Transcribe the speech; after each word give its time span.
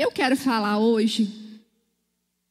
Eu 0.00 0.10
quero 0.10 0.34
falar 0.34 0.78
hoje 0.78 1.30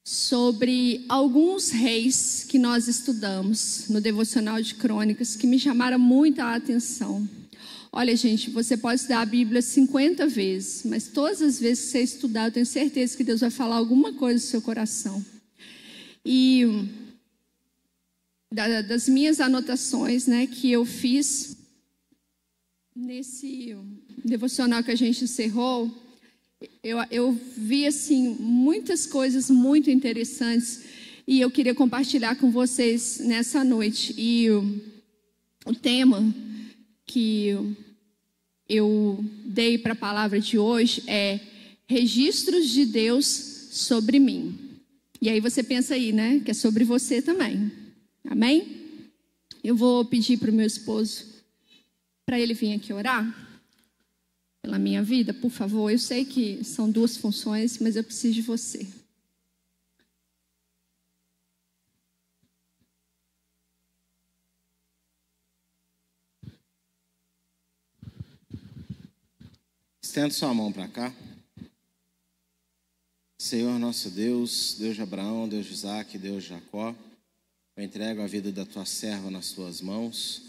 sobre 0.03 1.03
alguns 1.09 1.72
reis 1.72 2.45
que 2.48 2.60
nós 2.60 2.87
estudamos 2.87 3.90
no 3.90 3.99
devocional 3.99 4.62
de 4.62 4.75
crônicas 4.75 5.36
que 5.36 5.47
me 5.47 5.57
chamaram 5.57 5.97
muito 5.97 6.41
a 6.41 6.54
atenção. 6.54 7.27
Olha, 7.91 8.15
gente, 8.15 8.51
você 8.51 8.77
pode 8.77 9.01
estudar 9.01 9.21
a 9.21 9.25
Bíblia 9.25 9.63
50 9.63 10.27
vezes, 10.27 10.83
mas 10.85 11.07
todas 11.07 11.41
as 11.41 11.59
vezes 11.59 11.85
que 11.85 11.91
você 11.93 12.01
estudar, 12.04 12.46
eu 12.46 12.51
tenho 12.51 12.67
certeza 12.67 13.17
que 13.17 13.23
Deus 13.23 13.41
vai 13.41 13.50
falar 13.50 13.77
alguma 13.77 14.13
coisa 14.13 14.36
no 14.36 14.52
seu 14.52 14.61
coração. 14.61 15.25
E 16.23 16.68
das 18.52 19.09
minhas 19.09 19.39
anotações, 19.39 20.27
né, 20.27 20.45
que 20.45 20.71
eu 20.71 20.86
fiz 20.86 21.57
nesse 22.95 23.75
devocional 24.23 24.84
que 24.84 24.91
a 24.91 24.95
gente 24.95 25.23
encerrou, 25.23 26.09
eu, 26.84 26.98
eu 27.10 27.32
vi 27.57 27.86
assim 27.86 28.36
muitas 28.39 29.05
coisas 29.05 29.50
muito 29.50 29.90
interessantes 29.90 30.84
e 31.26 31.40
eu 31.40 31.50
queria 31.50 31.73
compartilhar 31.73 32.36
com 32.36 32.52
vocês 32.52 33.20
nessa 33.20 33.63
noite. 33.63 34.13
E 34.17 34.50
o, 34.50 34.81
o 35.66 35.73
tema 35.73 36.34
que 37.05 37.76
eu 38.67 39.23
dei 39.45 39.77
para 39.77 39.94
a 39.94 39.95
palavra 39.95 40.40
de 40.40 40.58
hoje 40.58 41.03
é 41.08 41.40
registros 41.88 42.70
de 42.70 42.86
Deus 42.86 43.26
sobre 43.72 44.20
mim. 44.20 44.58
E 45.22 45.30
aí 45.30 45.39
você 45.39 45.64
pensa 45.64 45.94
aí, 45.94 46.12
né, 46.12 46.41
que 46.44 46.52
é 46.52 46.53
sobre 46.53 46.84
você 46.84 47.22
também. 47.22 47.72
Amém? 48.30 48.80
Eu 49.64 49.76
vou 49.76 50.03
pedir 50.05 50.38
para 50.38 50.52
o 50.52 50.53
meu 50.53 50.66
esposo 50.66 51.26
para 52.26 52.39
ele 52.39 52.53
vir 52.53 52.73
aqui 52.73 52.91
orar 52.91 53.48
pela 54.62 54.77
minha 54.77 55.02
vida, 55.02 55.34
por 55.34 55.49
favor. 55.49 55.90
Eu 55.90 55.99
sei 55.99 56.26
que 56.26 56.63
são 56.63 56.90
duas 56.90 57.17
funções, 57.17 57.80
mas 57.80 57.95
eu 57.95 58.04
preciso 58.04 58.36
de 58.36 58.41
você. 58.41 58.88
Estenda 70.02 70.31
sua 70.31 70.53
mão 70.53 70.72
para 70.72 70.88
cá. 70.88 71.14
Senhor 73.38 73.80
nosso 73.80 74.09
Deus, 74.09 74.76
Deus 74.78 74.95
de 74.95 75.02
Abraão, 75.02 75.48
Deus 75.48 75.66
de 75.66 75.73
Isaac, 75.73 76.17
Deus 76.17 76.44
de 76.44 76.50
Jacó, 76.50 76.95
eu 77.78 77.83
entrego 77.83 78.22
a 78.22 78.28
vida 78.28 78.52
da 78.52 78.66
tua 78.66 78.86
serva 78.86 79.31
nas 79.31 79.52
tuas 79.52 79.81
mãos 79.81 80.48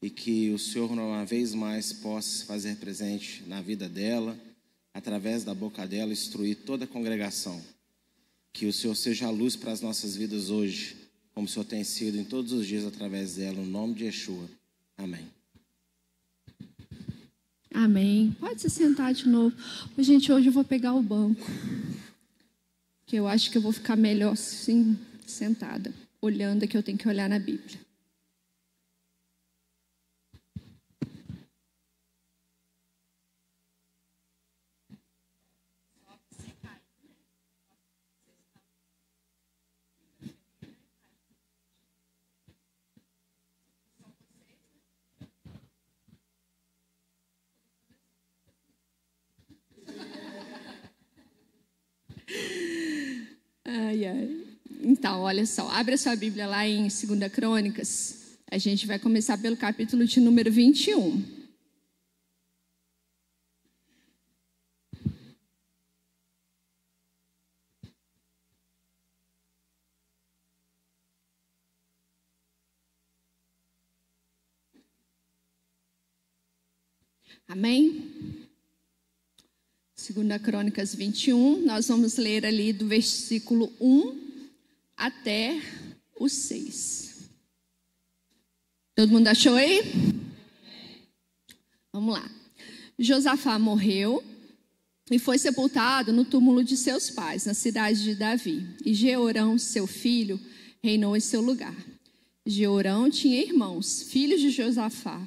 e 0.00 0.08
que 0.08 0.50
o 0.50 0.58
Senhor, 0.58 0.90
uma 0.90 1.24
vez 1.24 1.54
mais, 1.54 1.92
possa 1.92 2.44
fazer 2.44 2.76
presente 2.76 3.42
na 3.46 3.60
vida 3.60 3.88
dela, 3.88 4.38
através 4.94 5.44
da 5.44 5.54
boca 5.54 5.86
dela, 5.86 6.12
instruir 6.12 6.56
toda 6.64 6.84
a 6.84 6.88
congregação. 6.88 7.60
Que 8.52 8.66
o 8.66 8.72
Senhor 8.72 8.94
seja 8.94 9.26
a 9.26 9.30
luz 9.30 9.56
para 9.56 9.72
as 9.72 9.80
nossas 9.80 10.16
vidas 10.16 10.50
hoje, 10.50 10.96
como 11.34 11.46
o 11.46 11.50
Senhor 11.50 11.64
tem 11.64 11.84
sido 11.84 12.18
em 12.18 12.24
todos 12.24 12.52
os 12.52 12.66
dias 12.66 12.84
através 12.84 13.36
dela, 13.36 13.56
no 13.56 13.66
nome 13.66 13.94
de 13.94 14.04
Yeshua. 14.04 14.48
Amém. 14.96 15.26
Amém. 17.72 18.36
Pode 18.40 18.60
se 18.60 18.70
sentar 18.70 19.12
de 19.14 19.28
novo. 19.28 19.54
Gente, 19.98 20.32
hoje 20.32 20.48
eu 20.48 20.52
vou 20.52 20.64
pegar 20.64 20.94
o 20.94 21.02
banco. 21.02 21.46
Que 23.06 23.16
eu 23.16 23.26
acho 23.26 23.50
que 23.50 23.58
eu 23.58 23.62
vou 23.62 23.72
ficar 23.72 23.96
melhor 23.96 24.32
assim, 24.32 24.98
sentada, 25.26 25.94
olhando 26.20 26.66
que 26.66 26.76
eu 26.76 26.82
tenho 26.82 26.98
que 26.98 27.08
olhar 27.08 27.28
na 27.28 27.38
Bíblia. 27.38 27.78
Ai, 53.70 54.06
ai. 54.06 54.46
Então, 54.80 55.20
olha 55.20 55.44
só, 55.44 55.68
abre 55.68 55.94
a 55.94 55.98
sua 55.98 56.16
Bíblia 56.16 56.46
lá 56.46 56.66
em 56.66 56.88
2 56.88 57.30
Crônicas. 57.30 58.38
A 58.50 58.56
gente 58.56 58.86
vai 58.86 58.98
começar 58.98 59.36
pelo 59.36 59.58
capítulo 59.58 60.06
de 60.06 60.20
número 60.20 60.50
21. 60.50 61.22
Amém? 77.48 78.47
Segunda 80.08 80.38
Crônicas 80.38 80.94
21, 80.94 81.66
nós 81.66 81.88
vamos 81.88 82.16
ler 82.16 82.46
ali 82.46 82.72
do 82.72 82.86
versículo 82.86 83.70
1 83.78 84.18
até 84.96 85.60
o 86.18 86.30
6. 86.30 87.28
Todo 88.94 89.12
mundo 89.12 89.28
achou 89.28 89.54
aí? 89.54 89.82
Vamos 91.92 92.14
lá. 92.14 92.26
Josafá 92.98 93.58
morreu 93.58 94.24
e 95.10 95.18
foi 95.18 95.36
sepultado 95.36 96.10
no 96.10 96.24
túmulo 96.24 96.64
de 96.64 96.78
seus 96.78 97.10
pais, 97.10 97.44
na 97.44 97.52
cidade 97.52 98.02
de 98.02 98.14
Davi. 98.14 98.66
E 98.86 98.94
Jeorão, 98.94 99.58
seu 99.58 99.86
filho, 99.86 100.40
reinou 100.82 101.18
em 101.18 101.20
seu 101.20 101.42
lugar. 101.42 101.76
Jeorão 102.46 103.10
tinha 103.10 103.42
irmãos, 103.42 104.04
filhos 104.04 104.40
de 104.40 104.48
Josafá. 104.48 105.20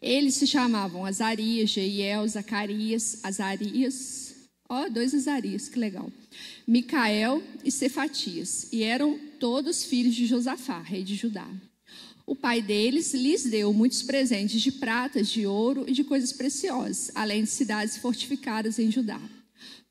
Eles 0.00 0.34
se 0.34 0.46
chamavam 0.46 1.04
Azarias, 1.04 1.70
Jeiel, 1.70 2.26
Zacarias, 2.28 3.20
Azarias, 3.22 4.34
ó, 4.68 4.88
dois 4.88 5.14
Azarias, 5.14 5.68
que 5.68 5.78
legal. 5.78 6.10
Micael 6.66 7.42
e 7.64 7.70
Cefatias, 7.70 8.68
e 8.72 8.82
eram 8.82 9.18
todos 9.38 9.84
filhos 9.84 10.14
de 10.14 10.26
Josafá, 10.26 10.80
rei 10.80 11.02
de 11.02 11.14
Judá. 11.14 11.48
O 12.26 12.34
pai 12.34 12.60
deles 12.60 13.14
lhes 13.14 13.44
deu 13.44 13.72
muitos 13.72 14.02
presentes 14.02 14.60
de 14.60 14.72
prata, 14.72 15.22
de 15.22 15.46
ouro 15.46 15.84
e 15.86 15.92
de 15.92 16.02
coisas 16.02 16.32
preciosas, 16.32 17.10
além 17.14 17.44
de 17.44 17.50
cidades 17.50 17.96
fortificadas 17.98 18.80
em 18.80 18.90
Judá. 18.90 19.20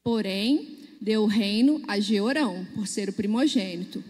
Porém, 0.04 0.80
deu 1.00 1.24
o 1.24 1.28
reino 1.28 1.82
a 1.88 2.00
Jeorão, 2.00 2.68
por 2.76 2.88
ser 2.88 3.08
o 3.08 3.14
primogênito. 3.14 4.04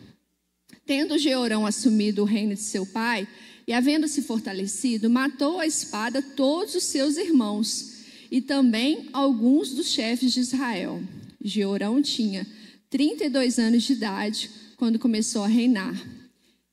Tendo 0.88 1.20
Jeorão 1.20 1.66
assumido 1.66 2.24
o 2.24 2.26
reino 2.26 2.56
de 2.56 2.62
seu 2.62 2.86
pai, 2.86 3.28
e, 3.68 3.74
havendo-se 3.74 4.22
fortalecido, 4.22 5.10
matou 5.10 5.60
a 5.60 5.66
espada 5.66 6.22
todos 6.22 6.76
os 6.76 6.84
seus 6.84 7.18
irmãos 7.18 7.96
e 8.32 8.42
também 8.42 9.10
alguns 9.14 9.72
dos 9.72 9.88
chefes 9.88 10.34
de 10.34 10.40
Israel. 10.40 11.02
Jeorão 11.44 12.02
tinha 12.02 12.46
32 12.90 13.60
anos 13.60 13.84
de 13.84 13.94
idade 13.94 14.50
quando 14.78 15.00
começou 15.00 15.44
a 15.44 15.48
reinar. 15.48 15.96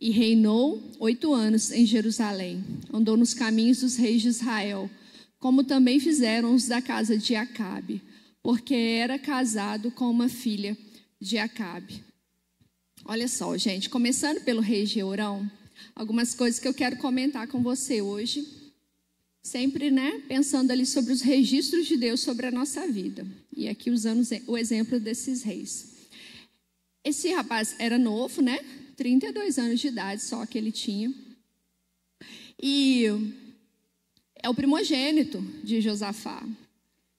E 0.01 0.11
reinou 0.11 0.83
oito 0.99 1.33
anos 1.33 1.71
em 1.71 1.87
Jerusalém. 1.87 2.65
Andou 2.93 3.17
nos 3.17 3.35
caminhos 3.35 3.81
dos 3.81 3.97
reis 3.97 4.21
de 4.21 4.29
Israel, 4.29 4.91
como 5.39 5.63
também 5.63 6.01
fizeram 6.01 6.55
os 6.55 6.67
da 6.67 6.83
casa 6.83 7.17
de 7.17 7.37
Acabe, 7.37 8.03
porque 8.43 8.75
era 8.75 9.19
casado 9.19 9.93
com 9.93 10.11
uma 10.11 10.29
filha 10.29 10.77
de 11.21 11.39
Acabe. 11.39 12.03
Olha 13.05 13.29
só, 13.29 13.57
gente, 13.57 13.89
começando 13.89 14.41
pelo 14.43 14.61
rei 14.61 14.87
Jeorão, 14.87 15.49
algumas 15.95 16.35
coisas 16.35 16.59
que 16.59 16.69
eu 16.69 16.75
quero 16.75 16.97
comentar 16.97 17.47
com 17.49 17.63
você 17.63 18.01
hoje. 18.01 18.47
Sempre, 19.43 19.91
né, 19.91 20.23
pensando 20.29 20.71
ali 20.71 20.87
sobre 20.87 21.13
os 21.13 21.21
registros 21.21 21.87
de 21.87 21.97
Deus 21.97 22.21
sobre 22.21 22.47
a 22.47 22.51
nossa 22.51 22.87
vida. 22.87 23.27
E 23.55 23.69
aqui 23.69 23.91
usando 23.91 24.23
o 24.47 24.57
exemplo 24.57 25.01
desses 25.01 25.43
reis. 25.43 25.93
Esse 27.05 27.33
rapaz 27.33 27.75
era 27.79 27.99
novo, 27.99 28.41
né? 28.41 28.59
32 28.97 29.59
anos 29.59 29.81
de 29.81 29.89
idade 29.89 30.23
só 30.23 30.47
que 30.47 30.57
ele 30.57 30.71
tinha. 30.71 31.13
E 32.63 33.07
é 34.41 34.49
o 34.49 34.55
primogênito 34.55 35.41
de 35.65 35.81
Josafá. 35.81 36.47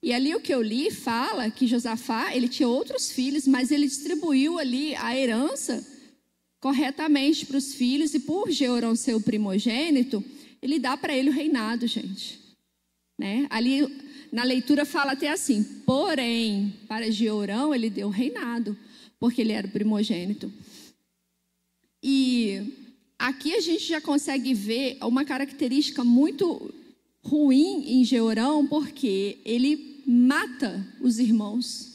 E 0.02 0.12
ali 0.12 0.34
o 0.34 0.40
que 0.40 0.54
eu 0.54 0.62
li 0.62 0.90
fala 0.90 1.50
que 1.50 1.66
Josafá, 1.66 2.34
ele 2.34 2.48
tinha 2.48 2.68
outros 2.68 3.10
filhos, 3.10 3.46
mas 3.46 3.70
ele 3.70 3.86
distribuiu 3.86 4.58
ali 4.58 4.94
a 4.96 5.16
herança 5.16 5.93
corretamente 6.64 7.44
para 7.44 7.58
os 7.58 7.74
filhos, 7.74 8.14
e 8.14 8.20
por 8.20 8.50
Jeorão 8.50 8.96
ser 8.96 9.12
o 9.14 9.20
primogênito, 9.20 10.24
ele 10.62 10.78
dá 10.78 10.96
para 10.96 11.14
ele 11.14 11.28
o 11.28 11.32
reinado, 11.32 11.86
gente. 11.86 12.40
Né? 13.18 13.46
Ali 13.50 13.86
na 14.32 14.42
leitura 14.44 14.86
fala 14.86 15.12
até 15.12 15.28
assim: 15.28 15.62
porém, 15.84 16.72
para 16.88 17.10
Jeorão 17.10 17.74
ele 17.74 17.90
deu 17.90 18.06
o 18.08 18.10
reinado, 18.10 18.74
porque 19.20 19.42
ele 19.42 19.52
era 19.52 19.66
o 19.66 19.70
primogênito. 19.70 20.50
E 22.02 22.62
aqui 23.18 23.52
a 23.54 23.60
gente 23.60 23.84
já 23.84 24.00
consegue 24.00 24.54
ver 24.54 24.96
uma 25.02 25.22
característica 25.22 26.02
muito 26.02 26.72
ruim 27.22 28.00
em 28.00 28.04
Jeorão, 28.06 28.66
porque 28.66 29.36
ele 29.44 30.02
mata 30.06 30.82
os 30.98 31.18
irmãos. 31.18 31.93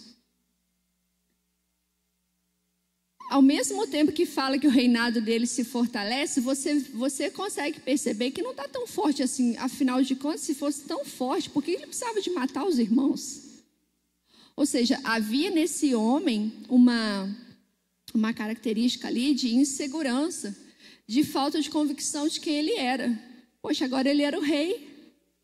Ao 3.29 3.43
mesmo 3.43 3.85
tempo 3.85 4.11
que 4.11 4.25
fala 4.25 4.57
que 4.57 4.65
o 4.65 4.71
reinado 4.71 5.21
dele 5.21 5.45
se 5.45 5.63
fortalece, 5.63 6.41
você, 6.41 6.79
você 6.79 7.29
consegue 7.29 7.79
perceber 7.79 8.31
que 8.31 8.41
não 8.41 8.51
está 8.51 8.67
tão 8.67 8.87
forte 8.87 9.21
assim. 9.21 9.55
Afinal 9.57 10.01
de 10.01 10.15
contas, 10.15 10.41
se 10.41 10.55
fosse 10.55 10.81
tão 10.81 11.05
forte, 11.05 11.47
por 11.47 11.63
que 11.63 11.71
ele 11.71 11.85
precisava 11.85 12.19
de 12.19 12.31
matar 12.31 12.65
os 12.65 12.79
irmãos? 12.79 13.43
Ou 14.55 14.65
seja, 14.65 14.99
havia 15.03 15.51
nesse 15.51 15.93
homem 15.93 16.51
uma, 16.67 17.29
uma 18.15 18.33
característica 18.33 19.07
ali 19.07 19.35
de 19.35 19.53
insegurança, 19.53 20.57
de 21.07 21.23
falta 21.23 21.61
de 21.61 21.69
convicção 21.69 22.27
de 22.27 22.39
quem 22.41 22.55
ele 22.55 22.73
era. 22.73 23.17
Poxa, 23.61 23.85
agora 23.85 24.09
ele 24.09 24.23
era 24.23 24.39
o 24.39 24.41
rei. 24.41 24.89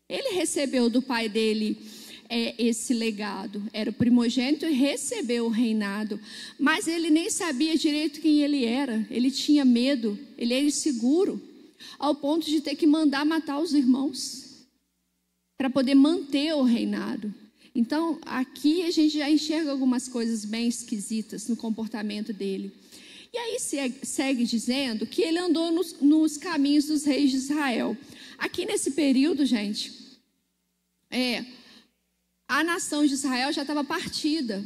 Ele 0.08 0.34
recebeu 0.34 0.90
do 0.90 1.00
pai 1.00 1.28
dele 1.28 1.80
é, 2.28 2.54
esse 2.58 2.94
legado. 2.94 3.62
Era 3.72 3.90
o 3.90 3.94
primogênito 3.94 4.66
e 4.66 4.72
recebeu 4.72 5.46
o 5.46 5.50
reinado. 5.50 6.20
Mas 6.58 6.86
ele 6.88 7.10
nem 7.10 7.30
sabia 7.30 7.76
direito 7.76 8.20
quem 8.20 8.42
ele 8.42 8.64
era. 8.64 9.06
Ele 9.10 9.30
tinha 9.30 9.64
medo, 9.64 10.18
ele 10.36 10.54
era 10.54 10.64
inseguro, 10.64 11.42
ao 11.98 12.14
ponto 12.14 12.46
de 12.46 12.60
ter 12.60 12.76
que 12.76 12.86
mandar 12.86 13.24
matar 13.24 13.58
os 13.58 13.72
irmãos 13.72 14.66
para 15.56 15.70
poder 15.70 15.94
manter 15.94 16.54
o 16.54 16.62
reinado. 16.62 17.32
Então, 17.74 18.18
aqui 18.24 18.82
a 18.82 18.90
gente 18.90 19.18
já 19.18 19.28
enxerga 19.28 19.70
algumas 19.70 20.08
coisas 20.08 20.44
bem 20.44 20.66
esquisitas 20.66 21.46
no 21.48 21.56
comportamento 21.56 22.32
dele. 22.32 22.72
E 23.32 23.38
aí 23.38 23.58
segue, 23.58 24.06
segue 24.06 24.44
dizendo 24.44 25.06
que 25.06 25.20
ele 25.20 25.38
andou 25.38 25.70
nos, 25.70 26.00
nos 26.00 26.38
caminhos 26.38 26.86
dos 26.86 27.04
reis 27.04 27.30
de 27.30 27.36
Israel. 27.36 27.94
Aqui 28.38 28.64
nesse 28.64 28.92
período, 28.92 29.44
gente, 29.44 29.92
é, 31.10 31.44
a 32.48 32.62
nação 32.62 33.04
de 33.06 33.14
Israel 33.14 33.52
já 33.52 33.62
estava 33.62 33.82
partida, 33.82 34.64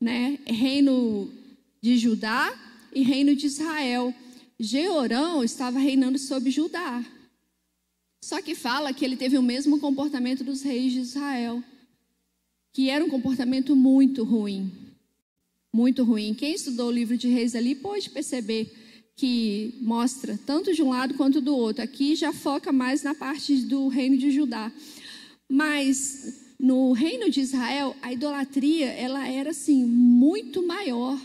né? 0.00 0.38
Reino 0.46 1.30
de 1.80 1.96
Judá 1.98 2.52
e 2.94 3.02
reino 3.02 3.36
de 3.36 3.46
Israel. 3.46 4.14
Jeorão 4.58 5.44
estava 5.44 5.78
reinando 5.78 6.18
sobre 6.18 6.50
Judá. 6.50 7.04
Só 8.22 8.40
que 8.42 8.54
fala 8.54 8.92
que 8.92 9.04
ele 9.04 9.16
teve 9.16 9.38
o 9.38 9.42
mesmo 9.42 9.78
comportamento 9.80 10.44
dos 10.44 10.62
reis 10.62 10.92
de 10.92 11.00
Israel, 11.00 11.62
que 12.72 12.90
era 12.90 13.04
um 13.04 13.08
comportamento 13.08 13.74
muito 13.74 14.24
ruim. 14.24 14.70
Muito 15.72 16.04
ruim. 16.04 16.34
Quem 16.34 16.54
estudou 16.54 16.88
o 16.88 16.92
livro 16.92 17.16
de 17.16 17.28
Reis 17.28 17.54
ali 17.54 17.74
pode 17.74 18.10
perceber 18.10 18.70
que 19.16 19.78
mostra 19.80 20.38
tanto 20.44 20.74
de 20.74 20.82
um 20.82 20.90
lado 20.90 21.14
quanto 21.14 21.40
do 21.40 21.54
outro. 21.54 21.82
Aqui 21.82 22.16
já 22.16 22.32
foca 22.32 22.72
mais 22.72 23.02
na 23.02 23.14
parte 23.14 23.56
do 23.62 23.88
reino 23.88 24.16
de 24.16 24.30
Judá. 24.30 24.72
Mas 25.48 26.39
no 26.60 26.92
reino 26.92 27.30
de 27.30 27.40
Israel, 27.40 27.96
a 28.02 28.12
idolatria 28.12 28.86
ela 28.86 29.26
era 29.26 29.50
assim 29.50 29.82
muito 29.82 30.62
maior. 30.62 31.18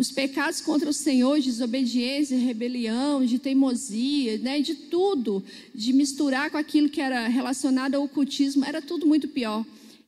Os 0.00 0.10
pecados 0.10 0.60
contra 0.60 0.90
o 0.90 0.92
Senhor, 0.92 1.40
desobediência, 1.40 2.36
rebelião, 2.36 3.24
de 3.24 3.38
teimosia, 3.38 4.38
né, 4.38 4.60
de 4.60 4.74
tudo, 4.74 5.44
de 5.72 5.92
misturar 5.92 6.50
com 6.50 6.56
aquilo 6.56 6.88
que 6.88 7.00
era 7.00 7.28
relacionado 7.28 7.94
ao 7.94 8.02
ocultismo, 8.02 8.64
era 8.64 8.82
tudo 8.82 9.06
muito 9.06 9.28
pior. 9.28 9.64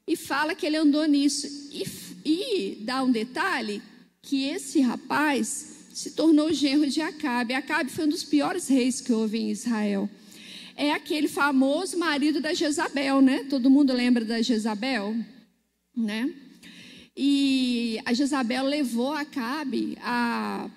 E 0.06 0.17
fala 0.17 0.55
que 0.55 0.67
ele 0.67 0.76
andou 0.76 1.06
nisso. 1.06 1.46
E, 1.72 1.84
e 2.25 2.78
dá 2.82 3.05
um 3.05 3.12
detalhe 3.12 3.81
que 4.20 4.44
esse 4.44 4.81
rapaz 4.81 5.76
se 5.93 6.11
tornou 6.12 6.52
genro 6.52 6.88
de 6.88 7.00
Acabe. 7.00 7.55
Acabe 7.55 7.90
foi 7.90 8.05
um 8.05 8.08
dos 8.08 8.25
piores 8.25 8.67
reis 8.69 9.00
que 9.00 9.12
houve 9.12 9.38
em 9.38 9.50
Israel 9.50 10.11
é 10.81 10.93
aquele 10.93 11.29
famoso 11.29 11.99
marido 11.99 12.41
da 12.41 12.55
Jezabel, 12.55 13.21
né? 13.21 13.44
Todo 13.50 13.69
mundo 13.69 13.93
lembra 13.93 14.25
da 14.25 14.41
Jezabel, 14.41 15.15
né? 15.94 16.35
E 17.15 18.00
a 18.06 18.15
Jezabel 18.15 18.65
levou 18.65 19.12
Acabe 19.12 19.99
a 20.00 20.71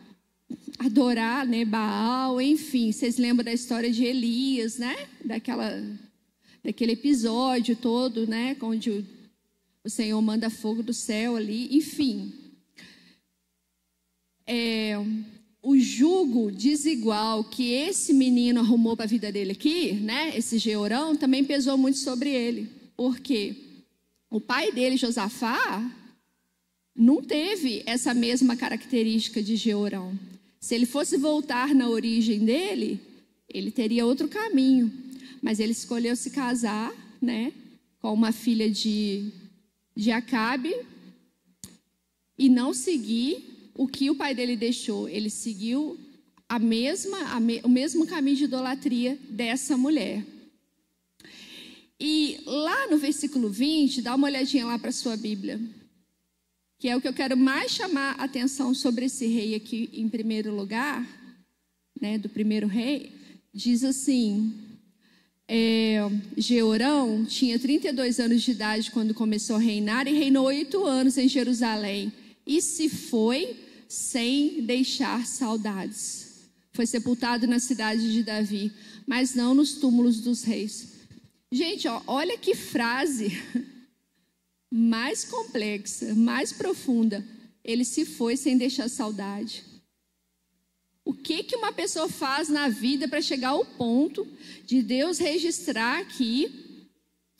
adorar, 0.77 1.47
né, 1.47 1.63
Baal, 1.63 2.41
enfim, 2.41 2.91
vocês 2.91 3.17
lembram 3.17 3.45
da 3.45 3.53
história 3.53 3.89
de 3.89 4.03
Elias, 4.03 4.77
né? 4.77 5.07
Daquela 5.23 5.81
daquele 6.61 6.93
episódio 6.93 7.73
todo, 7.73 8.27
né, 8.27 8.57
onde 8.61 8.89
o, 8.89 9.05
o 9.85 9.89
Senhor 9.89 10.21
manda 10.21 10.49
fogo 10.49 10.83
do 10.83 10.93
céu 10.93 11.37
ali, 11.37 11.73
enfim. 11.77 12.33
É, 14.45 14.95
o 15.63 15.79
jugo 15.79 16.51
desigual 16.51 17.41
que 17.45 17.71
esse 17.71 18.11
menino 18.13 18.59
arrumou 18.59 18.97
para 18.97 19.05
a 19.05 19.07
vida 19.07 19.31
dele 19.31 19.53
aqui, 19.53 19.93
né, 19.93 20.37
esse 20.37 20.57
Georão, 20.57 21.15
também 21.15 21.41
pesou 21.41 21.77
muito 21.77 21.99
sobre 21.99 22.29
ele. 22.29 22.69
Porque 22.97 23.55
o 24.29 24.41
pai 24.41 24.73
dele, 24.73 24.97
Josafá, 24.97 25.89
não 26.93 27.23
teve 27.23 27.81
essa 27.85 28.13
mesma 28.13 28.57
característica 28.57 29.41
de 29.41 29.55
Georão. 29.55 30.19
Se 30.59 30.75
ele 30.75 30.85
fosse 30.85 31.15
voltar 31.15 31.73
na 31.73 31.87
origem 31.87 32.43
dele, 32.43 32.99
ele 33.47 33.71
teria 33.71 34.05
outro 34.05 34.27
caminho. 34.27 34.91
Mas 35.41 35.61
ele 35.61 35.71
escolheu 35.71 36.15
se 36.17 36.31
casar, 36.31 36.93
né, 37.21 37.53
com 38.01 38.13
uma 38.13 38.33
filha 38.33 38.69
de, 38.69 39.31
de 39.95 40.11
Acabe 40.11 40.75
e 42.37 42.49
não 42.49 42.73
seguir 42.73 43.52
o 43.75 43.87
que 43.87 44.09
o 44.09 44.15
pai 44.15 44.33
dele 44.35 44.55
deixou. 44.55 45.07
Ele 45.09 45.29
seguiu 45.29 45.97
a 46.47 46.59
mesma, 46.59 47.17
a 47.33 47.39
me, 47.39 47.61
o 47.63 47.69
mesmo 47.69 48.05
caminho 48.05 48.37
de 48.37 48.43
idolatria 48.43 49.17
dessa 49.29 49.77
mulher. 49.77 50.23
E 51.99 52.39
lá 52.45 52.87
no 52.87 52.97
versículo 52.97 53.49
20, 53.49 54.01
dá 54.01 54.15
uma 54.15 54.27
olhadinha 54.27 54.65
lá 54.65 54.77
para 54.77 54.89
a 54.89 54.93
sua 54.93 55.15
Bíblia, 55.15 55.59
que 56.77 56.89
é 56.89 56.97
o 56.97 57.01
que 57.01 57.07
eu 57.07 57.13
quero 57.13 57.37
mais 57.37 57.71
chamar 57.71 58.15
a 58.19 58.25
atenção 58.25 58.73
sobre 58.73 59.05
esse 59.05 59.25
rei 59.25 59.55
aqui 59.55 59.89
em 59.93 60.09
primeiro 60.09 60.53
lugar, 60.53 61.07
né, 61.99 62.17
do 62.17 62.27
primeiro 62.27 62.67
rei, 62.67 63.13
diz 63.53 63.83
assim: 63.83 64.53
é, 65.47 65.99
Georão 66.35 67.25
tinha 67.25 67.57
32 67.57 68.19
anos 68.19 68.41
de 68.41 68.51
idade 68.51 68.91
quando 68.91 69.13
começou 69.13 69.55
a 69.55 69.59
reinar 69.59 70.07
e 70.07 70.11
reinou 70.11 70.45
oito 70.45 70.85
anos 70.85 71.17
em 71.17 71.27
Jerusalém. 71.27 72.11
E 72.45 72.61
se 72.61 72.89
foi 72.89 73.55
sem 73.93 74.63
deixar 74.63 75.23
saudades. 75.27 76.49
Foi 76.71 76.83
sepultado 76.87 77.45
na 77.45 77.59
cidade 77.59 78.11
de 78.11 78.23
Davi, 78.23 78.73
mas 79.05 79.35
não 79.35 79.53
nos 79.53 79.75
túmulos 79.75 80.19
dos 80.19 80.43
reis. 80.43 80.93
Gente, 81.51 81.87
ó, 81.87 82.01
olha 82.07 82.35
que 82.35 82.55
frase 82.55 83.39
mais 84.71 85.23
complexa, 85.23 86.15
mais 86.15 86.51
profunda. 86.51 87.23
Ele 87.63 87.85
se 87.85 88.03
foi 88.03 88.35
sem 88.35 88.57
deixar 88.57 88.89
saudade. 88.89 89.63
O 91.05 91.13
que 91.13 91.43
que 91.43 91.55
uma 91.55 91.71
pessoa 91.71 92.09
faz 92.09 92.49
na 92.49 92.69
vida 92.69 93.07
para 93.07 93.21
chegar 93.21 93.49
ao 93.49 93.63
ponto 93.63 94.27
de 94.65 94.81
Deus 94.81 95.19
registrar 95.19 95.99
aqui 95.99 96.89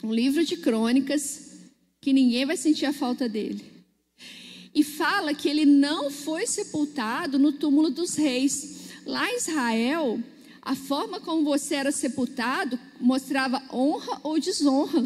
um 0.04 0.14
livro 0.14 0.46
de 0.46 0.58
crônicas 0.58 1.62
que 2.00 2.14
ninguém 2.14 2.46
vai 2.46 2.58
sentir 2.58 2.86
a 2.86 2.94
falta 2.94 3.28
dele? 3.28 3.73
E 4.74 4.84
fala 4.84 5.34
que 5.34 5.48
ele 5.48 5.66
não 5.66 6.10
foi 6.10 6.48
sepultado 6.48 7.38
no 7.38 7.52
túmulo 7.52 7.90
dos 7.90 8.16
reis. 8.16 8.90
Lá 9.06 9.30
em 9.30 9.38
Israel, 9.38 10.20
a 10.62 10.76
forma 10.76 11.20
como 11.20 11.44
você 11.44 11.76
era 11.76 11.92
sepultado 11.92 12.80
mostrava 13.00 13.62
honra 13.72 14.20
ou 14.24 14.40
desonra. 14.40 15.04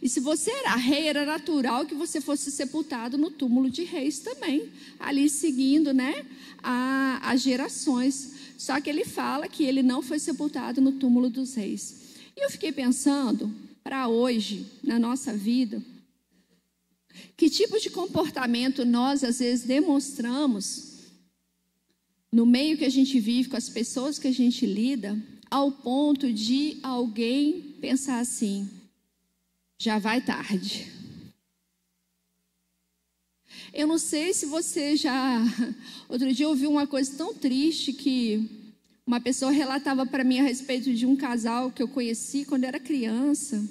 E 0.00 0.08
se 0.08 0.20
você 0.20 0.50
era 0.50 0.76
rei, 0.76 1.08
era 1.08 1.26
natural 1.26 1.84
que 1.84 1.94
você 1.94 2.20
fosse 2.20 2.50
sepultado 2.50 3.18
no 3.18 3.30
túmulo 3.30 3.68
de 3.68 3.84
reis 3.84 4.18
também, 4.20 4.70
ali 4.98 5.28
seguindo, 5.28 5.92
né, 5.92 6.24
as 6.62 7.42
gerações. 7.42 8.32
Só 8.56 8.80
que 8.80 8.88
ele 8.88 9.04
fala 9.04 9.46
que 9.48 9.64
ele 9.64 9.82
não 9.82 10.00
foi 10.00 10.18
sepultado 10.18 10.80
no 10.80 10.92
túmulo 10.92 11.28
dos 11.28 11.54
reis. 11.54 12.02
E 12.36 12.44
eu 12.44 12.50
fiquei 12.50 12.72
pensando, 12.72 13.52
para 13.82 14.08
hoje, 14.08 14.66
na 14.82 14.98
nossa 14.98 15.34
vida, 15.34 15.82
que 17.36 17.50
tipo 17.50 17.78
de 17.80 17.90
comportamento 17.90 18.84
nós 18.84 19.22
às 19.24 19.38
vezes 19.38 19.64
demonstramos 19.64 20.94
no 22.34 22.44
meio 22.44 22.76
que 22.76 22.84
a 22.84 22.90
gente 22.90 23.20
vive, 23.20 23.48
com 23.48 23.56
as 23.56 23.68
pessoas 23.68 24.18
que 24.18 24.26
a 24.26 24.32
gente 24.32 24.66
lida, 24.66 25.16
ao 25.48 25.70
ponto 25.70 26.32
de 26.32 26.78
alguém 26.82 27.76
pensar 27.80 28.18
assim: 28.18 28.68
já 29.78 30.00
vai 30.00 30.20
tarde. 30.20 30.92
Eu 33.72 33.86
não 33.86 33.98
sei 33.98 34.32
se 34.32 34.46
você 34.46 34.96
já. 34.96 35.40
Outro 36.08 36.32
dia 36.32 36.46
eu 36.46 36.50
ouvi 36.50 36.66
uma 36.66 36.86
coisa 36.86 37.16
tão 37.16 37.32
triste 37.32 37.92
que 37.92 38.64
uma 39.06 39.20
pessoa 39.20 39.52
relatava 39.52 40.04
para 40.04 40.24
mim 40.24 40.40
a 40.40 40.42
respeito 40.42 40.92
de 40.92 41.06
um 41.06 41.14
casal 41.14 41.70
que 41.70 41.82
eu 41.82 41.88
conheci 41.88 42.44
quando 42.44 42.64
era 42.64 42.80
criança. 42.80 43.62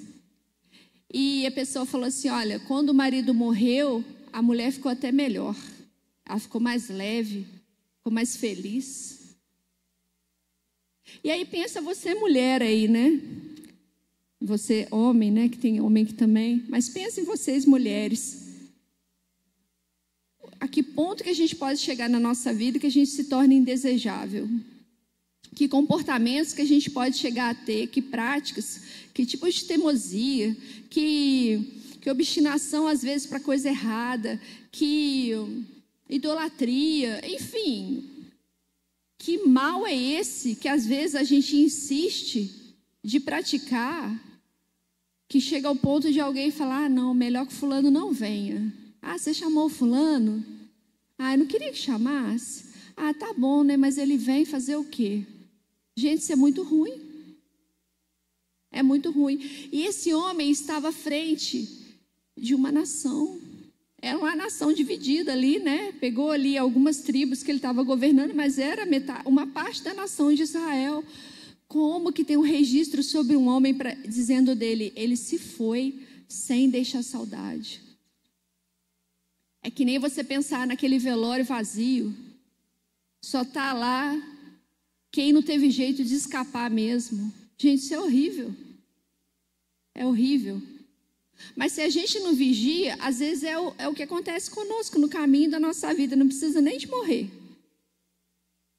E 1.16 1.46
a 1.46 1.50
pessoa 1.52 1.86
falou 1.86 2.08
assim: 2.08 2.28
olha, 2.28 2.58
quando 2.58 2.88
o 2.88 2.94
marido 2.94 3.32
morreu, 3.32 4.04
a 4.32 4.42
mulher 4.42 4.72
ficou 4.72 4.90
até 4.90 5.12
melhor. 5.12 5.54
Ela 6.26 6.40
ficou 6.40 6.60
mais 6.60 6.88
leve, 6.88 7.46
ficou 7.98 8.12
mais 8.12 8.36
feliz. 8.36 9.36
E 11.22 11.30
aí 11.30 11.44
pensa 11.44 11.80
você 11.80 12.16
mulher 12.16 12.60
aí, 12.62 12.88
né? 12.88 13.20
Você 14.40 14.88
homem, 14.90 15.30
né? 15.30 15.48
Que 15.48 15.56
tem 15.56 15.80
homem 15.80 16.04
que 16.04 16.14
também. 16.14 16.64
Mas 16.68 16.88
pensa 16.88 17.20
em 17.20 17.24
vocês 17.24 17.64
mulheres. 17.64 18.42
a 20.58 20.66
que 20.66 20.82
ponto 20.82 21.22
que 21.22 21.30
a 21.30 21.34
gente 21.34 21.54
pode 21.54 21.78
chegar 21.78 22.08
na 22.08 22.18
nossa 22.18 22.52
vida 22.52 22.80
que 22.80 22.88
a 22.88 22.90
gente 22.90 23.10
se 23.10 23.24
torne 23.24 23.54
indesejável? 23.54 24.48
Que 25.54 25.68
comportamentos 25.68 26.52
que 26.52 26.62
a 26.62 26.66
gente 26.66 26.90
pode 26.90 27.16
chegar 27.16 27.50
a 27.50 27.54
ter, 27.54 27.86
que 27.86 28.02
práticas, 28.02 28.80
que 29.12 29.24
tipos 29.24 29.54
de 29.54 29.64
teimosia, 29.64 30.56
que, 30.90 31.96
que 32.00 32.10
obstinação 32.10 32.88
às 32.88 33.02
vezes 33.02 33.26
para 33.26 33.38
coisa 33.38 33.68
errada, 33.68 34.40
que 34.72 35.32
idolatria, 36.08 37.20
enfim. 37.26 38.10
Que 39.18 39.46
mal 39.46 39.86
é 39.86 39.94
esse 39.94 40.56
que 40.56 40.68
às 40.68 40.84
vezes 40.84 41.14
a 41.14 41.22
gente 41.22 41.56
insiste 41.56 42.74
de 43.02 43.20
praticar, 43.20 44.20
que 45.28 45.40
chega 45.40 45.68
ao 45.68 45.76
ponto 45.76 46.12
de 46.12 46.20
alguém 46.20 46.50
falar: 46.50 46.86
ah, 46.86 46.88
não, 46.88 47.14
melhor 47.14 47.46
que 47.46 47.52
Fulano 47.52 47.90
não 47.90 48.12
venha. 48.12 48.72
Ah, 49.00 49.18
você 49.18 49.34
chamou 49.34 49.68
Fulano? 49.68 50.44
Ah, 51.18 51.34
eu 51.34 51.38
não 51.38 51.46
queria 51.46 51.70
que 51.70 51.78
chamasse. 51.78 52.64
Ah, 52.96 53.12
tá 53.12 53.32
bom, 53.36 53.62
né? 53.62 53.76
Mas 53.76 53.98
ele 53.98 54.16
vem 54.16 54.44
fazer 54.44 54.76
o 54.76 54.84
quê? 54.84 55.24
Gente, 55.96 56.22
isso 56.22 56.32
é 56.32 56.36
muito 56.36 56.62
ruim. 56.62 57.00
É 58.70 58.82
muito 58.82 59.10
ruim. 59.10 59.38
E 59.70 59.82
esse 59.82 60.12
homem 60.12 60.50
estava 60.50 60.88
à 60.88 60.92
frente 60.92 61.68
de 62.36 62.54
uma 62.54 62.72
nação. 62.72 63.40
Era 64.02 64.18
uma 64.18 64.34
nação 64.34 64.72
dividida 64.72 65.32
ali, 65.32 65.60
né? 65.60 65.92
Pegou 65.92 66.30
ali 66.30 66.58
algumas 66.58 66.98
tribos 66.98 67.42
que 67.42 67.50
ele 67.50 67.58
estava 67.58 67.82
governando, 67.82 68.34
mas 68.34 68.58
era 68.58 68.84
metade, 68.84 69.26
uma 69.26 69.46
parte 69.46 69.82
da 69.82 69.94
nação 69.94 70.34
de 70.34 70.42
Israel. 70.42 71.04
Como 71.68 72.12
que 72.12 72.24
tem 72.24 72.36
um 72.36 72.42
registro 72.42 73.02
sobre 73.02 73.36
um 73.36 73.46
homem 73.46 73.72
pra, 73.72 73.94
dizendo 73.94 74.54
dele, 74.54 74.92
ele 74.96 75.16
se 75.16 75.38
foi 75.38 76.02
sem 76.28 76.68
deixar 76.68 77.02
saudade? 77.02 77.80
É 79.62 79.70
que 79.70 79.84
nem 79.84 79.98
você 79.98 80.22
pensar 80.22 80.66
naquele 80.66 80.98
velório 80.98 81.44
vazio. 81.44 82.14
Só 83.24 83.44
tá 83.44 83.72
lá 83.72 84.33
quem 85.14 85.32
não 85.32 85.42
teve 85.42 85.70
jeito 85.70 86.02
de 86.02 86.12
escapar 86.12 86.68
mesmo. 86.68 87.32
Gente, 87.56 87.84
isso 87.84 87.94
é 87.94 88.00
horrível. 88.00 88.52
É 89.94 90.04
horrível. 90.04 90.60
Mas 91.54 91.70
se 91.70 91.82
a 91.82 91.88
gente 91.88 92.18
não 92.18 92.34
vigia, 92.34 92.96
às 92.96 93.20
vezes 93.20 93.44
é 93.44 93.56
o, 93.56 93.72
é 93.78 93.86
o 93.86 93.94
que 93.94 94.02
acontece 94.02 94.50
conosco 94.50 94.98
no 94.98 95.08
caminho 95.08 95.52
da 95.52 95.60
nossa 95.60 95.94
vida. 95.94 96.16
Não 96.16 96.26
precisa 96.26 96.60
nem 96.60 96.78
de 96.78 96.88
morrer. 96.88 97.30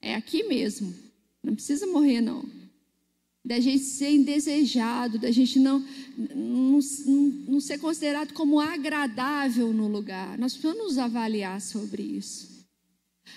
É 0.02 0.14
aqui 0.14 0.42
mesmo. 0.42 0.94
Não 1.42 1.54
precisa 1.54 1.86
morrer, 1.86 2.20
não 2.20 2.44
da 3.42 3.60
gente 3.60 3.84
ser 3.84 4.10
indesejado, 4.10 5.20
da 5.20 5.30
gente 5.30 5.60
não, 5.60 5.78
não, 6.34 6.80
não 7.46 7.60
ser 7.60 7.78
considerado 7.78 8.32
como 8.32 8.58
agradável 8.58 9.72
no 9.72 9.86
lugar. 9.86 10.36
Nós 10.36 10.54
precisamos 10.54 10.82
nos 10.82 10.98
avaliar 10.98 11.60
sobre 11.60 12.02
isso. 12.02 12.55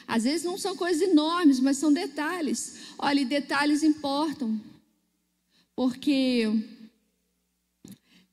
Às 0.07 0.23
vezes 0.23 0.43
não 0.43 0.57
são 0.57 0.75
coisas 0.75 1.01
enormes, 1.01 1.59
mas 1.59 1.77
são 1.77 1.91
detalhes. 1.93 2.77
Olha, 2.97 3.25
detalhes 3.25 3.83
importam. 3.83 4.59
Porque 5.75 6.47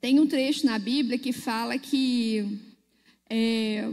tem 0.01 0.19
um 0.21 0.27
trecho 0.27 0.67
na 0.67 0.79
Bíblia 0.79 1.19
que 1.19 1.33
fala 1.33 1.79
que 1.79 2.61
é, 3.29 3.89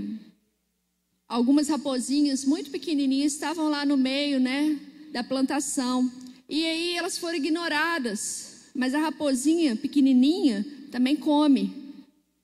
algumas 1.28 1.68
raposinhas 1.68 2.46
muito 2.46 2.70
pequenininhas 2.72 3.34
estavam 3.34 3.70
lá 3.70 3.86
no 3.86 3.98
meio 3.98 4.40
né, 4.40 4.80
da 5.12 5.24
plantação. 5.24 6.12
E 6.48 6.66
aí 6.66 6.96
elas 6.96 7.18
foram 7.18 7.36
ignoradas. 7.36 8.72
Mas 8.76 8.94
a 8.94 9.00
raposinha 9.00 9.76
pequenininha 9.76 10.66
também 10.92 11.16
come. 11.16 11.84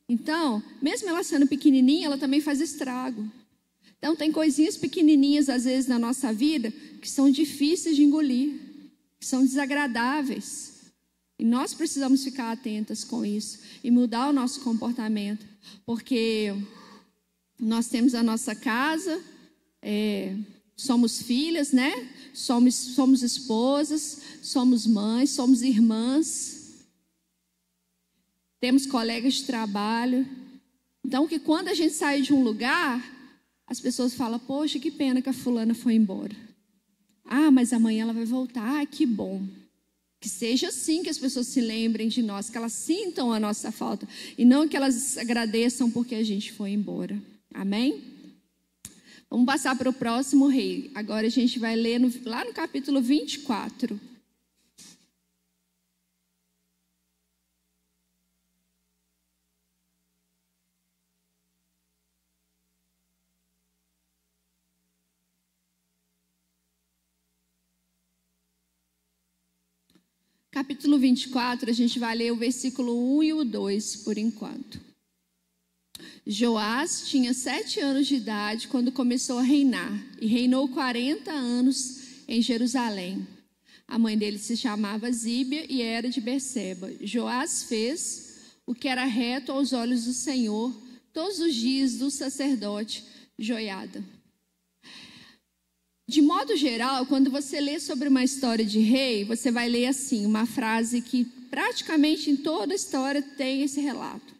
Então, 0.07 0.61
mesmo 0.81 1.07
ela 1.09 1.23
sendo 1.23 1.47
pequenininha, 1.47 2.07
ela 2.07 2.17
também 2.17 2.41
faz 2.41 2.61
estrago. 2.61 3.29
Então, 3.99 4.15
tem 4.15 4.31
coisinhas 4.31 4.75
pequenininhas, 4.75 5.49
às 5.49 5.65
vezes, 5.65 5.87
na 5.87 5.99
nossa 5.99 6.33
vida, 6.33 6.71
que 7.01 7.07
são 7.07 7.29
difíceis 7.29 7.95
de 7.95 8.03
engolir, 8.03 8.53
que 9.19 9.25
são 9.25 9.43
desagradáveis. 9.43 10.79
E 11.37 11.45
nós 11.45 11.73
precisamos 11.73 12.23
ficar 12.23 12.51
atentas 12.51 13.03
com 13.03 13.23
isso 13.23 13.59
e 13.83 13.91
mudar 13.91 14.29
o 14.29 14.33
nosso 14.33 14.61
comportamento, 14.61 15.45
porque 15.85 16.53
nós 17.59 17.87
temos 17.87 18.15
a 18.15 18.23
nossa 18.23 18.55
casa, 18.55 19.21
é, 19.81 20.35
somos 20.75 21.21
filhas, 21.21 21.71
né? 21.71 22.09
somos, 22.33 22.75
somos 22.75 23.21
esposas, 23.21 24.21
somos 24.41 24.87
mães, 24.87 25.31
somos 25.31 25.61
irmãs, 25.61 26.85
temos 28.59 28.85
colegas 28.85 29.35
de 29.35 29.43
trabalho. 29.43 30.27
Então, 31.05 31.27
que 31.27 31.39
quando 31.39 31.69
a 31.69 31.73
gente 31.73 31.93
sai 31.93 32.21
de 32.21 32.33
um 32.33 32.43
lugar, 32.43 33.03
as 33.69 33.79
pessoas 33.79 34.15
falam: 34.15 34.39
Poxa, 34.39 34.79
que 34.79 34.89
pena 34.89 35.21
que 35.21 35.29
a 35.29 35.33
fulana 35.33 35.75
foi 35.75 35.93
embora. 35.93 36.35
Ah, 37.23 37.51
mas 37.51 37.71
amanhã 37.71 38.01
ela 38.01 38.13
vai 38.13 38.25
voltar. 38.25 38.81
Ah, 38.81 38.85
que 38.85 39.05
bom. 39.05 39.43
Que 40.19 40.27
seja 40.27 40.69
assim 40.69 41.03
que 41.03 41.09
as 41.09 41.17
pessoas 41.17 41.47
se 41.47 41.61
lembrem 41.61 42.09
de 42.09 42.21
nós, 42.23 42.49
que 42.49 42.57
elas 42.57 42.73
sintam 42.73 43.31
a 43.31 43.39
nossa 43.39 43.71
falta 43.71 44.07
e 44.37 44.43
não 44.43 44.67
que 44.67 44.75
elas 44.75 45.17
agradeçam 45.17 45.89
porque 45.89 46.15
a 46.15 46.23
gente 46.23 46.51
foi 46.51 46.71
embora. 46.71 47.21
Amém? 47.53 48.03
Vamos 49.29 49.45
passar 49.45 49.77
para 49.77 49.89
o 49.89 49.93
próximo 49.93 50.47
rei. 50.47 50.91
Agora 50.95 51.27
a 51.27 51.29
gente 51.29 51.59
vai 51.59 51.75
ler 51.75 51.99
no, 51.99 52.11
lá 52.25 52.43
no 52.43 52.51
capítulo 52.51 52.99
24. 52.99 53.97
Capítulo 70.69 70.99
24, 70.99 71.67
a 71.67 71.73
gente 71.73 71.97
vai 71.97 72.15
ler 72.15 72.31
o 72.31 72.35
versículo 72.35 73.17
1 73.17 73.23
e 73.23 73.33
o 73.33 73.43
2 73.43 73.95
por 74.03 74.19
enquanto. 74.19 74.79
Joás 76.27 77.09
tinha 77.09 77.33
sete 77.33 77.79
anos 77.79 78.05
de 78.05 78.13
idade 78.13 78.67
quando 78.67 78.91
começou 78.91 79.39
a 79.39 79.41
reinar 79.41 79.91
e 80.21 80.27
reinou 80.27 80.69
40 80.69 81.31
anos 81.31 82.21
em 82.27 82.39
Jerusalém. 82.39 83.27
A 83.87 83.97
mãe 83.97 84.15
dele 84.15 84.37
se 84.37 84.55
chamava 84.55 85.11
Zíbia 85.11 85.65
e 85.67 85.81
era 85.81 86.07
de 86.07 86.21
Berseba. 86.21 86.91
Joás 87.01 87.63
fez 87.63 88.53
o 88.63 88.75
que 88.75 88.87
era 88.87 89.05
reto 89.05 89.51
aos 89.51 89.73
olhos 89.73 90.05
do 90.05 90.13
Senhor 90.13 90.71
todos 91.11 91.39
os 91.39 91.55
dias 91.55 91.95
do 91.95 92.11
sacerdote 92.11 93.03
Joiada. 93.39 94.03
De 96.09 96.23
modo 96.23 96.55
geral, 96.55 97.05
quando 97.05 97.29
você 97.29 97.61
lê 97.61 97.79
sobre 97.79 98.09
uma 98.09 98.23
história 98.23 98.65
de 98.65 98.79
rei, 98.79 99.23
você 99.23 99.51
vai 99.51 99.69
ler 99.69 99.85
assim, 99.85 100.25
uma 100.25 100.43
frase 100.43 101.03
que 101.03 101.23
praticamente 101.51 102.31
em 102.31 102.35
toda 102.35 102.73
a 102.73 102.75
história 102.75 103.21
tem 103.21 103.61
esse 103.61 103.79
relato. 103.79 104.33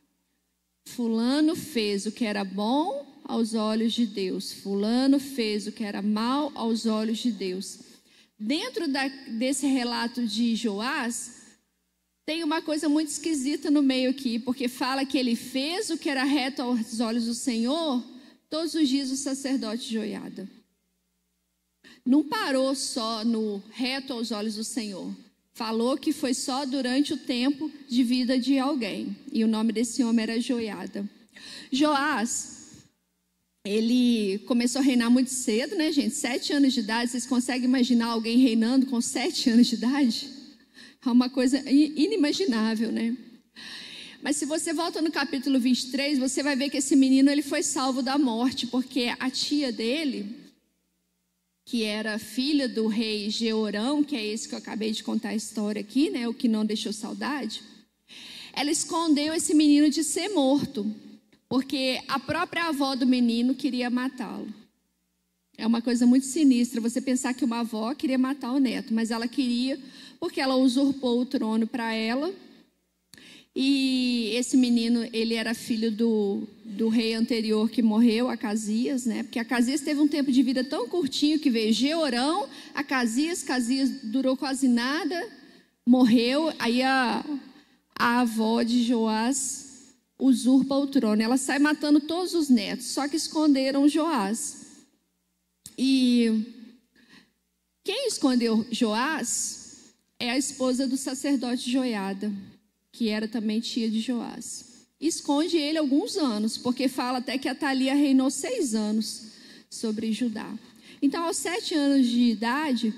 Fulano 0.87 1.55
fez 1.55 2.07
o 2.07 2.11
que 2.11 2.25
era 2.25 2.43
bom 2.43 3.05
aos 3.23 3.53
olhos 3.53 3.93
de 3.93 4.07
Deus, 4.07 4.51
Fulano 4.51 5.19
fez 5.19 5.67
o 5.67 5.71
que 5.71 5.83
era 5.83 6.01
mal 6.01 6.51
aos 6.55 6.87
olhos 6.87 7.19
de 7.19 7.31
Deus. 7.31 7.77
Dentro 8.39 8.87
da, 8.87 9.07
desse 9.07 9.67
relato 9.67 10.25
de 10.25 10.55
Joás, 10.55 11.35
tem 12.25 12.43
uma 12.43 12.63
coisa 12.63 12.89
muito 12.89 13.09
esquisita 13.09 13.69
no 13.69 13.83
meio 13.83 14.09
aqui, 14.09 14.39
porque 14.39 14.67
fala 14.67 15.05
que 15.05 15.19
ele 15.19 15.35
fez 15.35 15.91
o 15.91 15.99
que 15.99 16.09
era 16.09 16.23
reto 16.23 16.63
aos 16.63 16.99
olhos 16.99 17.25
do 17.25 17.35
Senhor 17.35 18.03
todos 18.49 18.73
os 18.73 18.89
dias 18.89 19.11
o 19.11 19.15
sacerdote 19.15 19.93
Joiada. 19.93 20.58
Não 22.09 22.23
parou 22.23 22.73
só 22.73 23.23
no 23.23 23.61
reto 23.69 24.13
aos 24.13 24.31
olhos 24.31 24.55
do 24.55 24.63
Senhor. 24.63 25.15
Falou 25.53 25.95
que 25.95 26.11
foi 26.11 26.33
só 26.33 26.65
durante 26.65 27.13
o 27.13 27.17
tempo 27.17 27.71
de 27.87 28.03
vida 28.03 28.39
de 28.39 28.57
alguém. 28.57 29.15
E 29.31 29.43
o 29.43 29.47
nome 29.47 29.71
desse 29.71 30.03
homem 30.03 30.23
era 30.23 30.41
Joiada. 30.41 31.07
Joás, 31.71 32.79
ele 33.63 34.39
começou 34.47 34.81
a 34.81 34.83
reinar 34.83 35.11
muito 35.11 35.29
cedo, 35.29 35.75
né, 35.75 35.91
gente? 35.91 36.15
Sete 36.15 36.51
anos 36.51 36.73
de 36.73 36.79
idade. 36.79 37.11
Vocês 37.11 37.27
conseguem 37.27 37.65
imaginar 37.65 38.07
alguém 38.07 38.39
reinando 38.39 38.87
com 38.87 38.99
sete 38.99 39.51
anos 39.51 39.67
de 39.67 39.75
idade? 39.75 40.31
É 41.05 41.11
uma 41.11 41.29
coisa 41.29 41.63
inimaginável, 41.69 42.91
né? 42.91 43.15
Mas 44.19 44.35
se 44.35 44.47
você 44.47 44.73
volta 44.73 44.99
no 44.99 45.11
capítulo 45.11 45.59
23, 45.59 46.17
você 46.17 46.41
vai 46.41 46.55
ver 46.55 46.71
que 46.71 46.77
esse 46.77 46.95
menino 46.95 47.29
ele 47.29 47.43
foi 47.43 47.61
salvo 47.61 48.01
da 48.01 48.17
morte, 48.17 48.65
porque 48.65 49.13
a 49.19 49.29
tia 49.29 49.71
dele, 49.71 50.38
que 51.69 51.83
era 51.83 52.17
filha 52.17 52.67
do 52.67 52.87
rei 52.87 53.29
Georão, 53.29 54.03
que 54.03 54.15
é 54.15 54.25
esse 54.25 54.49
que 54.49 54.55
eu 54.55 54.57
acabei 54.57 54.91
de 54.91 55.03
contar 55.03 55.29
a 55.29 55.35
história 55.35 55.79
aqui, 55.79 56.09
né, 56.09 56.27
o 56.27 56.33
que 56.33 56.47
não 56.47 56.65
deixou 56.65 56.91
saudade, 56.91 57.61
ela 58.53 58.71
escondeu 58.71 59.35
esse 59.35 59.53
menino 59.53 59.87
de 59.87 60.03
ser 60.03 60.29
morto, 60.29 60.91
porque 61.47 62.01
a 62.07 62.19
própria 62.19 62.69
avó 62.69 62.95
do 62.95 63.05
menino 63.05 63.53
queria 63.53 63.87
matá-lo. 63.87 64.51
É 65.59 65.67
uma 65.67 65.79
coisa 65.79 66.07
muito 66.07 66.25
sinistra 66.25 66.81
você 66.81 66.99
pensar 66.99 67.35
que 67.35 67.45
uma 67.45 67.59
avó 67.59 67.93
queria 67.93 68.17
matar 68.17 68.51
o 68.51 68.59
neto, 68.59 68.91
mas 68.91 69.11
ela 69.11 69.27
queria 69.27 69.79
porque 70.19 70.41
ela 70.41 70.55
usurpou 70.55 71.21
o 71.21 71.25
trono 71.25 71.67
para 71.67 71.93
ela. 71.93 72.33
E 73.61 74.31
esse 74.35 74.55
menino, 74.55 75.05
ele 75.11 75.33
era 75.33 75.53
filho 75.53 75.91
do, 75.91 76.47
do 76.63 76.87
rei 76.87 77.13
anterior 77.13 77.69
que 77.69 77.81
morreu, 77.81 78.29
Acasias, 78.29 79.05
né? 79.05 79.21
Porque 79.23 79.37
Acasias 79.37 79.81
teve 79.81 79.99
um 79.99 80.07
tempo 80.07 80.31
de 80.31 80.41
vida 80.41 80.63
tão 80.63 80.87
curtinho 80.87 81.37
que 81.37 81.49
veio 81.49 81.73
Georão, 81.73 82.47
Acasias, 82.73 83.43
Acasias 83.43 83.89
durou 84.01 84.37
quase 84.37 84.69
nada, 84.69 85.29
morreu. 85.85 86.53
Aí 86.57 86.81
a, 86.81 87.21
a 87.97 88.21
avó 88.21 88.63
de 88.63 88.81
Joás 88.81 89.93
usurpa 90.17 90.75
o 90.75 90.87
trono. 90.87 91.21
Ela 91.21 91.35
sai 91.35 91.59
matando 91.59 91.99
todos 91.99 92.33
os 92.33 92.47
netos, 92.47 92.85
só 92.85 93.09
que 93.09 93.17
esconderam 93.17 93.89
Joás. 93.89 94.67
E 95.77 96.45
quem 97.83 98.07
escondeu 98.07 98.65
Joás 98.71 99.91
é 100.17 100.31
a 100.31 100.37
esposa 100.37 100.87
do 100.87 100.95
sacerdote 100.95 101.69
Joiada, 101.69 102.31
que 102.99 103.07
era 103.07 103.29
também 103.29 103.61
tia 103.61 103.89
de 103.89 104.01
Joás. 104.01 104.65
Esconde 104.99 105.55
ele 105.55 105.77
alguns 105.77 106.17
anos, 106.17 106.57
porque 106.57 106.89
fala 106.89 107.19
até 107.19 107.37
que 107.37 107.47
a 107.47 107.55
Thalia 107.55 107.95
reinou 107.95 108.29
seis 108.29 108.75
anos 108.75 109.27
sobre 109.69 110.11
Judá. 110.11 110.53
Então, 111.01 111.23
aos 111.23 111.37
sete 111.37 111.73
anos 111.73 112.05
de 112.05 112.23
idade, 112.23 112.93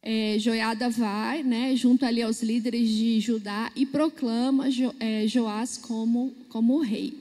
é, 0.00 0.38
Joiada 0.38 0.88
vai, 0.88 1.42
né, 1.42 1.76
junto 1.76 2.06
ali 2.06 2.22
aos 2.22 2.42
líderes 2.42 2.88
de 2.88 3.20
Judá 3.20 3.70
e 3.76 3.84
proclama 3.84 4.70
jo, 4.70 4.94
é, 4.98 5.28
Joás 5.28 5.76
como, 5.76 6.34
como 6.48 6.80
rei. 6.80 7.12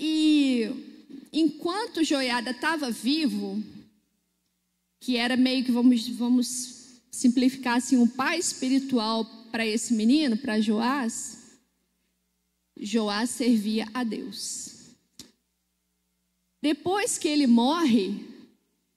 E 0.00 0.68
enquanto 1.32 2.02
Joiada 2.02 2.50
estava 2.50 2.90
vivo, 2.90 3.62
que 4.98 5.16
era 5.16 5.36
meio 5.36 5.64
que, 5.64 5.70
vamos, 5.70 6.08
vamos 6.08 6.76
simplificar 7.12 7.76
assim, 7.76 7.96
um 7.96 8.08
pai 8.08 8.36
espiritual 8.40 9.24
para 9.56 9.66
esse 9.66 9.94
menino, 9.94 10.36
para 10.36 10.60
Joás, 10.60 11.38
Joás 12.78 13.30
servia 13.30 13.88
a 13.94 14.04
Deus. 14.04 14.90
Depois 16.60 17.16
que 17.16 17.26
ele 17.26 17.46
morre, 17.46 18.22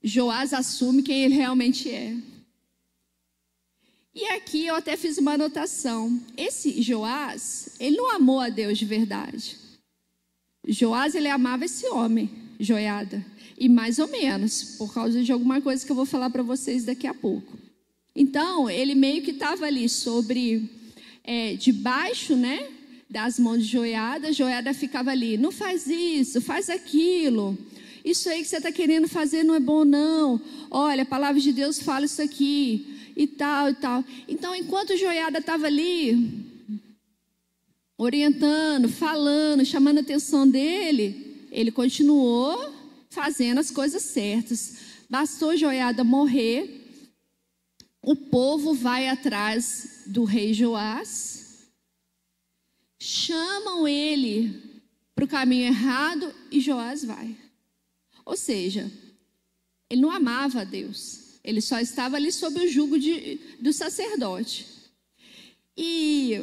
Joás 0.04 0.54
assume 0.54 1.02
quem 1.02 1.24
ele 1.24 1.36
realmente 1.36 1.90
é. 1.90 2.14
E 4.14 4.26
aqui 4.26 4.66
eu 4.66 4.76
até 4.76 4.98
fiz 4.98 5.18
uma 5.18 5.36
anotação. 5.36 6.22
Esse 6.36 6.82
Joás, 6.82 7.70
ele 7.80 7.96
não 7.96 8.14
amou 8.14 8.42
a 8.42 8.50
Deus 8.50 8.78
de 8.78 8.84
verdade. 8.84 9.56
Joás, 10.68 11.16
ele 11.16 11.30
amava 11.30 11.64
esse 11.64 11.88
homem, 11.88 12.30
Joiada. 12.60 13.26
E 13.58 13.70
mais 13.70 13.98
ou 13.98 14.10
menos, 14.10 14.76
por 14.78 14.94
causa 14.94 15.24
de 15.24 15.32
alguma 15.32 15.62
coisa 15.62 15.86
que 15.86 15.92
eu 15.94 15.96
vou 15.96 16.06
falar 16.06 16.30
para 16.30 16.44
vocês 16.44 16.84
daqui 16.84 17.08
a 17.08 17.14
pouco. 17.14 17.69
Então, 18.22 18.70
ele 18.70 18.96
meio 18.96 19.22
que 19.22 19.32
estava 19.32 19.66
ali 19.66 19.88
sobre, 19.88 20.70
é, 21.24 21.54
debaixo, 21.54 22.36
né, 22.36 22.68
das 23.10 23.40
mãos 23.40 23.66
de 23.66 23.72
Joiada. 23.72 24.34
Joiada 24.34 24.74
ficava 24.74 25.10
ali, 25.10 25.38
não 25.38 25.54
faz 25.54 25.88
isso, 25.88 26.42
faz 26.42 26.70
aquilo. 26.70 27.58
Isso 28.04 28.28
aí 28.28 28.42
que 28.42 28.50
você 28.50 28.58
está 28.58 28.74
querendo 28.74 29.08
fazer 29.08 29.44
não 29.44 29.56
é 29.56 29.60
bom, 29.62 29.86
não. 29.86 30.42
Olha, 30.70 31.04
a 31.04 31.06
palavra 31.06 31.40
de 31.40 31.54
Deus 31.54 31.80
fala 31.80 32.06
isso 32.06 32.22
aqui, 32.22 33.00
e 33.16 33.26
tal, 33.26 33.70
e 33.70 33.76
tal. 33.76 34.04
Então, 34.28 34.54
enquanto 34.54 34.98
Joiada 34.98 35.40
estava 35.40 35.68
ali, 35.68 36.46
orientando, 37.98 38.90
falando, 38.90 39.64
chamando 39.64 40.00
a 40.00 40.02
atenção 40.02 40.46
dele, 40.46 41.48
ele 41.54 41.72
continuou 41.72 42.70
fazendo 43.10 43.60
as 43.60 43.72
coisas 43.72 44.02
certas. 44.02 44.76
Bastou 45.10 45.56
Joiada 45.56 46.04
morrer, 46.04 46.79
o 48.02 48.16
povo 48.16 48.74
vai 48.74 49.08
atrás 49.08 50.04
do 50.08 50.24
rei 50.24 50.54
Joás, 50.54 51.68
chamam 53.00 53.88
ele 53.88 54.62
para 55.14 55.26
o 55.26 55.28
caminho 55.28 55.66
errado 55.66 56.34
e 56.52 56.60
Joás 56.60 57.04
vai. 57.04 57.36
Ou 58.26 58.38
seja, 58.38 58.90
ele 59.90 60.02
não 60.02 60.12
amava 60.12 60.62
a 60.62 60.64
Deus, 60.64 61.40
ele 61.44 61.62
só 61.62 61.80
estava 61.80 62.16
ali 62.16 62.32
sob 62.32 62.60
o 62.60 62.70
jugo 62.70 62.98
de, 62.98 63.40
do 63.60 63.74
sacerdote. 63.74 64.68
E, 65.76 66.34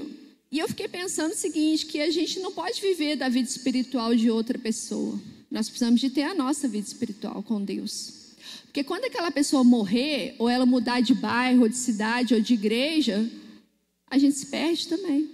e 0.50 0.58
eu 0.58 0.68
fiquei 0.68 0.88
pensando 0.88 1.32
o 1.32 1.36
seguinte: 1.36 1.86
que 1.86 2.00
a 2.00 2.10
gente 2.10 2.40
não 2.40 2.52
pode 2.52 2.80
viver 2.80 3.16
da 3.16 3.28
vida 3.28 3.48
espiritual 3.48 4.14
de 4.14 4.30
outra 4.30 4.58
pessoa. 4.58 5.20
Nós 5.50 5.68
precisamos 5.68 6.00
de 6.00 6.10
ter 6.10 6.22
a 6.22 6.34
nossa 6.34 6.66
vida 6.66 6.86
espiritual 6.86 7.42
com 7.42 7.62
Deus. 7.62 8.15
Porque 8.64 8.84
quando 8.84 9.04
aquela 9.04 9.30
pessoa 9.30 9.64
morrer, 9.64 10.34
ou 10.38 10.48
ela 10.48 10.66
mudar 10.66 11.00
de 11.00 11.14
bairro, 11.14 11.62
ou 11.62 11.68
de 11.68 11.76
cidade, 11.76 12.34
ou 12.34 12.40
de 12.40 12.54
igreja, 12.54 13.30
a 14.10 14.18
gente 14.18 14.36
se 14.36 14.46
perde 14.46 14.88
também. 14.88 15.30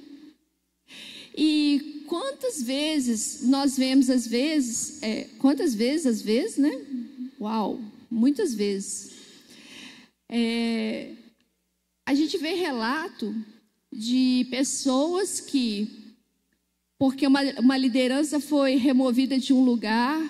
E 1.37 2.05
quantas 2.07 2.62
vezes 2.62 3.42
nós 3.42 3.77
vemos, 3.77 4.11
às 4.11 4.27
vezes, 4.27 5.03
é, 5.03 5.25
quantas 5.38 5.75
vezes, 5.75 6.07
às 6.07 6.22
vezes, 6.22 6.59
né? 6.59 6.70
Uau, 7.40 7.81
muitas 8.11 8.55
vezes. 8.55 9.12
É, 10.31 11.12
a 12.07 12.14
gente 12.14 12.37
vê 12.38 12.55
relato 12.55 13.35
de 13.92 14.46
pessoas 14.51 15.40
que, 15.40 16.14
porque 16.98 17.27
uma, 17.27 17.42
uma 17.59 17.77
liderança 17.77 18.40
foi 18.40 18.77
removida 18.77 19.38
de 19.38 19.53
um 19.53 19.64
lugar, 19.64 20.20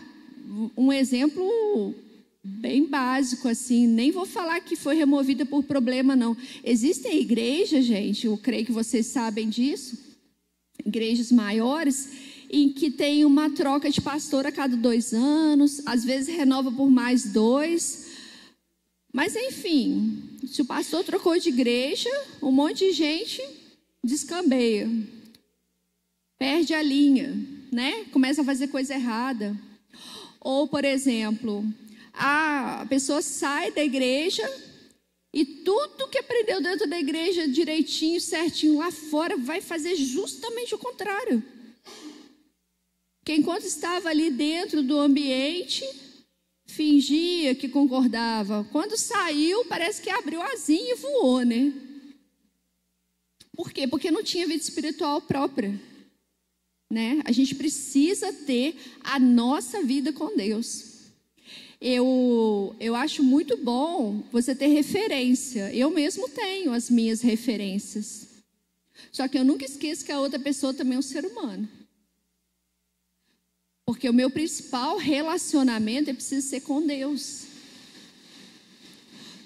um 0.77 0.93
exemplo 0.93 1.95
bem 2.45 2.87
básico 2.87 3.47
assim, 3.49 3.87
nem 3.87 4.11
vou 4.11 4.27
falar 4.27 4.61
que 4.61 4.75
foi 4.75 4.97
removida 4.97 5.47
por 5.47 5.63
problema 5.63 6.17
não. 6.17 6.37
Existem 6.65 7.21
igrejas, 7.21 7.85
gente, 7.85 8.27
eu 8.27 8.37
creio 8.37 8.67
que 8.67 8.73
vocês 8.73 9.07
sabem 9.07 9.49
disso, 9.49 9.97
igrejas 10.85 11.31
maiores, 11.31 12.09
em 12.51 12.71
que 12.71 12.91
tem 12.91 13.25
uma 13.25 13.49
troca 13.51 13.91
de 13.91 14.01
pastor 14.01 14.47
a 14.47 14.53
cada 14.53 14.77
dois 14.77 15.15
anos, 15.15 15.81
às 15.87 16.05
vezes 16.05 16.35
renova 16.35 16.71
por 16.71 16.91
mais 16.91 17.33
dois. 17.33 18.09
Mas 19.13 19.37
enfim, 19.37 20.23
se 20.47 20.63
o 20.63 20.67
pastor 20.67 21.05
trocou 21.05 21.39
de 21.39 21.49
igreja, 21.49 22.11
um 22.43 22.51
monte 22.51 22.87
de 22.87 22.93
gente 22.93 23.43
descambeia, 24.03 24.91
perde 26.39 26.75
a 26.75 26.83
linha, 26.83 27.39
né? 27.71 28.05
Começa 28.11 28.43
a 28.43 28.45
fazer 28.45 28.69
coisa 28.69 28.95
errada. 28.95 29.57
Ou, 30.41 30.67
por 30.67 30.85
exemplo, 30.85 31.65
a 32.13 32.87
pessoa 32.89 33.23
sai 33.23 33.71
da 33.71 33.83
igreja 33.83 34.49
e 35.33 35.45
tudo 35.45 36.09
que 36.09 36.19
aprendeu 36.19 36.63
dentro 36.63 36.87
da 36.87 36.99
igreja 36.99 37.49
direitinho, 37.49 38.21
certinho, 38.21 38.79
lá 38.79 38.91
fora, 38.91 39.37
vai 39.37 39.63
fazer 39.63 39.97
justamente 39.97 40.75
o 40.75 40.79
contrário. 40.79 41.43
Que 43.25 43.35
enquanto 43.35 43.65
estava 43.65 44.11
ali 44.11 44.31
dentro 44.31 44.83
do 44.83 44.99
ambiente, 44.99 45.85
fingia 46.67 47.55
que 47.55 47.69
concordava. 47.69 48.69
Quando 48.71 48.99
saiu, 48.99 49.65
parece 49.65 50.03
que 50.03 50.11
abriu 50.11 50.43
asinho 50.43 50.91
e 50.91 50.99
voou, 50.99 51.43
né? 51.43 51.73
Por 53.55 53.73
quê? 53.73 53.87
Porque 53.87 54.11
não 54.11 54.23
tinha 54.23 54.47
vida 54.47 54.63
espiritual 54.63 55.23
própria. 55.23 55.81
Né? 56.91 57.23
A 57.25 57.33
gente 57.33 57.55
precisa 57.55 58.33
ter 58.33 58.77
a 59.03 59.19
nossa 59.19 59.83
vida 59.83 60.13
com 60.13 60.37
Deus 60.37 60.92
eu, 61.83 62.77
eu 62.79 62.95
acho 62.95 63.25
muito 63.25 63.57
bom 63.57 64.23
você 64.31 64.55
ter 64.55 64.69
referência. 64.69 65.75
Eu 65.75 65.91
mesmo 65.91 66.29
tenho 66.29 66.73
as 66.73 66.89
minhas 66.89 67.21
referências. 67.21 68.29
Só 69.11 69.27
que 69.27 69.37
eu 69.37 69.45
nunca 69.45 69.65
esqueço 69.65 70.05
que 70.05 70.13
a 70.13 70.21
outra 70.21 70.39
pessoa 70.39 70.73
também 70.73 70.95
é 70.95 70.99
um 71.01 71.03
ser 71.03 71.27
humano. 71.27 71.69
Porque 73.85 74.09
o 74.09 74.15
meu 74.15 74.31
principal 74.31 74.97
relacionamento 74.97 76.09
é 76.09 76.15
preciso 76.15 76.49
ser 76.49 76.61
com 76.61 76.87
Deus. 76.87 77.47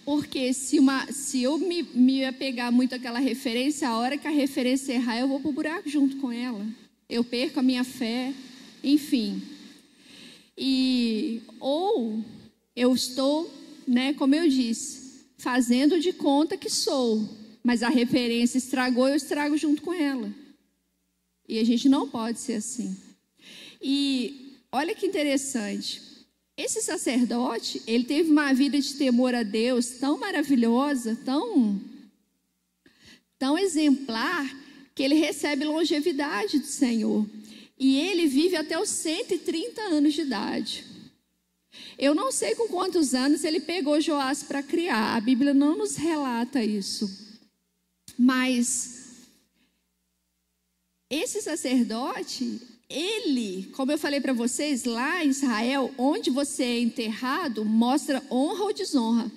Porque 0.05 0.53
se, 0.53 0.79
uma, 0.79 1.11
se 1.11 1.43
eu 1.43 1.57
me, 1.57 1.83
me 1.83 2.23
apegar 2.27 2.71
muito 2.71 2.95
àquela 2.95 3.19
referência, 3.19 3.89
a 3.89 3.97
hora 3.97 4.19
que 4.19 4.29
a 4.29 4.31
referência 4.31 4.93
errar, 4.93 5.19
eu 5.19 5.27
vou 5.27 5.41
para 5.41 5.49
o 5.49 5.55
buraco 5.55 5.89
junto 5.89 6.19
com 6.19 6.31
ela. 6.31 6.65
Eu 7.09 7.25
perco 7.25 7.61
a 7.61 7.63
minha 7.63 7.83
fé, 7.83 8.35
enfim. 8.85 9.56
E 10.57 11.43
ou 11.61 12.25
eu 12.75 12.95
estou, 12.95 13.51
né, 13.87 14.15
como 14.15 14.35
eu 14.35 14.49
disse, 14.49 15.27
fazendo 15.37 16.01
de 16.01 16.13
conta 16.13 16.57
que 16.57 16.71
sou, 16.71 17.29
mas 17.63 17.83
a 17.83 17.89
referência 17.89 18.59
estragou, 18.59 19.09
eu 19.09 19.17
estrago 19.17 19.57
junto 19.57 19.83
com 19.83 19.93
ela. 19.93 20.33
E 21.49 21.59
a 21.59 21.65
gente 21.65 21.89
não 21.89 22.09
pode 22.09 22.41
ser 22.41 22.55
assim. 22.55 22.97
E 23.81 24.57
olha 24.73 24.95
que 24.95 25.07
interessante. 25.07 26.03
Esse 26.57 26.81
sacerdote, 26.81 27.83
ele 27.87 28.05
teve 28.05 28.31
uma 28.31 28.53
vida 28.55 28.81
de 28.81 28.95
temor 28.95 29.35
a 29.35 29.43
Deus 29.43 29.91
tão 29.91 30.19
maravilhosa, 30.19 31.15
tão 31.25 31.81
tão 33.39 33.59
exemplar, 33.59 34.51
que 34.95 35.03
ele 35.03 35.15
recebe 35.15 35.65
longevidade 35.65 36.59
do 36.59 36.67
Senhor. 36.67 37.27
E 37.79 37.99
ele 37.99 38.27
vive 38.27 38.57
até 38.57 38.79
os 38.81 38.89
130 38.89 39.81
anos 39.83 40.15
de 40.15 40.23
idade. 40.23 40.85
Eu 41.99 42.15
não 42.15 42.33
sei 42.33 42.55
com 42.55 42.69
quantos 42.69 43.15
anos 43.15 43.45
ele 43.45 43.61
pegou 43.61 44.01
Joás 44.01 44.43
para 44.43 44.63
criar, 44.63 45.15
a 45.15 45.21
Bíblia 45.21 45.53
não 45.53 45.77
nos 45.77 45.97
relata 45.97 46.63
isso. 46.63 47.11
Mas 48.19 49.27
esse 51.11 51.41
sacerdote, 51.41 52.61
ele, 52.89 53.71
como 53.75 53.93
eu 53.93 53.99
falei 53.99 54.21
para 54.21 54.33
vocês, 54.33 54.85
lá 54.85 55.25
em 55.25 55.29
Israel, 55.29 55.93
onde 55.97 56.31
você 56.31 56.65
é 56.65 56.81
enterrado, 56.81 57.65
mostra 57.65 58.23
honra 58.31 58.65
ou 58.65 58.73
desonra. 58.73 59.31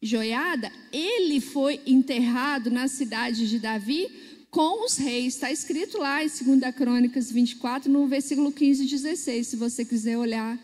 Joiada, 0.00 0.72
ele 0.92 1.40
foi 1.40 1.80
enterrado 1.86 2.70
na 2.70 2.88
cidade 2.88 3.48
de 3.48 3.58
Davi 3.60 4.10
com 4.52 4.84
os 4.84 4.98
reis. 4.98 5.34
Está 5.34 5.50
escrito 5.50 5.98
lá 5.98 6.22
em 6.22 6.28
2 6.28 6.74
Crônicas 6.76 7.32
24, 7.32 7.90
no 7.90 8.06
versículo 8.06 8.52
15 8.52 8.84
e 8.84 8.86
16, 8.86 9.46
se 9.48 9.56
você 9.56 9.84
quiser 9.84 10.16
olhar. 10.16 10.56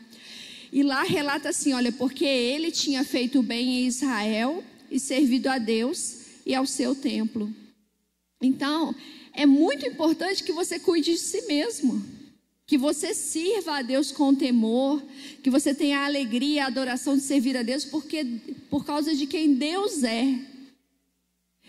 E 0.71 0.85
lá 0.85 1.03
relata 1.03 1.49
assim: 1.49 1.73
olha, 1.73 1.91
porque 1.91 2.27
ele 2.27 2.71
tinha 2.71 3.03
feito 3.03 3.43
bem 3.43 3.81
em 3.81 3.87
Israel 3.87 4.63
e 4.89 5.01
servido 5.01 5.49
a 5.49 5.59
Deus 5.59 6.19
e 6.47 6.55
ao 6.55 6.67
seu 6.67 6.95
templo. 6.95 7.53
Então, 8.41 8.95
é 9.33 9.47
muito 9.47 9.87
importante 9.87 10.45
que 10.45 10.53
você 10.53 10.79
cuide 10.79 11.13
de 11.13 11.19
si 11.19 11.43
mesmo. 11.47 12.05
Que 12.67 12.77
você 12.77 13.15
sirva 13.15 13.79
a 13.79 13.83
Deus 13.83 14.13
com 14.13 14.35
temor, 14.35 15.03
que 15.43 15.49
você 15.49 15.75
tenha 15.75 16.01
a 16.01 16.05
alegria 16.05 16.65
a 16.65 16.67
adoração 16.67 17.17
de 17.17 17.23
servir 17.23 17.57
a 17.57 17.63
Deus 17.63 17.87
porque, 17.87 18.23
por 18.69 18.85
causa 18.85 19.15
de 19.15 19.27
quem 19.27 19.55
Deus 19.55 20.05
é. 20.05 20.39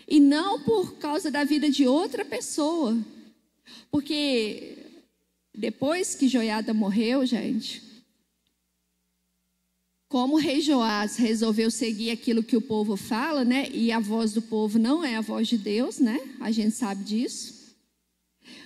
E 0.06 0.18
não 0.18 0.60
por 0.60 0.94
causa 0.94 1.30
da 1.30 1.44
vida 1.44 1.70
de 1.70 1.86
outra 1.86 2.24
pessoa. 2.24 2.96
Porque 3.90 4.78
depois 5.54 6.14
que 6.14 6.28
Joiada 6.28 6.72
morreu, 6.74 7.24
gente, 7.26 7.82
como 10.08 10.34
o 10.34 10.38
rei 10.38 10.60
Joás 10.60 11.16
resolveu 11.16 11.70
seguir 11.70 12.10
aquilo 12.10 12.42
que 12.42 12.56
o 12.56 12.60
povo 12.60 12.96
fala, 12.96 13.44
né? 13.44 13.68
E 13.72 13.92
a 13.92 14.00
voz 14.00 14.32
do 14.32 14.42
povo 14.42 14.78
não 14.78 15.04
é 15.04 15.14
a 15.14 15.20
voz 15.20 15.46
de 15.46 15.56
Deus, 15.56 15.98
né? 15.98 16.18
A 16.40 16.50
gente 16.50 16.74
sabe 16.74 17.04
disso. 17.04 17.76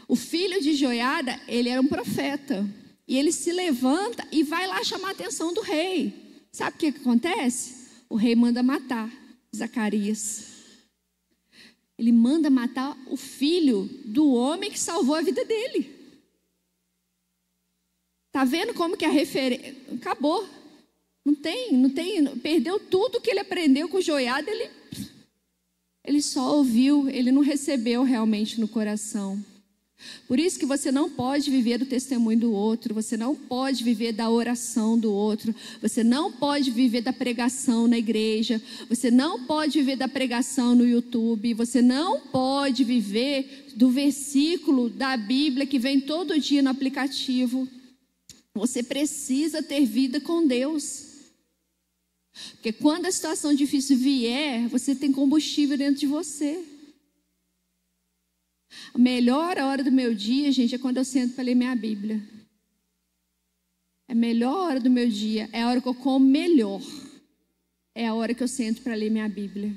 O 0.09 0.17
filho 0.17 0.61
de 0.63 0.75
Joiada, 0.75 1.39
ele 1.47 1.69
era 1.69 1.81
um 1.81 1.87
profeta. 1.87 2.67
E 3.07 3.19
ele 3.19 3.31
se 3.31 3.53
levanta 3.53 4.27
e 4.33 4.43
vai 4.43 4.67
lá 4.67 4.83
chamar 4.83 5.09
a 5.09 5.13
atenção 5.13 5.53
do 5.53 5.61
rei. 5.61 6.15
Sabe 6.51 6.77
o 6.77 6.79
que, 6.79 6.93
que 6.93 7.01
acontece? 7.01 7.89
O 8.09 8.17
rei 8.17 8.35
manda 8.35 8.63
matar 8.63 9.11
Zacarias. 9.55 10.54
Ele 11.99 12.13
manda 12.13 12.51
matar 12.51 12.97
o 13.07 13.17
filho 13.17 13.89
do 14.05 14.33
homem 14.33 14.71
que 14.71 14.79
salvou 14.79 15.15
a 15.15 15.23
vida 15.23 15.45
dele. 15.45 15.95
Tá 18.33 18.45
vendo 18.45 18.75
como 18.75 18.97
que 18.97 19.05
a 19.05 19.11
referência. 19.11 19.77
Acabou. 19.95 20.47
Não 21.25 21.35
tem, 21.35 21.73
não 21.73 21.89
tem, 21.89 22.37
perdeu 22.39 22.79
tudo 22.79 23.21
que 23.21 23.31
ele 23.31 23.41
aprendeu 23.41 23.89
com 23.89 23.97
o 23.97 24.03
joiado, 24.03 24.51
ele, 24.51 24.71
ele 26.05 26.21
só 26.21 26.57
ouviu, 26.57 27.09
ele 27.09 27.33
não 27.33 27.41
recebeu 27.41 28.03
realmente 28.03 28.61
no 28.61 28.69
coração. 28.69 29.43
Por 30.27 30.39
isso 30.39 30.59
que 30.59 30.67
você 30.67 30.91
não 30.91 31.11
pode 31.11 31.51
viver 31.51 31.79
do 31.79 31.87
testemunho 31.87 32.39
do 32.39 32.53
outro, 32.53 32.95
você 32.95 33.17
não 33.17 33.35
pode 33.35 33.85
viver 33.85 34.13
da 34.13 34.31
oração 34.31 34.99
do 34.99 35.13
outro, 35.13 35.55
você 35.81 36.03
não 36.03 36.33
pode 36.33 36.71
viver 36.71 37.03
da 37.03 37.13
pregação 37.13 37.87
na 37.87 37.99
igreja, 37.99 38.61
você 38.89 39.11
não 39.11 39.45
pode 39.45 39.79
viver 39.79 39.97
da 39.97 40.09
pregação 40.09 40.75
no 40.75 40.87
YouTube, 40.87 41.55
você 41.55 41.83
não 41.83 42.21
pode 42.21 42.85
viver 42.85 43.67
do 43.77 43.91
versículo 43.91 44.89
da 44.89 45.17
Bíblia 45.17 45.67
que 45.67 45.79
vem 45.79 46.01
todo 46.01 46.41
dia 46.41 46.63
no 46.63 46.71
aplicativo. 46.71 47.69
Você 48.55 48.83
precisa 48.83 49.63
ter 49.63 49.85
vida 49.85 50.21
com 50.21 50.47
Deus. 50.47 51.15
Porque 52.53 52.73
quando 52.73 53.07
a 53.07 53.13
situação 53.13 53.55
difícil 53.55 53.97
vier, 53.97 54.69
você 54.69 54.95
tem 54.95 55.13
combustível 55.13 55.77
dentro 55.77 56.01
de 56.01 56.07
você. 56.07 56.63
A 58.93 58.99
melhor 58.99 59.59
hora 59.59 59.83
do 59.83 59.93
meu 59.93 60.15
dia, 60.15 60.51
gente, 60.53 60.75
é 60.75 60.79
quando 60.79 60.99
eu 60.99 61.05
sento 61.05 61.35
para 61.35 61.45
ler 61.45 61.55
minha 61.55 61.75
Bíblia. 61.75 62.23
É 64.09 64.13
a 64.13 64.15
melhor 64.15 64.69
hora 64.69 64.81
do 64.81 64.91
meu 64.91 65.09
dia, 65.09 65.49
é 65.53 65.63
a 65.63 65.69
hora 65.69 65.81
que 65.81 65.89
eu 65.89 65.95
como 65.95 66.25
melhor. 66.25 66.83
É 67.95 68.07
a 68.07 68.15
hora 68.15 68.35
que 68.35 68.43
eu 68.43 68.49
sento 68.49 68.83
para 68.83 68.95
ler 68.95 69.11
minha 69.11 69.29
Bíblia. 69.29 69.77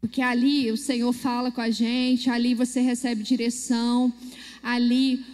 Porque 0.00 0.22
ali 0.22 0.70
o 0.72 0.76
Senhor 0.76 1.12
fala 1.12 1.52
com 1.52 1.60
a 1.60 1.70
gente, 1.70 2.30
ali 2.30 2.54
você 2.54 2.80
recebe 2.80 3.22
direção, 3.22 4.12
ali 4.62 5.24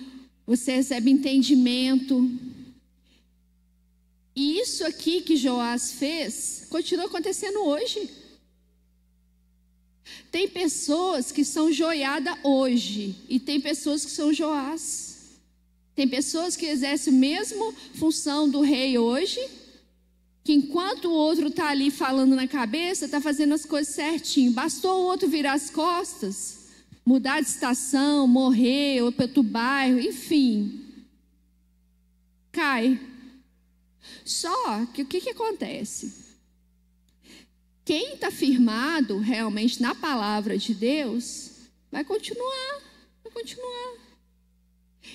você 0.46 0.76
recebe 0.76 1.10
entendimento. 1.10 2.30
E 4.34 4.58
isso 4.60 4.84
aqui 4.84 5.22
que 5.22 5.36
Joás 5.36 5.92
fez 5.92 6.66
continua 6.68 7.06
acontecendo 7.06 7.60
hoje. 7.60 8.10
Tem 10.36 10.46
pessoas 10.46 11.32
que 11.32 11.42
são 11.42 11.72
joiada 11.72 12.36
hoje 12.42 13.16
e 13.26 13.40
tem 13.40 13.58
pessoas 13.58 14.04
que 14.04 14.10
são 14.10 14.34
Joás. 14.34 15.38
Tem 15.94 16.06
pessoas 16.06 16.54
que 16.54 16.66
exercem 16.66 17.10
a 17.10 17.16
mesma 17.16 17.72
função 17.94 18.46
do 18.46 18.60
rei 18.60 18.98
hoje, 18.98 19.40
que 20.44 20.52
enquanto 20.52 21.06
o 21.06 21.14
outro 21.14 21.46
está 21.46 21.70
ali 21.70 21.90
falando 21.90 22.36
na 22.36 22.46
cabeça, 22.46 23.06
está 23.06 23.18
fazendo 23.18 23.54
as 23.54 23.64
coisas 23.64 23.94
certinho. 23.94 24.52
Bastou 24.52 25.04
o 25.04 25.06
outro 25.06 25.26
virar 25.26 25.54
as 25.54 25.70
costas, 25.70 26.66
mudar 27.02 27.40
de 27.40 27.48
estação, 27.48 28.28
morrer, 28.28 29.00
ou 29.00 29.10
para 29.10 29.24
outro 29.24 29.42
bairro, 29.42 29.98
enfim. 29.98 30.84
Cai. 32.52 33.00
Só 34.22 34.84
que 34.92 35.00
o 35.00 35.06
que, 35.06 35.22
que 35.22 35.30
acontece? 35.30 36.25
Quem 37.86 38.14
está 38.14 38.32
firmado 38.32 39.18
realmente 39.18 39.80
na 39.80 39.94
palavra 39.94 40.58
de 40.58 40.74
Deus 40.74 41.52
vai 41.88 42.02
continuar, 42.02 42.82
vai 43.22 43.32
continuar. 43.32 43.94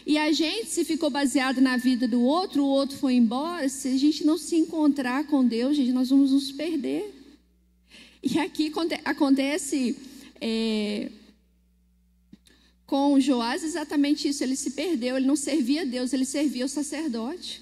E 0.05 0.17
a 0.17 0.31
gente, 0.31 0.67
se 0.67 0.85
ficou 0.85 1.09
baseado 1.09 1.59
na 1.59 1.75
vida 1.75 2.07
do 2.07 2.21
outro, 2.21 2.63
o 2.63 2.67
outro 2.67 2.97
foi 2.97 3.15
embora, 3.15 3.67
se 3.67 3.89
a 3.89 3.97
gente 3.97 4.23
não 4.23 4.37
se 4.37 4.55
encontrar 4.55 5.27
com 5.27 5.45
Deus, 5.45 5.75
gente, 5.75 5.91
nós 5.91 6.11
vamos 6.11 6.31
nos 6.31 6.49
perder. 6.53 7.13
E 8.23 8.39
aqui 8.39 8.71
acontece 9.03 9.97
é, 10.39 11.11
com 12.85 13.19
Joás 13.19 13.65
exatamente 13.65 14.29
isso. 14.29 14.45
Ele 14.45 14.55
se 14.55 14.71
perdeu, 14.71 15.17
ele 15.17 15.27
não 15.27 15.35
servia 15.35 15.81
a 15.81 15.85
Deus, 15.85 16.13
ele 16.13 16.23
servia 16.23 16.63
o 16.63 16.69
sacerdote. 16.69 17.61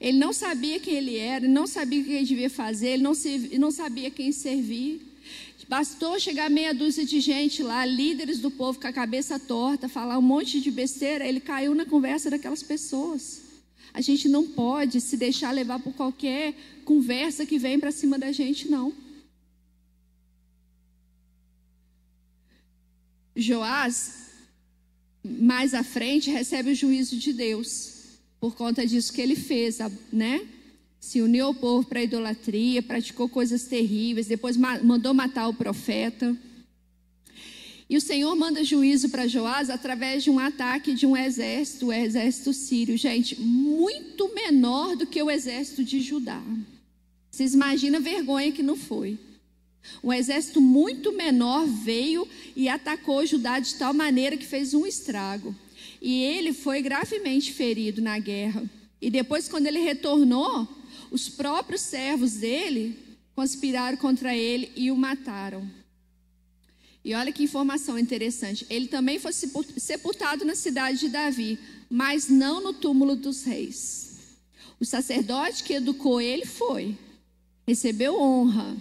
Ele 0.00 0.16
não 0.16 0.32
sabia 0.32 0.80
quem 0.80 0.94
ele 0.94 1.16
era, 1.18 1.46
não 1.46 1.66
sabia 1.66 2.00
o 2.00 2.04
que 2.04 2.12
ele 2.12 2.24
devia 2.24 2.48
fazer, 2.48 2.88
ele 2.90 3.02
não, 3.02 3.12
não 3.58 3.70
sabia 3.70 4.10
quem 4.10 4.32
servir. 4.32 5.02
Bastou 5.68 6.18
chegar 6.18 6.50
meia 6.50 6.74
dúzia 6.74 7.04
de 7.04 7.20
gente 7.20 7.62
lá, 7.62 7.84
líderes 7.84 8.40
do 8.40 8.50
povo 8.50 8.80
com 8.80 8.86
a 8.86 8.92
cabeça 8.92 9.38
torta, 9.38 9.88
falar 9.88 10.18
um 10.18 10.22
monte 10.22 10.60
de 10.60 10.70
besteira, 10.70 11.24
ele 11.24 11.38
caiu 11.38 11.74
na 11.74 11.84
conversa 11.84 12.30
daquelas 12.30 12.62
pessoas. 12.62 13.42
A 13.92 14.00
gente 14.00 14.28
não 14.28 14.48
pode 14.48 15.00
se 15.00 15.16
deixar 15.16 15.52
levar 15.52 15.78
por 15.78 15.92
qualquer 15.92 16.54
conversa 16.84 17.44
que 17.44 17.58
vem 17.58 17.78
para 17.78 17.92
cima 17.92 18.18
da 18.18 18.32
gente, 18.32 18.68
não. 18.68 18.92
Joás, 23.36 24.30
mais 25.22 25.74
à 25.74 25.84
frente, 25.84 26.30
recebe 26.30 26.72
o 26.72 26.74
juízo 26.74 27.16
de 27.16 27.32
Deus 27.32 27.99
por 28.40 28.54
conta 28.56 28.86
disso 28.86 29.12
que 29.12 29.20
ele 29.20 29.36
fez, 29.36 29.78
né? 30.10 30.46
Se 30.98 31.20
uniu 31.20 31.46
ao 31.46 31.54
povo 31.54 31.86
para 31.86 32.02
idolatria, 32.02 32.82
praticou 32.82 33.28
coisas 33.28 33.64
terríveis, 33.64 34.26
depois 34.26 34.56
mandou 34.56 35.12
matar 35.12 35.48
o 35.48 35.54
profeta. 35.54 36.36
E 37.88 37.96
o 37.96 38.00
Senhor 38.00 38.34
manda 38.36 38.62
juízo 38.62 39.08
para 39.08 39.26
Joás 39.26 39.68
através 39.68 40.22
de 40.22 40.30
um 40.30 40.38
ataque 40.38 40.94
de 40.94 41.06
um 41.06 41.16
exército, 41.16 41.86
o 41.86 41.92
exército 41.92 42.52
sírio, 42.52 42.96
gente, 42.96 43.40
muito 43.40 44.32
menor 44.34 44.94
do 44.94 45.06
que 45.06 45.22
o 45.22 45.30
exército 45.30 45.82
de 45.82 46.00
Judá. 46.00 46.40
Vocês 47.30 47.52
imaginam 47.52 47.98
a 47.98 48.02
vergonha 48.02 48.52
que 48.52 48.62
não 48.62 48.76
foi. 48.76 49.18
Um 50.04 50.12
exército 50.12 50.60
muito 50.60 51.12
menor 51.12 51.66
veio 51.66 52.28
e 52.54 52.68
atacou 52.68 53.26
Judá 53.26 53.58
de 53.58 53.74
tal 53.74 53.92
maneira 53.92 54.36
que 54.36 54.46
fez 54.46 54.72
um 54.72 54.86
estrago. 54.86 55.54
E 56.00 56.22
ele 56.22 56.52
foi 56.52 56.80
gravemente 56.80 57.52
ferido 57.52 58.00
na 58.00 58.18
guerra. 58.18 58.62
E 59.00 59.10
depois, 59.10 59.48
quando 59.48 59.66
ele 59.66 59.80
retornou, 59.80 60.66
os 61.10 61.28
próprios 61.28 61.82
servos 61.82 62.34
dele 62.34 62.98
conspiraram 63.34 63.96
contra 63.96 64.34
ele 64.34 64.72
e 64.76 64.90
o 64.90 64.96
mataram. 64.96 65.68
E 67.04 67.14
olha 67.14 67.32
que 67.32 67.42
informação 67.42 67.98
interessante. 67.98 68.66
Ele 68.68 68.86
também 68.86 69.18
foi 69.18 69.32
sepultado 69.32 70.44
na 70.44 70.54
cidade 70.54 71.00
de 71.00 71.08
Davi, 71.08 71.58
mas 71.88 72.28
não 72.28 72.62
no 72.62 72.72
túmulo 72.72 73.16
dos 73.16 73.44
reis. 73.44 74.18
O 74.78 74.84
sacerdote 74.84 75.64
que 75.64 75.74
educou 75.74 76.20
ele 76.20 76.44
foi, 76.44 76.96
recebeu 77.66 78.20
honra. 78.20 78.76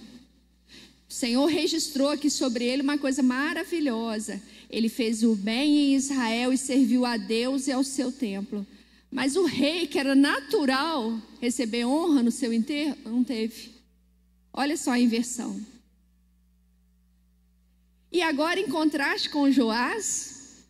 O 1.10 1.14
Senhor 1.14 1.46
registrou 1.48 2.10
aqui 2.10 2.30
sobre 2.30 2.66
ele 2.66 2.84
uma 2.84 2.98
coisa 2.98 3.24
maravilhosa. 3.24 4.42
Ele 4.70 4.88
fez 4.88 5.24
o 5.24 5.36
bem 5.36 5.78
em 5.78 5.96
Israel 5.96 6.54
e 6.54 6.58
serviu 6.58 7.06
a 7.06 7.18
Deus 7.18 7.68
e 7.68 7.72
ao 7.72 7.84
seu 7.84 8.12
templo. 8.12 8.66
Mas 9.12 9.36
o 9.36 9.46
rei, 9.46 9.88
que 9.88 9.98
era 9.98 10.14
natural 10.14 11.20
receber 11.42 11.86
honra 11.86 12.22
no 12.22 12.30
seu 12.30 12.54
enterro, 12.54 12.96
não 13.06 13.24
teve. 13.24 13.72
Olha 14.54 14.78
só 14.78 14.92
a 14.92 15.00
inversão. 15.00 15.60
E 18.12 18.22
agora, 18.22 18.60
em 18.60 18.68
contraste 18.68 19.30
com 19.30 19.50
Joás, 19.50 20.66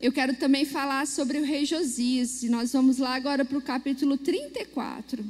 eu 0.00 0.10
quero 0.10 0.34
também 0.36 0.64
falar 0.64 1.06
sobre 1.06 1.38
o 1.38 1.44
rei 1.44 1.66
Josias. 1.66 2.42
E 2.42 2.48
nós 2.48 2.72
vamos 2.72 2.98
lá 2.98 3.14
agora 3.14 3.44
para 3.44 3.58
o 3.58 3.62
capítulo 3.62 4.16
34. 4.16 5.24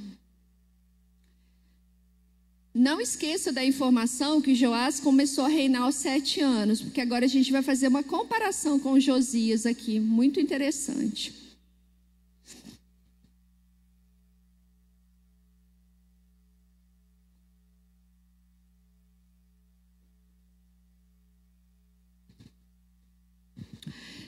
Não 2.75 3.01
esqueça 3.03 3.53
da 3.53 3.63
informação 3.63 4.41
que 4.41 4.55
Joás 4.55 4.99
começou 4.99 5.45
a 5.45 5.49
reinar 5.49 5.83
aos 5.83 5.97
sete 5.97 6.41
anos, 6.41 6.81
porque 6.81 7.03
agora 7.03 7.27
a 7.27 7.29
gente 7.29 7.53
vai 7.53 7.63
fazer 7.63 7.89
uma 7.89 8.03
comparação 8.03 8.79
com 8.79 8.99
Josias 8.99 9.67
aqui, 9.67 10.01
muito 10.01 10.41
interessante. 10.41 11.35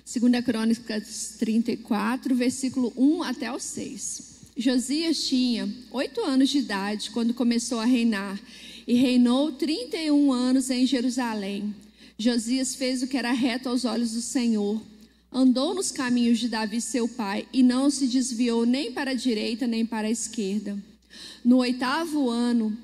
Segunda 0.05 0.43
Crônicas 0.43 1.37
34, 1.39 2.37
versículo 2.37 2.93
1 2.95 3.23
até 3.23 3.51
o 3.51 3.59
6. 3.59 4.34
Josias 4.57 5.27
tinha 5.27 5.69
oito 5.91 6.21
anos 6.21 6.49
de 6.49 6.59
idade 6.59 7.11
quando 7.11 7.35
começou 7.35 7.81
a 7.81 7.85
reinar 7.85 8.41
e 8.87 8.95
reinou 8.95 9.51
31 9.51 10.33
anos 10.33 10.71
em 10.71 10.87
Jerusalém. 10.87 11.75
Josias 12.17 12.77
fez 12.77 13.03
o 13.03 13.09
que 13.09 13.17
era 13.17 13.33
reto 13.33 13.69
aos 13.69 13.85
olhos 13.85 14.13
do 14.13 14.21
Senhor, 14.21 14.81
andou 15.33 15.75
nos 15.75 15.91
caminhos 15.91 16.39
de 16.39 16.49
Davi, 16.49 16.81
seu 16.81 17.09
pai, 17.09 17.49
e 17.53 17.65
não 17.65 17.91
se 17.91 18.07
desviou 18.07 18.65
nem 18.65 18.93
para 18.93 19.11
a 19.11 19.15
direita 19.15 19.67
nem 19.67 19.85
para 19.85 20.07
a 20.07 20.11
esquerda. 20.11 20.79
No 21.45 21.57
oitavo 21.57 22.31
ano 22.31 22.77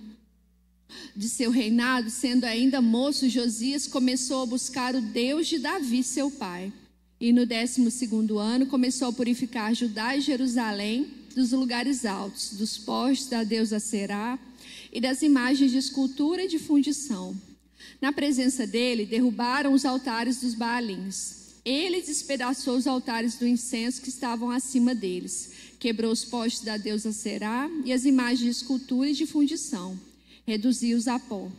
de 1.15 1.29
seu 1.29 1.53
reinado, 1.53 2.11
sendo 2.11 2.47
ainda 2.47 2.83
moço, 2.83 3.29
Josias 3.29 3.87
começou 3.87 4.43
a 4.43 4.47
buscar 4.47 4.97
o 4.97 5.01
Deus 5.01 5.47
de 5.47 5.61
Davi, 5.61 6.03
seu 6.03 6.33
pai. 6.33 6.73
E 7.21 7.33
no 7.33 7.47
décimo 7.47 7.93
segundo 7.93 8.41
ano 8.41 8.67
começou 8.67 9.07
a 9.07 9.13
purificar 9.13 9.73
Judá 9.73 10.17
e 10.17 10.21
Jerusalém 10.21 11.20
dos 11.35 11.53
lugares 11.53 12.05
altos, 12.05 12.53
dos 12.53 12.79
postes 12.79 13.29
da 13.29 13.45
deusa 13.45 13.79
Será 13.79 14.39
e 14.93 15.01
das 15.01 15.23
imagens 15.23 15.71
de 15.71 15.79
escultura 15.79 16.45
e 16.45 16.49
de 16.49 16.59
fundição. 16.59 17.37
Na 18.01 18.13
presença 18.13 18.67
dele, 18.67 19.07
derrubaram 19.07 19.73
os 19.73 19.85
altares 19.85 20.41
dos 20.41 20.55
Baalins. 20.55 21.41
Ele 21.65 22.01
despedaçou 22.01 22.77
os 22.77 22.87
altares 22.87 23.35
do 23.35 23.47
incenso 23.47 24.01
que 24.01 24.09
estavam 24.09 24.51
acima 24.51 24.95
deles, 24.95 25.51
quebrou 25.79 26.11
os 26.11 26.25
postes 26.25 26.63
da 26.63 26.77
deusa 26.77 27.13
Será 27.13 27.71
e 27.85 27.93
as 27.93 28.05
imagens 28.05 28.41
de 28.41 28.49
escultura 28.49 29.11
e 29.11 29.15
de 29.15 29.27
fundição, 29.27 29.99
reduziu-os 30.47 31.07
a 31.07 31.19
pó. 31.19 31.51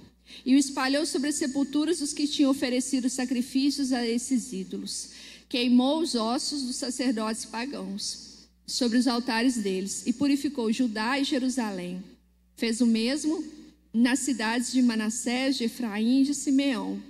E 0.45 0.55
o 0.55 0.57
espalhou 0.57 1.05
sobre 1.05 1.29
as 1.29 1.35
sepulturas 1.35 1.99
dos 1.99 2.13
que 2.13 2.27
tinham 2.27 2.49
oferecido 2.49 3.09
sacrifícios 3.09 3.91
a 3.91 4.07
esses 4.07 4.53
ídolos. 4.53 5.09
Queimou 5.47 5.99
os 5.99 6.15
ossos 6.15 6.63
dos 6.63 6.77
sacerdotes 6.77 7.45
pagãos 7.45 8.30
sobre 8.65 8.97
os 8.97 9.07
altares 9.07 9.57
deles 9.57 10.03
e 10.05 10.13
purificou 10.13 10.71
Judá 10.71 11.19
e 11.19 11.23
Jerusalém. 11.23 12.03
Fez 12.55 12.81
o 12.81 12.85
mesmo 12.85 13.43
nas 13.93 14.19
cidades 14.19 14.71
de 14.71 14.81
Manassés, 14.81 15.57
de 15.57 15.65
Efraim 15.65 16.21
e 16.21 16.25
de 16.25 16.33
Simeão, 16.33 17.01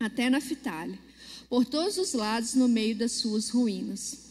até 0.00 0.30
na 0.30 0.40
Fitale, 0.40 0.98
por 1.48 1.64
todos 1.64 1.98
os 1.98 2.12
lados 2.12 2.54
no 2.54 2.68
meio 2.68 2.96
das 2.96 3.12
suas 3.12 3.50
ruínas. 3.50 4.26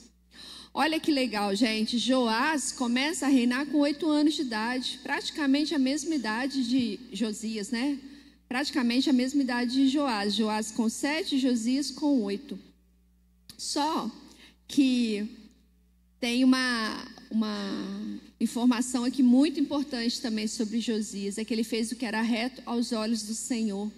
Olha 0.74 1.00
que 1.00 1.10
legal, 1.12 1.56
gente. 1.56 1.98
Joás 1.98 2.72
começa 2.74 3.26
a 3.26 3.30
reinar 3.30 3.66
com 3.68 3.78
oito 3.78 4.10
anos 4.10 4.34
de 4.34 4.42
idade, 4.42 5.00
praticamente 5.02 5.74
a 5.74 5.80
mesma 5.80 6.14
idade 6.16 6.68
de 6.68 7.00
Josias, 7.14 7.70
né? 7.72 7.98
Praticamente 8.48 9.10
a 9.10 9.14
mesma 9.14 9.42
idade 9.42 9.72
de 9.72 9.88
Joás. 9.88 10.34
Joás 10.34 10.72
com 10.72 10.90
sete, 10.90 11.40
Josias 11.40 11.92
com 11.92 12.22
oito. 12.24 12.60
Só 13.58 14.12
que 14.68 15.45
tem 16.20 16.44
uma, 16.44 17.06
uma 17.30 18.20
informação 18.40 19.04
aqui 19.04 19.22
muito 19.22 19.60
importante 19.60 20.22
também 20.22 20.48
sobre 20.48 20.80
Josias: 20.80 21.38
é 21.38 21.46
que 21.46 21.54
ele 21.54 21.64
fez 21.64 21.92
o 21.92 21.96
que 21.96 22.06
era 22.06 22.22
reto 22.22 22.62
aos 22.66 22.92
olhos 22.92 23.24
do 23.24 23.34
Senhor. 23.34 23.92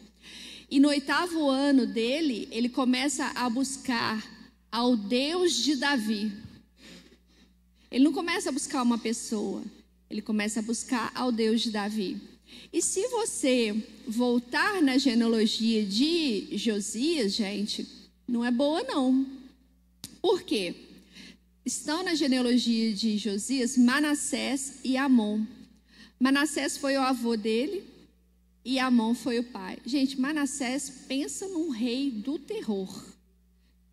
E 0.70 0.80
no 0.80 0.90
oitavo 0.90 1.50
ano 1.50 1.86
dele, 1.86 2.48
ele 2.52 2.68
começa 2.68 3.32
a 3.36 3.50
buscar 3.50 4.26
ao 4.72 4.98
Deus 4.98 5.56
de 5.56 5.76
Davi. 5.76 6.32
Ele 7.90 8.04
não 8.04 8.12
começa 8.12 8.50
a 8.50 8.52
buscar 8.52 8.84
uma 8.84 8.98
pessoa, 8.98 9.64
ele 10.10 10.22
começa 10.22 10.60
a 10.60 10.64
buscar 10.64 11.12
ao 11.16 11.32
Deus 11.32 11.62
de 11.62 11.72
Davi. 11.72 12.20
E 12.72 12.82
se 12.82 13.08
você 13.08 13.76
voltar 14.06 14.82
na 14.82 14.98
genealogia 14.98 15.86
de 15.86 16.50
Josias, 16.58 17.34
gente, 17.34 17.88
não 18.28 18.44
é 18.44 18.52
boa 18.52 18.84
não. 18.84 19.26
Por 20.22 20.44
quê? 20.44 20.76
Estão 21.68 22.02
na 22.02 22.16
genealogia 22.16 22.94
de 22.94 23.18
Josias 23.18 23.76
Manassés 23.76 24.76
e 24.86 24.96
Amon. 24.96 25.42
Manassés 26.18 26.78
foi 26.78 26.96
o 26.96 27.02
avô 27.02 27.36
dele 27.36 27.84
e 28.64 28.80
Amon 28.80 29.14
foi 29.14 29.40
o 29.40 29.44
pai. 29.44 29.78
Gente, 29.86 30.18
Manassés 30.18 30.90
pensa 31.10 31.46
num 31.50 31.70
rei 31.70 32.10
do 32.10 32.40
terror. 32.40 33.06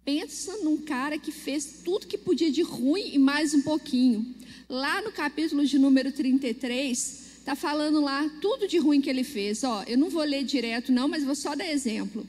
Pensa 0.05 0.57
num 0.59 0.77
cara 0.77 1.19
que 1.19 1.33
fez 1.33 1.81
tudo 1.85 2.07
que 2.07 2.17
podia 2.17 2.49
de 2.49 2.63
ruim 2.63 3.11
e 3.13 3.19
mais 3.19 3.55
um 3.55 3.63
pouquinho. 3.63 4.25
Lá 4.69 5.03
no 5.03 5.11
capítulo 5.11 5.67
de 5.67 5.77
número 5.77 6.13
33, 6.13 7.39
está 7.39 7.57
falando 7.57 8.01
lá 8.01 8.31
tudo 8.41 8.69
de 8.69 8.79
ruim 8.79 9.01
que 9.01 9.11
ele 9.11 9.25
fez. 9.25 9.65
Ó, 9.65 9.83
eu 9.89 9.99
não 9.99 10.11
vou 10.11 10.23
ler 10.23 10.45
direto 10.45 10.93
não, 10.93 11.09
mas 11.09 11.25
vou 11.25 11.35
só 11.35 11.57
dar 11.57 11.69
exemplo. 11.69 12.25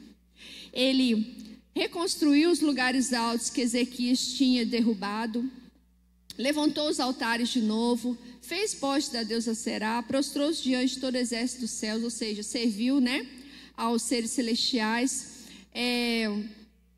Ele 0.74 1.36
reconstruiu 1.76 2.50
os 2.50 2.62
lugares 2.62 3.12
altos 3.12 3.50
que 3.50 3.60
Ezequias 3.60 4.26
tinha 4.30 4.66
derrubado, 4.66 5.50
levantou 6.38 6.90
os 6.90 7.02
altares 7.02 7.50
de 7.50 7.62
novo, 7.62 8.18
fez 8.42 8.74
poste 8.74 9.12
da 9.12 9.24
deusa 9.24 9.54
Será, 9.54 10.02
prostrou-se 10.02 10.64
diante 10.64 10.96
de 10.96 11.02
todo 11.02 11.16
o 11.16 11.18
exército 11.18 11.62
dos 11.62 11.72
céus, 11.72 12.02
ou 12.02 12.10
seja, 12.10 12.44
serviu 12.44 13.02
né, 13.02 13.28
aos 13.76 14.04
seres 14.04 14.32
celestiais, 14.32 15.34
é, 15.74 16.26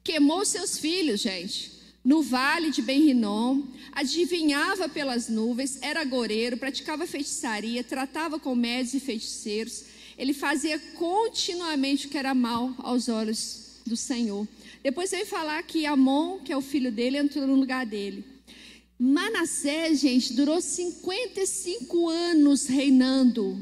queimou 0.04 0.46
seus 0.46 0.78
filhos, 0.78 1.22
gente, 1.22 1.72
no 2.06 2.22
vale 2.22 2.70
de 2.70 2.84
Ben-Rinom, 2.84 3.64
adivinhava 3.92 4.88
pelas 4.88 5.28
nuvens, 5.28 5.80
era 5.82 6.04
goreiro, 6.06 6.56
praticava 6.56 7.08
feitiçaria, 7.08 7.84
tratava 7.84 8.40
com 8.40 8.54
médios 8.54 8.94
e 8.94 9.00
feiticeiros, 9.00 9.86
ele 10.16 10.34
fazia 10.34 10.78
continuamente 10.94 12.06
o 12.06 12.10
que 12.10 12.18
era 12.18 12.36
mal 12.36 12.76
aos 12.78 13.10
olhos 13.10 13.67
do 13.88 13.98
Senhor. 13.98 14.48
Depois 14.84 15.12
ele 15.14 15.26
falar 15.26 15.64
que 15.64 15.86
Amon, 15.86 16.40
que 16.40 16.52
é 16.52 16.58
o 16.58 16.62
filho 16.62 16.92
dele, 16.92 17.18
entrou 17.18 17.48
no 17.48 17.56
lugar 17.56 17.86
dele. 17.86 18.24
Manassés, 19.00 20.00
gente, 20.00 20.34
durou 20.34 20.60
55 20.60 22.10
anos 22.10 22.68
reinando. 22.68 23.62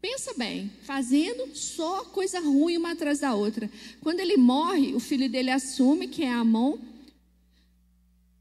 Pensa 0.00 0.32
bem, 0.34 0.70
fazendo 0.82 1.54
só 1.54 2.04
coisa 2.04 2.40
ruim 2.40 2.76
uma 2.76 2.92
atrás 2.92 3.20
da 3.20 3.34
outra. 3.34 3.70
Quando 4.00 4.20
ele 4.20 4.36
morre, 4.36 4.94
o 4.94 5.00
filho 5.00 5.28
dele 5.28 5.50
assume 5.50 6.08
que 6.08 6.22
é 6.22 6.30
Amon. 6.30 6.78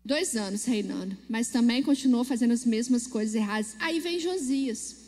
Dois 0.05 0.35
anos 0.35 0.65
reinando, 0.65 1.17
mas 1.27 1.49
também 1.49 1.83
continuou 1.83 2.23
fazendo 2.23 2.53
as 2.53 2.63
mesmas 2.63 3.05
coisas 3.05 3.35
erradas. 3.35 3.75
Aí 3.79 3.99
vem 3.99 4.19
Josias. 4.19 5.06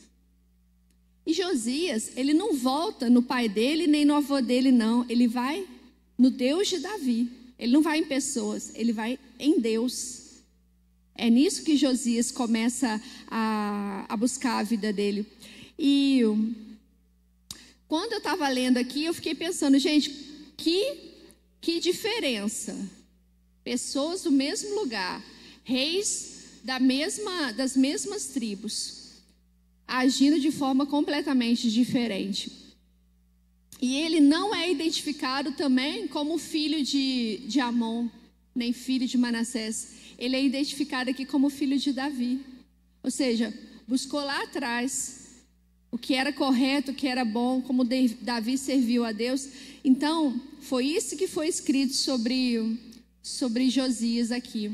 E 1.30 1.34
Josias, 1.34 2.10
ele 2.16 2.34
não 2.34 2.56
volta 2.56 3.08
no 3.08 3.22
pai 3.22 3.48
dele 3.48 3.86
nem 3.86 4.04
no 4.04 4.16
avô 4.16 4.42
dele, 4.42 4.72
não. 4.72 5.06
Ele 5.08 5.28
vai 5.28 5.64
no 6.18 6.32
Deus 6.32 6.70
de 6.70 6.80
Davi. 6.80 7.30
Ele 7.60 7.72
não 7.72 7.84
vai 7.84 8.00
em 8.00 8.04
pessoas, 8.04 8.72
ele 8.74 8.92
vai 8.92 9.20
em 9.38 9.60
Deus. 9.60 10.40
É 11.14 11.30
nisso 11.30 11.62
que 11.62 11.78
Josias 11.78 12.32
começa 12.32 13.00
a, 13.28 14.08
a 14.10 14.18
buscar 14.18 14.58
a 14.58 14.64
vida 14.64 14.92
dele. 14.92 15.24
E 15.78 16.22
quando 17.88 18.14
eu 18.14 18.18
estava 18.18 18.50
lendo 18.50 18.78
aqui, 18.78 19.06
eu 19.06 19.14
fiquei 19.14 19.36
pensando, 19.36 19.78
gente, 19.78 20.10
que, 20.58 21.14
que 21.62 21.80
diferença. 21.80 22.76
Pessoas 23.64 24.24
do 24.24 24.32
mesmo 24.32 24.74
lugar, 24.80 25.24
reis 25.64 26.40
da 26.64 26.80
mesma, 26.80 27.52
das 27.52 27.78
mesmas 27.78 28.26
tribos, 28.26 28.99
agindo 29.90 30.40
de 30.40 30.52
forma 30.52 30.86
completamente 30.86 31.70
diferente. 31.70 32.52
E 33.82 33.96
ele 33.98 34.20
não 34.20 34.54
é 34.54 34.70
identificado 34.70 35.54
também 35.54 36.08
como 36.08 36.38
filho 36.38 36.84
de, 36.84 37.42
de 37.48 37.60
Amon, 37.60 38.08
nem 38.54 38.74
filho 38.74 39.08
de 39.08 39.18
Manassés. 39.18 39.94
Ele 40.18 40.36
é 40.36 40.44
identificado 40.44 41.10
aqui 41.10 41.26
como 41.26 41.50
filho 41.50 41.78
de 41.80 41.94
Davi. 41.94 42.42
Ou 43.02 43.10
seja, 43.10 43.54
buscou 43.88 44.20
lá 44.20 44.44
atrás 44.44 45.44
o 45.92 45.98
que 45.98 46.14
era 46.14 46.32
correto, 46.32 46.92
o 46.92 46.94
que 46.96 47.08
era 47.08 47.26
bom, 47.26 47.62
como 47.62 47.84
Davi 48.22 48.58
serviu 48.58 49.06
a 49.06 49.12
Deus. 49.12 49.48
Então, 49.84 50.40
foi 50.60 50.86
isso 50.86 51.18
que 51.18 51.28
foi 51.28 51.48
escrito 51.48 51.94
sobre, 51.94 52.78
sobre 53.24 53.70
Josias 53.70 54.32
aqui. 54.32 54.72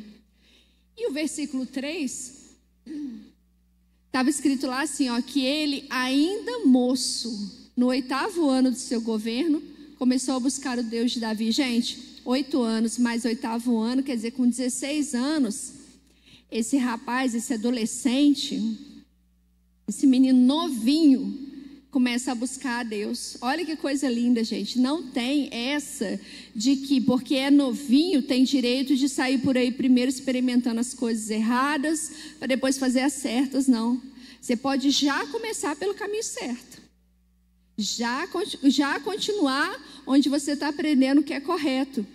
E 0.97 1.07
o 1.07 1.13
versículo 1.13 1.65
3 1.65 2.45
estava 4.15 4.29
escrito 4.29 4.65
lá 4.65 4.83
assim, 4.83 5.09
ó, 5.09 5.21
que 5.21 5.43
ele 5.45 5.85
ainda 5.89 6.59
moço 6.59 7.69
no 7.75 7.87
oitavo 7.87 8.47
ano 8.47 8.71
de 8.71 8.79
seu 8.79 9.01
governo, 9.01 9.61
começou 9.99 10.35
a 10.35 10.39
buscar 10.39 10.79
o 10.79 10.83
Deus 10.83 11.11
de 11.11 11.19
Davi. 11.19 11.51
Gente, 11.51 12.21
oito 12.23 12.61
anos 12.61 12.97
mais 12.97 13.25
oitavo 13.25 13.77
ano, 13.77 14.01
quer 14.01 14.15
dizer, 14.15 14.31
com 14.31 14.47
16 14.47 15.13
anos, 15.15 15.73
esse 16.49 16.77
rapaz, 16.77 17.35
esse 17.35 17.55
adolescente, 17.55 18.79
esse 19.85 20.07
menino 20.07 20.39
novinho, 20.39 21.44
começa 21.95 22.33
a 22.33 22.35
buscar 22.35 22.81
a 22.81 22.83
Deus. 22.83 23.37
Olha 23.39 23.65
que 23.65 23.77
coisa 23.77 24.09
linda, 24.09 24.43
gente. 24.43 24.77
Não 24.77 25.01
tem 25.01 25.47
essa 25.49 26.19
de 26.53 26.75
que 26.75 26.99
porque 26.99 27.35
é 27.35 27.49
novinho 27.49 28.21
tem 28.21 28.43
direito 28.43 28.97
de 28.97 29.07
sair 29.07 29.37
por 29.37 29.57
aí 29.57 29.71
primeiro 29.71 30.09
experimentando 30.09 30.81
as 30.81 30.93
coisas 30.93 31.29
erradas 31.29 32.11
para 32.37 32.49
depois 32.49 32.77
fazer 32.77 32.99
as 32.99 33.13
certas, 33.13 33.65
não. 33.65 34.01
Você 34.41 34.57
pode 34.57 34.91
já 34.91 35.25
começar 35.27 35.73
pelo 35.77 35.93
caminho 35.93 36.21
certo. 36.21 36.81
Já, 37.77 38.27
já 38.65 38.99
continuar 38.99 39.81
onde 40.05 40.27
você 40.27 40.51
está 40.51 40.67
aprendendo 40.67 41.21
o 41.21 41.23
que 41.23 41.33
é 41.33 41.39
correto. 41.39 42.05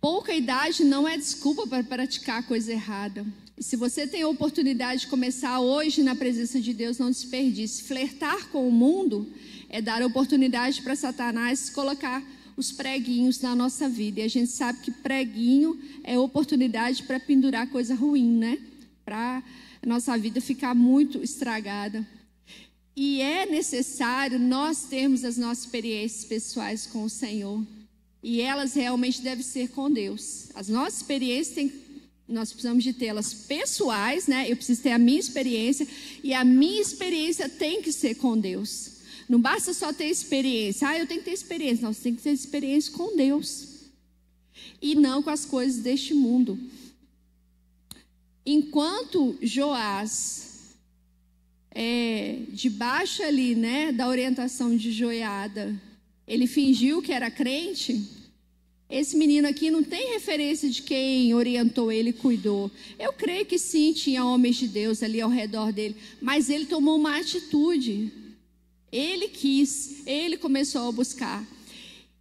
Pouca 0.00 0.34
idade 0.34 0.82
não 0.82 1.06
é 1.06 1.18
desculpa 1.18 1.66
para 1.66 1.84
praticar 1.84 2.42
coisa 2.46 2.72
errada. 2.72 3.26
Se 3.58 3.74
você 3.74 4.06
tem 4.06 4.20
a 4.20 4.28
oportunidade 4.28 5.02
de 5.02 5.06
começar 5.06 5.60
hoje 5.60 6.02
na 6.02 6.14
presença 6.14 6.60
de 6.60 6.74
Deus, 6.74 6.98
não 6.98 7.10
desperdice. 7.10 7.84
Flertar 7.84 8.50
com 8.50 8.68
o 8.68 8.72
mundo 8.72 9.26
é 9.70 9.80
dar 9.80 10.02
oportunidade 10.02 10.82
para 10.82 10.94
Satanás 10.94 11.70
colocar 11.70 12.22
os 12.54 12.70
preguinhos 12.70 13.40
na 13.40 13.54
nossa 13.54 13.88
vida. 13.88 14.20
E 14.20 14.24
a 14.24 14.28
gente 14.28 14.50
sabe 14.50 14.80
que 14.80 14.90
preguinho 14.90 15.80
é 16.04 16.18
oportunidade 16.18 17.04
para 17.04 17.18
pendurar 17.18 17.66
coisa 17.70 17.94
ruim, 17.94 18.30
né? 18.30 18.58
Para 19.06 19.42
a 19.82 19.86
nossa 19.86 20.18
vida 20.18 20.38
ficar 20.38 20.74
muito 20.74 21.22
estragada. 21.22 22.06
E 22.94 23.22
é 23.22 23.46
necessário 23.46 24.38
nós 24.38 24.84
termos 24.84 25.24
as 25.24 25.38
nossas 25.38 25.64
experiências 25.64 26.26
pessoais 26.26 26.86
com 26.86 27.04
o 27.04 27.10
Senhor. 27.10 27.64
E 28.22 28.42
elas 28.42 28.74
realmente 28.74 29.22
devem 29.22 29.44
ser 29.44 29.70
com 29.70 29.90
Deus. 29.90 30.48
As 30.54 30.68
nossas 30.68 31.00
experiências 31.00 31.54
têm 31.54 31.85
nós 32.28 32.50
precisamos 32.50 32.82
de 32.82 32.92
tê-las 32.92 33.32
pessoais, 33.32 34.26
né? 34.26 34.50
Eu 34.50 34.56
preciso 34.56 34.82
ter 34.82 34.90
a 34.90 34.98
minha 34.98 35.20
experiência 35.20 35.86
e 36.22 36.34
a 36.34 36.44
minha 36.44 36.80
experiência 36.80 37.48
tem 37.48 37.80
que 37.80 37.92
ser 37.92 38.16
com 38.16 38.36
Deus. 38.36 38.96
Não 39.28 39.40
basta 39.40 39.72
só 39.72 39.92
ter 39.92 40.06
experiência. 40.06 40.88
Ah, 40.88 40.98
eu 40.98 41.06
tenho 41.06 41.20
que 41.20 41.26
ter 41.26 41.34
experiência. 41.34 41.84
Não, 41.84 41.92
você 41.92 42.02
tem 42.02 42.14
que 42.14 42.22
ter 42.22 42.30
experiência 42.30 42.92
com 42.92 43.16
Deus. 43.16 43.68
E 44.80 44.94
não 44.94 45.22
com 45.22 45.30
as 45.30 45.44
coisas 45.44 45.82
deste 45.82 46.14
mundo. 46.14 46.58
Enquanto 48.44 49.36
Joás, 49.42 50.76
é, 51.70 52.42
debaixo 52.52 53.22
ali, 53.22 53.54
né, 53.54 53.92
da 53.92 54.08
orientação 54.08 54.76
de 54.76 54.92
Joiada, 54.92 55.80
ele 56.26 56.46
fingiu 56.46 57.02
que 57.02 57.12
era 57.12 57.30
crente, 57.30 58.04
esse 58.88 59.16
menino 59.16 59.48
aqui 59.48 59.68
não 59.68 59.82
tem 59.82 60.12
referência 60.12 60.70
de 60.70 60.80
quem 60.80 61.34
orientou 61.34 61.90
ele 61.90 62.10
e 62.10 62.12
cuidou. 62.12 62.70
Eu 62.98 63.12
creio 63.12 63.44
que 63.44 63.58
sim, 63.58 63.92
tinha 63.92 64.24
homens 64.24 64.56
de 64.56 64.68
Deus 64.68 65.02
ali 65.02 65.20
ao 65.20 65.28
redor 65.28 65.72
dele, 65.72 65.96
mas 66.22 66.48
ele 66.48 66.66
tomou 66.66 66.96
uma 66.96 67.18
atitude. 67.18 68.12
Ele 68.92 69.26
quis, 69.28 70.06
ele 70.06 70.36
começou 70.36 70.88
a 70.88 70.92
buscar. 70.92 71.44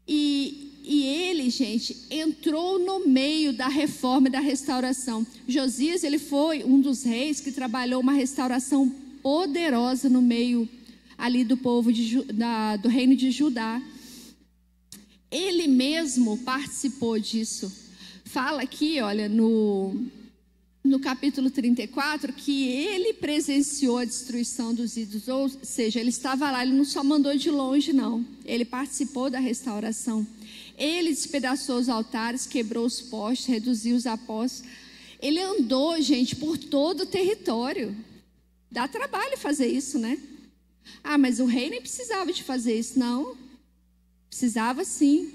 E, 0.07 0.71
e 0.83 1.03
ele, 1.03 1.51
gente, 1.51 1.95
entrou 2.09 2.79
no 2.79 3.07
meio 3.07 3.53
da 3.53 3.67
reforma 3.67 4.27
e 4.27 4.31
da 4.31 4.39
restauração. 4.39 5.25
Josias, 5.47 6.03
ele 6.03 6.17
foi 6.17 6.63
um 6.63 6.81
dos 6.81 7.03
reis 7.03 7.39
que 7.39 7.51
trabalhou 7.51 8.01
uma 8.01 8.13
restauração 8.13 8.89
poderosa 9.21 10.09
no 10.09 10.21
meio 10.21 10.67
ali 11.15 11.43
do 11.43 11.55
povo 11.55 11.93
de, 11.93 12.23
da, 12.33 12.75
do 12.75 12.89
reino 12.89 13.15
de 13.15 13.29
Judá. 13.29 13.79
Ele 15.35 15.67
mesmo 15.67 16.37
participou 16.37 17.19
disso. 17.19 17.69
Fala 18.23 18.61
aqui, 18.61 19.01
olha, 19.01 19.27
no, 19.27 19.93
no 20.81 20.97
capítulo 20.97 21.51
34, 21.51 22.31
que 22.31 22.69
ele 22.69 23.11
presenciou 23.15 23.97
a 23.97 24.05
destruição 24.05 24.73
dos 24.73 24.95
ídolos, 24.95 25.27
ou 25.27 25.49
seja, 25.49 25.99
ele 25.99 26.07
estava 26.07 26.49
lá, 26.49 26.63
ele 26.63 26.71
não 26.71 26.85
só 26.85 27.03
mandou 27.03 27.35
de 27.35 27.51
longe, 27.51 27.91
não. 27.91 28.25
Ele 28.45 28.63
participou 28.63 29.29
da 29.29 29.37
restauração. 29.37 30.25
Ele 30.77 31.09
despedaçou 31.09 31.79
os 31.79 31.89
altares, 31.89 32.45
quebrou 32.45 32.85
os 32.85 33.01
postes, 33.01 33.47
reduziu 33.47 33.97
os 33.97 34.07
apóstolos. 34.07 34.71
Ele 35.21 35.41
andou, 35.41 35.99
gente, 35.99 36.33
por 36.37 36.57
todo 36.57 37.01
o 37.01 37.05
território. 37.05 37.93
Dá 38.71 38.87
trabalho 38.87 39.37
fazer 39.37 39.67
isso, 39.67 39.99
né? 39.99 40.17
Ah, 41.03 41.17
mas 41.17 41.41
o 41.41 41.45
rei 41.45 41.69
nem 41.69 41.81
precisava 41.81 42.31
de 42.31 42.41
fazer 42.41 42.79
isso, 42.79 42.97
não. 42.97 43.43
Precisava 44.35 44.83
sim. 44.83 45.31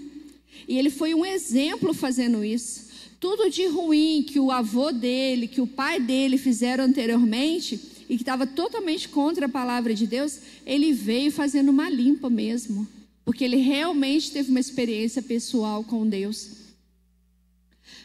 E 0.69 0.79
ele 0.79 0.91
foi 0.91 1.15
um 1.15 1.25
exemplo 1.25 1.95
fazendo 1.95 2.45
isso. 2.45 2.91
Tudo 3.19 3.49
de 3.49 3.65
ruim 3.67 4.23
que 4.23 4.39
o 4.39 4.51
avô 4.51 4.93
dele, 4.93 5.49
que 5.49 5.63
o 5.63 5.67
pai 5.67 5.99
dele 5.99 6.37
fizeram 6.37 6.85
anteriormente 6.85 7.81
e 8.11 8.17
que 8.17 8.23
estava 8.23 8.47
totalmente 8.47 9.09
contra 9.09 9.47
a 9.47 9.49
palavra 9.49 9.95
de 9.95 10.07
Deus, 10.07 10.41
ele 10.67 10.93
veio 10.93 11.33
fazendo 11.33 11.71
uma 11.71 11.89
limpa 11.89 12.29
mesmo, 12.29 12.87
porque 13.25 13.43
ele 13.43 13.57
realmente 13.57 14.33
teve 14.33 14.51
uma 14.51 14.61
experiência 14.61 15.23
pessoal 15.23 15.83
com 15.83 16.07
Deus. 16.07 16.51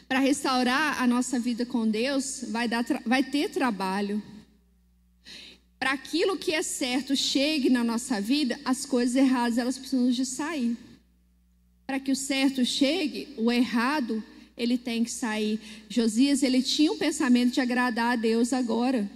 Para 0.08 0.18
restaurar 0.18 1.02
a 1.02 1.06
nossa 1.06 1.38
vida 1.38 1.66
com 1.66 1.86
Deus, 1.86 2.42
vai, 2.48 2.66
dar, 2.66 2.86
vai 3.04 3.22
ter 3.22 3.50
trabalho. 3.50 4.22
Para 5.78 5.92
aquilo 5.92 6.36
que 6.36 6.52
é 6.52 6.62
certo 6.62 7.14
chegue 7.14 7.68
na 7.68 7.84
nossa 7.84 8.20
vida, 8.20 8.58
as 8.64 8.86
coisas 8.86 9.14
erradas 9.14 9.58
elas 9.58 9.76
precisam 9.76 10.10
de 10.10 10.24
sair. 10.24 10.76
Para 11.86 12.00
que 12.00 12.10
o 12.10 12.16
certo 12.16 12.64
chegue, 12.64 13.28
o 13.36 13.52
errado, 13.52 14.24
ele 14.56 14.78
tem 14.78 15.04
que 15.04 15.10
sair. 15.10 15.60
Josias, 15.88 16.42
ele 16.42 16.62
tinha 16.62 16.90
um 16.90 16.98
pensamento 16.98 17.52
de 17.52 17.60
agradar 17.60 18.12
a 18.12 18.16
Deus 18.16 18.52
agora, 18.52 19.08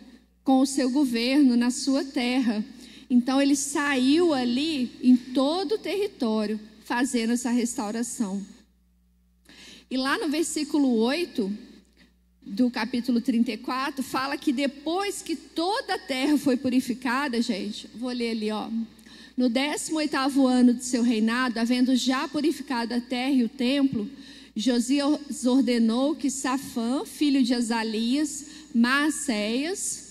com 0.45 0.61
o 0.61 0.67
seu 0.67 0.91
governo 0.91 1.57
na 1.57 1.71
sua 1.71 2.05
terra. 2.05 2.65
Então 3.09 3.41
ele 3.41 3.57
saiu 3.57 4.35
ali 4.35 4.93
em 5.03 5.17
todo 5.17 5.77
o 5.77 5.79
território, 5.79 6.61
fazendo 6.85 7.33
essa 7.33 7.51
restauração. 7.51 8.45
E 9.91 9.97
lá 9.97 10.19
no 10.19 10.29
versículo 10.29 10.95
8 10.99 11.70
do 12.51 12.69
capítulo 12.69 13.21
34, 13.21 14.03
fala 14.03 14.37
que 14.37 14.53
depois 14.53 15.23
que 15.23 15.37
toda 15.37 15.95
a 15.95 15.99
terra 15.99 16.37
foi 16.37 16.57
purificada, 16.57 17.41
gente, 17.41 17.89
vou 17.95 18.11
ler 18.11 18.33
ali, 18.33 18.51
ó. 18.51 18.69
No 19.37 19.49
18º 19.49 20.47
ano 20.47 20.75
de 20.75 20.85
seu 20.85 21.03
reinado, 21.03 21.61
havendo 21.61 21.95
já 21.95 22.27
purificado 22.27 22.93
a 22.93 23.01
terra 23.01 23.31
e 23.31 23.45
o 23.45 23.49
templo, 23.49 24.11
Josias 24.57 25.47
ordenou 25.47 26.17
que 26.17 26.29
Safã, 26.29 27.05
filho 27.05 27.41
de 27.41 27.55
Azalias, 27.55 28.45
Maacéias, 28.75 30.09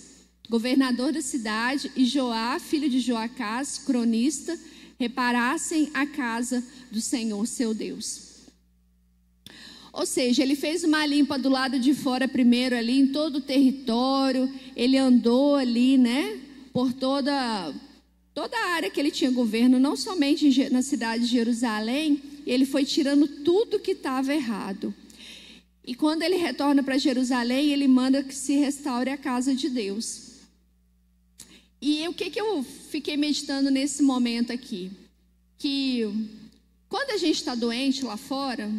governador 0.49 1.11
da 1.11 1.21
cidade, 1.21 1.91
e 1.93 2.05
Joá, 2.05 2.57
filho 2.57 2.89
de 2.89 3.01
Joacás, 3.01 3.77
cronista, 3.77 4.57
reparassem 4.97 5.91
a 5.93 6.05
casa 6.05 6.63
do 6.89 7.01
Senhor 7.01 7.45
seu 7.45 7.73
Deus. 7.73 8.28
Ou 9.91 10.05
seja, 10.05 10.43
ele 10.43 10.55
fez 10.55 10.83
uma 10.83 11.05
limpa 11.05 11.37
do 11.37 11.49
lado 11.49 11.79
de 11.79 11.93
fora 11.93 12.27
primeiro 12.27 12.75
ali 12.75 12.99
em 12.99 13.07
todo 13.07 13.37
o 13.37 13.41
território, 13.41 14.51
ele 14.75 14.97
andou 14.97 15.55
ali, 15.55 15.97
né, 15.97 16.39
por 16.71 16.93
toda 16.93 17.73
toda 18.33 18.57
a 18.57 18.69
área 18.69 18.89
que 18.89 18.97
ele 18.97 19.11
tinha 19.11 19.29
governo, 19.31 19.79
não 19.79 19.97
somente 19.97 20.69
na 20.69 20.81
cidade 20.81 21.25
de 21.25 21.31
Jerusalém, 21.31 22.21
ele 22.45 22.65
foi 22.65 22.85
tirando 22.85 23.27
tudo 23.43 23.79
que 23.79 23.91
estava 23.91 24.33
errado. 24.33 24.93
E 25.85 25.93
quando 25.93 26.21
ele 26.21 26.37
retorna 26.37 26.81
para 26.81 26.97
Jerusalém, 26.97 27.71
ele 27.71 27.87
manda 27.87 28.23
que 28.23 28.33
se 28.33 28.53
restaure 28.53 29.09
a 29.09 29.17
casa 29.17 29.53
de 29.53 29.69
Deus. 29.69 30.29
E 31.81 32.07
o 32.07 32.13
que, 32.13 32.29
que 32.29 32.39
eu 32.39 32.63
fiquei 32.63 33.17
meditando 33.17 33.69
nesse 33.69 34.03
momento 34.03 34.53
aqui? 34.53 34.91
Que 35.57 36.03
quando 36.87 37.11
a 37.11 37.17
gente 37.17 37.35
está 37.35 37.55
doente 37.55 38.05
lá 38.05 38.17
fora, 38.17 38.71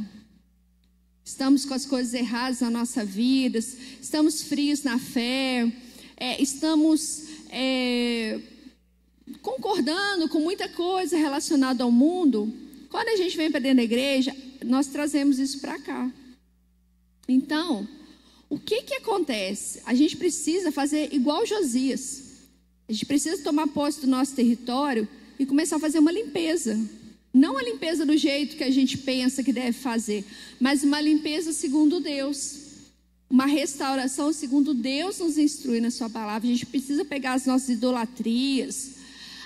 estamos 1.30 1.64
com 1.64 1.74
as 1.74 1.86
coisas 1.86 2.12
erradas 2.12 2.60
na 2.60 2.70
nossa 2.70 3.04
vida, 3.04 3.56
estamos 3.58 4.42
frios 4.42 4.82
na 4.82 4.98
fé, 4.98 5.70
é, 6.16 6.42
estamos 6.42 7.24
é, 7.50 8.40
concordando 9.40 10.28
com 10.28 10.40
muita 10.40 10.68
coisa 10.68 11.16
relacionada 11.16 11.84
ao 11.84 11.92
mundo, 11.92 12.52
quando 12.90 13.08
a 13.08 13.16
gente 13.16 13.36
vem 13.36 13.48
para 13.48 13.60
dentro 13.60 13.76
da 13.76 13.84
igreja, 13.84 14.36
nós 14.64 14.88
trazemos 14.88 15.38
isso 15.38 15.60
para 15.60 15.78
cá. 15.78 16.10
Então, 17.28 17.88
o 18.48 18.58
que 18.58 18.82
que 18.82 18.94
acontece? 18.94 19.80
A 19.86 19.94
gente 19.94 20.16
precisa 20.16 20.72
fazer 20.72 21.14
igual 21.14 21.46
Josias. 21.46 22.24
A 22.88 22.92
gente 22.92 23.06
precisa 23.06 23.40
tomar 23.44 23.68
posse 23.68 24.00
do 24.00 24.08
nosso 24.08 24.34
território 24.34 25.08
e 25.38 25.46
começar 25.46 25.76
a 25.76 25.80
fazer 25.80 26.00
uma 26.00 26.10
limpeza. 26.10 26.76
Não 27.32 27.56
a 27.56 27.62
limpeza 27.62 28.04
do 28.04 28.16
jeito 28.16 28.56
que 28.56 28.64
a 28.64 28.70
gente 28.70 28.98
pensa 28.98 29.42
que 29.42 29.52
deve 29.52 29.72
fazer, 29.72 30.24
mas 30.58 30.82
uma 30.82 31.00
limpeza 31.00 31.52
segundo 31.52 32.00
Deus. 32.00 32.70
Uma 33.28 33.46
restauração 33.46 34.32
segundo 34.32 34.74
Deus 34.74 35.20
nos 35.20 35.38
instrui 35.38 35.80
na 35.80 35.90
Sua 35.90 36.10
palavra. 36.10 36.48
A 36.48 36.50
gente 36.50 36.66
precisa 36.66 37.04
pegar 37.04 37.34
as 37.34 37.46
nossas 37.46 37.68
idolatrias, 37.68 38.96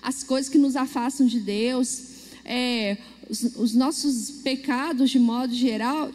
as 0.01 0.23
coisas 0.23 0.51
que 0.51 0.57
nos 0.57 0.75
afastam 0.75 1.27
de 1.27 1.39
Deus, 1.39 2.03
é, 2.45 2.97
os, 3.29 3.43
os 3.57 3.75
nossos 3.75 4.31
pecados 4.43 5.11
de 5.11 5.19
modo 5.19 5.55
geral 5.55 6.11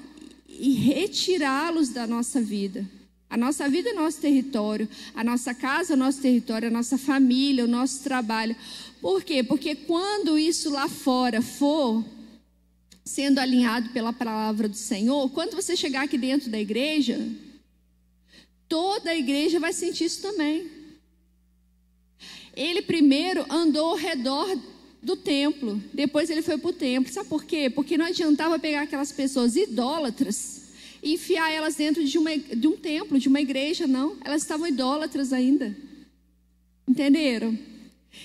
e 0.47 0.73
retirá-los 0.73 1.89
da 1.89 2.07
nossa 2.07 2.41
vida. 2.41 2.87
A 3.29 3.37
nossa 3.37 3.69
vida 3.69 3.89
é 3.89 3.93
nosso 3.93 4.19
território, 4.19 4.89
a 5.13 5.23
nossa 5.23 5.53
casa 5.53 5.93
é 5.93 5.95
nosso 5.95 6.19
território, 6.19 6.67
a 6.67 6.71
nossa 6.71 6.97
família, 6.97 7.63
o 7.63 7.67
nosso 7.67 8.01
trabalho. 8.01 8.55
Por 8.99 9.23
quê? 9.23 9.43
Porque 9.43 9.75
quando 9.75 10.37
isso 10.37 10.71
lá 10.71 10.89
fora 10.89 11.39
for 11.39 12.03
sendo 13.05 13.37
alinhado 13.37 13.89
pela 13.89 14.11
palavra 14.11 14.67
do 14.67 14.75
Senhor, 14.75 15.29
quando 15.29 15.55
você 15.55 15.75
chegar 15.75 16.05
aqui 16.05 16.17
dentro 16.17 16.49
da 16.49 16.59
igreja, 16.59 17.19
toda 18.67 19.11
a 19.11 19.15
igreja 19.15 19.59
vai 19.59 19.73
sentir 19.73 20.05
isso 20.05 20.23
também. 20.23 20.67
Ele 22.55 22.81
primeiro 22.81 23.45
andou 23.47 23.91
ao 23.91 23.95
redor 23.95 24.57
do 25.03 25.15
templo, 25.15 25.81
depois 25.93 26.31
ele 26.31 26.41
foi 26.41 26.57
para 26.57 26.69
o 26.69 26.73
templo. 26.73 27.13
Sabe 27.13 27.29
por 27.29 27.43
quê? 27.43 27.69
Porque 27.69 27.95
não 27.95 28.07
adiantava 28.07 28.57
pegar 28.57 28.81
aquelas 28.81 29.11
pessoas 29.11 29.55
idólatras 29.55 30.58
enfiar 31.03 31.51
elas 31.51 31.75
dentro 31.75 32.03
de, 32.03 32.17
uma, 32.17 32.37
de 32.37 32.67
um 32.67 32.75
templo, 32.75 33.19
de 33.19 33.27
uma 33.27 33.41
igreja, 33.41 33.87
não. 33.87 34.17
Elas 34.23 34.41
estavam 34.41 34.67
idólatras 34.67 35.31
ainda. 35.33 35.75
Entenderam? 36.87 37.57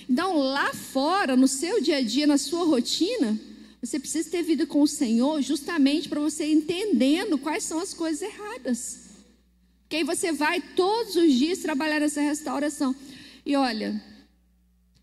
Então, 0.09 0.37
lá 0.37 0.73
fora, 0.73 1.35
no 1.35 1.47
seu 1.47 1.81
dia 1.81 1.97
a 1.97 2.01
dia, 2.01 2.27
na 2.27 2.37
sua 2.37 2.65
rotina, 2.65 3.39
você 3.81 3.99
precisa 3.99 4.29
ter 4.29 4.43
vida 4.43 4.65
com 4.65 4.81
o 4.81 4.87
Senhor 4.87 5.41
justamente 5.41 6.09
para 6.09 6.19
você 6.19 6.45
entendendo 6.45 7.37
quais 7.37 7.63
são 7.63 7.79
as 7.79 7.93
coisas 7.93 8.21
erradas. 8.21 9.05
Porque 9.83 9.97
aí 9.97 10.03
você 10.03 10.31
vai 10.31 10.59
todos 10.59 11.15
os 11.15 11.33
dias 11.33 11.59
trabalhar 11.59 11.99
nessa 11.99 12.21
restauração. 12.21 12.95
E 13.45 13.55
olha, 13.55 14.01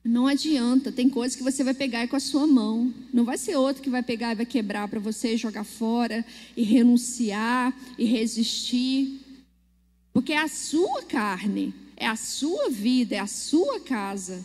não 0.05 0.27
adianta, 0.27 0.91
tem 0.91 1.09
coisas 1.09 1.37
que 1.37 1.45
você 1.45 1.63
vai 1.63 1.75
pegar 1.75 2.09
com 2.09 2.17
a 2.17 2.21
sua 2.21 2.45
mão. 2.45 2.93
Não 3.13 3.25
vai 3.25 3.39
ser 3.39 3.55
outro 3.57 3.83
que 3.83 3.91
vai 3.91 4.03
pegar 4.03 4.33
e 4.33 4.37
vai 4.37 4.47
quebrar 4.47 4.89
para 4.89 4.99
você 4.99 5.37
jogar 5.37 5.63
fora 5.63 6.25
e 6.57 6.65
renunciar 6.65 7.73
e 7.97 8.05
resistir. 8.05 9.21
Porque 10.13 10.33
é 10.33 10.39
a 10.39 10.49
sua 10.49 11.03
carne, 11.03 11.73
é 11.97 12.07
a 12.07 12.17
sua 12.17 12.69
vida, 12.69 13.15
é 13.15 13.21
a 13.21 13.29
sua 13.29 13.79
casa. 13.79 14.45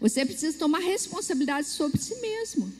Você 0.00 0.24
precisa 0.24 0.58
tomar 0.58 0.78
responsabilidade 0.78 1.66
sobre 1.66 2.00
si 2.00 2.14
mesmo. 2.20 2.72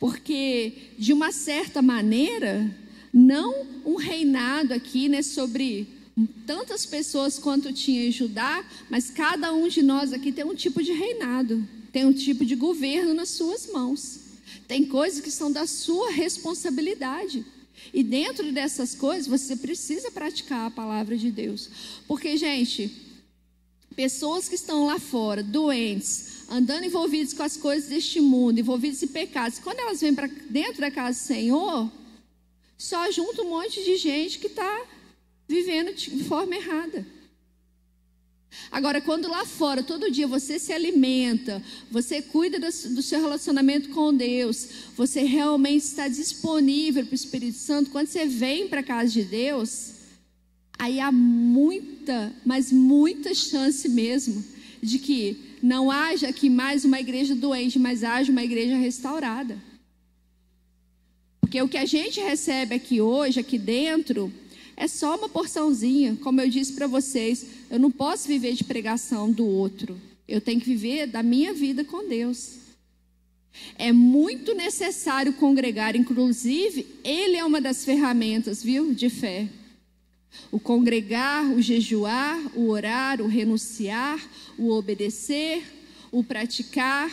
Porque, 0.00 0.72
de 0.98 1.12
uma 1.12 1.32
certa 1.32 1.82
maneira, 1.82 2.74
não 3.12 3.66
um 3.84 3.96
reinado 3.96 4.72
aqui 4.72 5.06
né, 5.08 5.20
sobre 5.22 5.97
tantas 6.46 6.86
pessoas 6.86 7.38
quanto 7.38 7.72
tinha 7.72 8.06
em 8.06 8.12
Judá, 8.12 8.64
mas 8.90 9.10
cada 9.10 9.52
um 9.52 9.68
de 9.68 9.82
nós 9.82 10.12
aqui 10.12 10.32
tem 10.32 10.44
um 10.44 10.54
tipo 10.54 10.82
de 10.82 10.92
reinado, 10.92 11.66
tem 11.92 12.04
um 12.04 12.12
tipo 12.12 12.44
de 12.44 12.54
governo 12.54 13.14
nas 13.14 13.30
suas 13.30 13.66
mãos. 13.66 14.20
Tem 14.66 14.84
coisas 14.84 15.20
que 15.20 15.30
são 15.30 15.50
da 15.50 15.66
sua 15.66 16.10
responsabilidade. 16.10 17.44
E 17.92 18.02
dentro 18.02 18.52
dessas 18.52 18.94
coisas, 18.94 19.26
você 19.26 19.56
precisa 19.56 20.10
praticar 20.10 20.66
a 20.66 20.70
palavra 20.70 21.16
de 21.16 21.30
Deus. 21.30 21.70
Porque, 22.06 22.36
gente, 22.36 22.90
pessoas 23.94 24.48
que 24.48 24.54
estão 24.54 24.86
lá 24.86 24.98
fora, 24.98 25.42
doentes, 25.42 26.44
andando 26.50 26.84
envolvidos 26.84 27.32
com 27.32 27.42
as 27.42 27.56
coisas 27.56 27.88
deste 27.88 28.20
mundo, 28.20 28.58
envolvidos 28.58 29.02
em 29.02 29.08
pecados, 29.08 29.58
quando 29.58 29.80
elas 29.80 30.00
vêm 30.00 30.14
para 30.14 30.26
dentro 30.26 30.80
da 30.80 30.90
casa 30.90 31.18
do 31.18 31.26
Senhor, 31.26 31.90
só 32.76 33.10
junta 33.10 33.42
um 33.42 33.50
monte 33.50 33.82
de 33.82 33.96
gente 33.96 34.38
que 34.38 34.46
está 34.46 34.86
vivendo 35.48 35.94
de 35.94 36.24
forma 36.24 36.54
errada. 36.54 37.06
Agora, 38.70 39.00
quando 39.00 39.28
lá 39.28 39.44
fora, 39.44 39.82
todo 39.82 40.10
dia 40.10 40.26
você 40.26 40.58
se 40.58 40.72
alimenta, 40.72 41.62
você 41.90 42.20
cuida 42.20 42.58
do 42.58 43.02
seu 43.02 43.20
relacionamento 43.20 43.90
com 43.90 44.12
Deus, 44.12 44.68
você 44.96 45.22
realmente 45.22 45.84
está 45.84 46.08
disponível 46.08 47.04
para 47.04 47.12
o 47.12 47.14
Espírito 47.14 47.56
Santo, 47.56 47.90
quando 47.90 48.08
você 48.08 48.26
vem 48.26 48.68
para 48.68 48.80
a 48.80 48.84
casa 48.84 49.10
de 49.10 49.22
Deus, 49.22 49.92
aí 50.78 51.00
há 51.00 51.10
muita, 51.10 52.32
mas 52.44 52.70
muita 52.72 53.34
chance 53.34 53.88
mesmo 53.88 54.44
de 54.82 54.98
que 54.98 55.56
não 55.62 55.90
haja 55.90 56.28
aqui 56.28 56.48
mais 56.48 56.84
uma 56.84 57.00
igreja 57.00 57.34
doente, 57.34 57.78
mas 57.78 58.04
haja 58.04 58.30
uma 58.30 58.44
igreja 58.44 58.76
restaurada. 58.76 59.58
Porque 61.40 61.60
o 61.60 61.68
que 61.68 61.78
a 61.78 61.86
gente 61.86 62.20
recebe 62.20 62.74
aqui 62.74 63.00
hoje, 63.00 63.40
aqui 63.40 63.58
dentro, 63.58 64.32
é 64.78 64.86
só 64.86 65.16
uma 65.16 65.28
porçãozinha. 65.28 66.16
Como 66.22 66.40
eu 66.40 66.48
disse 66.48 66.72
para 66.72 66.86
vocês, 66.86 67.44
eu 67.68 67.80
não 67.80 67.90
posso 67.90 68.28
viver 68.28 68.54
de 68.54 68.62
pregação 68.62 69.30
do 69.30 69.44
outro. 69.44 70.00
Eu 70.26 70.40
tenho 70.40 70.60
que 70.60 70.66
viver 70.66 71.08
da 71.08 71.20
minha 71.20 71.52
vida 71.52 71.84
com 71.84 72.08
Deus. 72.08 72.58
É 73.76 73.90
muito 73.90 74.54
necessário 74.54 75.32
congregar, 75.32 75.96
inclusive, 75.96 76.86
ele 77.02 77.36
é 77.36 77.44
uma 77.44 77.60
das 77.60 77.84
ferramentas, 77.84 78.62
viu, 78.62 78.94
de 78.94 79.10
fé. 79.10 79.48
O 80.52 80.60
congregar, 80.60 81.44
o 81.50 81.60
jejuar, 81.60 82.38
o 82.56 82.68
orar, 82.68 83.20
o 83.20 83.26
renunciar, 83.26 84.24
o 84.56 84.70
obedecer, 84.70 85.60
o 86.12 86.22
praticar, 86.22 87.10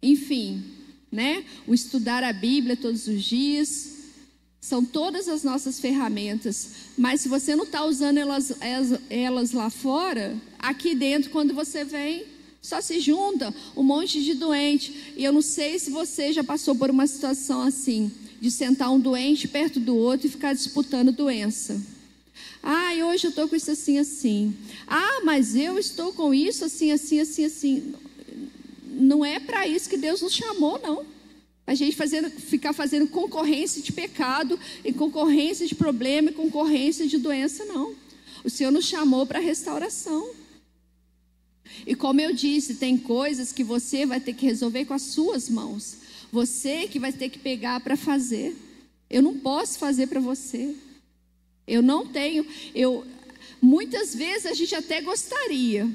enfim, 0.00 0.62
né? 1.10 1.44
O 1.66 1.74
estudar 1.74 2.22
a 2.22 2.32
Bíblia 2.32 2.76
todos 2.76 3.08
os 3.08 3.24
dias, 3.24 3.97
são 4.68 4.84
todas 4.84 5.28
as 5.28 5.42
nossas 5.42 5.80
ferramentas, 5.80 6.68
mas 6.96 7.22
se 7.22 7.28
você 7.28 7.56
não 7.56 7.64
está 7.64 7.86
usando 7.86 8.18
elas, 8.18 8.52
elas, 9.08 9.52
lá 9.52 9.70
fora, 9.70 10.36
aqui 10.58 10.94
dentro, 10.94 11.30
quando 11.30 11.54
você 11.54 11.84
vem, 11.84 12.26
só 12.60 12.82
se 12.82 13.00
junta 13.00 13.54
um 13.74 13.82
monte 13.82 14.22
de 14.22 14.34
doente. 14.34 15.14
E 15.16 15.24
eu 15.24 15.32
não 15.32 15.40
sei 15.40 15.78
se 15.78 15.90
você 15.90 16.34
já 16.34 16.44
passou 16.44 16.74
por 16.74 16.90
uma 16.90 17.06
situação 17.06 17.62
assim, 17.62 18.12
de 18.40 18.50
sentar 18.50 18.92
um 18.92 19.00
doente 19.00 19.48
perto 19.48 19.80
do 19.80 19.96
outro 19.96 20.26
e 20.26 20.30
ficar 20.30 20.52
disputando 20.52 21.12
doença. 21.12 21.80
Ah, 22.62 22.90
hoje 23.06 23.26
eu 23.26 23.30
estou 23.30 23.48
com 23.48 23.56
isso 23.56 23.70
assim, 23.70 23.98
assim. 23.98 24.54
Ah, 24.86 25.22
mas 25.24 25.56
eu 25.56 25.78
estou 25.78 26.12
com 26.12 26.34
isso 26.34 26.66
assim, 26.66 26.92
assim, 26.92 27.20
assim, 27.20 27.44
assim. 27.46 27.94
Não 28.86 29.24
é 29.24 29.40
para 29.40 29.66
isso 29.66 29.88
que 29.88 29.96
Deus 29.96 30.20
nos 30.20 30.34
chamou, 30.34 30.78
não. 30.82 31.17
A 31.68 31.74
gente 31.74 31.94
fazendo, 31.94 32.30
ficar 32.30 32.72
fazendo 32.72 33.06
concorrência 33.08 33.82
de 33.82 33.92
pecado, 33.92 34.58
e 34.82 34.90
concorrência 34.90 35.66
de 35.66 35.74
problema, 35.74 36.30
e 36.30 36.32
concorrência 36.32 37.06
de 37.06 37.18
doença, 37.18 37.66
não. 37.66 37.94
O 38.42 38.48
Senhor 38.48 38.70
nos 38.70 38.86
chamou 38.86 39.26
para 39.26 39.38
restauração. 39.38 40.30
E 41.86 41.94
como 41.94 42.22
eu 42.22 42.32
disse, 42.32 42.76
tem 42.76 42.96
coisas 42.96 43.52
que 43.52 43.62
você 43.62 44.06
vai 44.06 44.18
ter 44.18 44.32
que 44.32 44.46
resolver 44.46 44.86
com 44.86 44.94
as 44.94 45.02
suas 45.02 45.50
mãos. 45.50 45.98
Você 46.32 46.88
que 46.88 46.98
vai 46.98 47.12
ter 47.12 47.28
que 47.28 47.38
pegar 47.38 47.80
para 47.80 47.98
fazer. 47.98 48.56
Eu 49.10 49.20
não 49.20 49.38
posso 49.38 49.78
fazer 49.78 50.06
para 50.06 50.20
você. 50.20 50.74
Eu 51.66 51.82
não 51.82 52.06
tenho. 52.06 52.46
Eu 52.74 53.06
muitas 53.60 54.14
vezes 54.14 54.46
a 54.46 54.54
gente 54.54 54.74
até 54.74 55.02
gostaria 55.02 55.86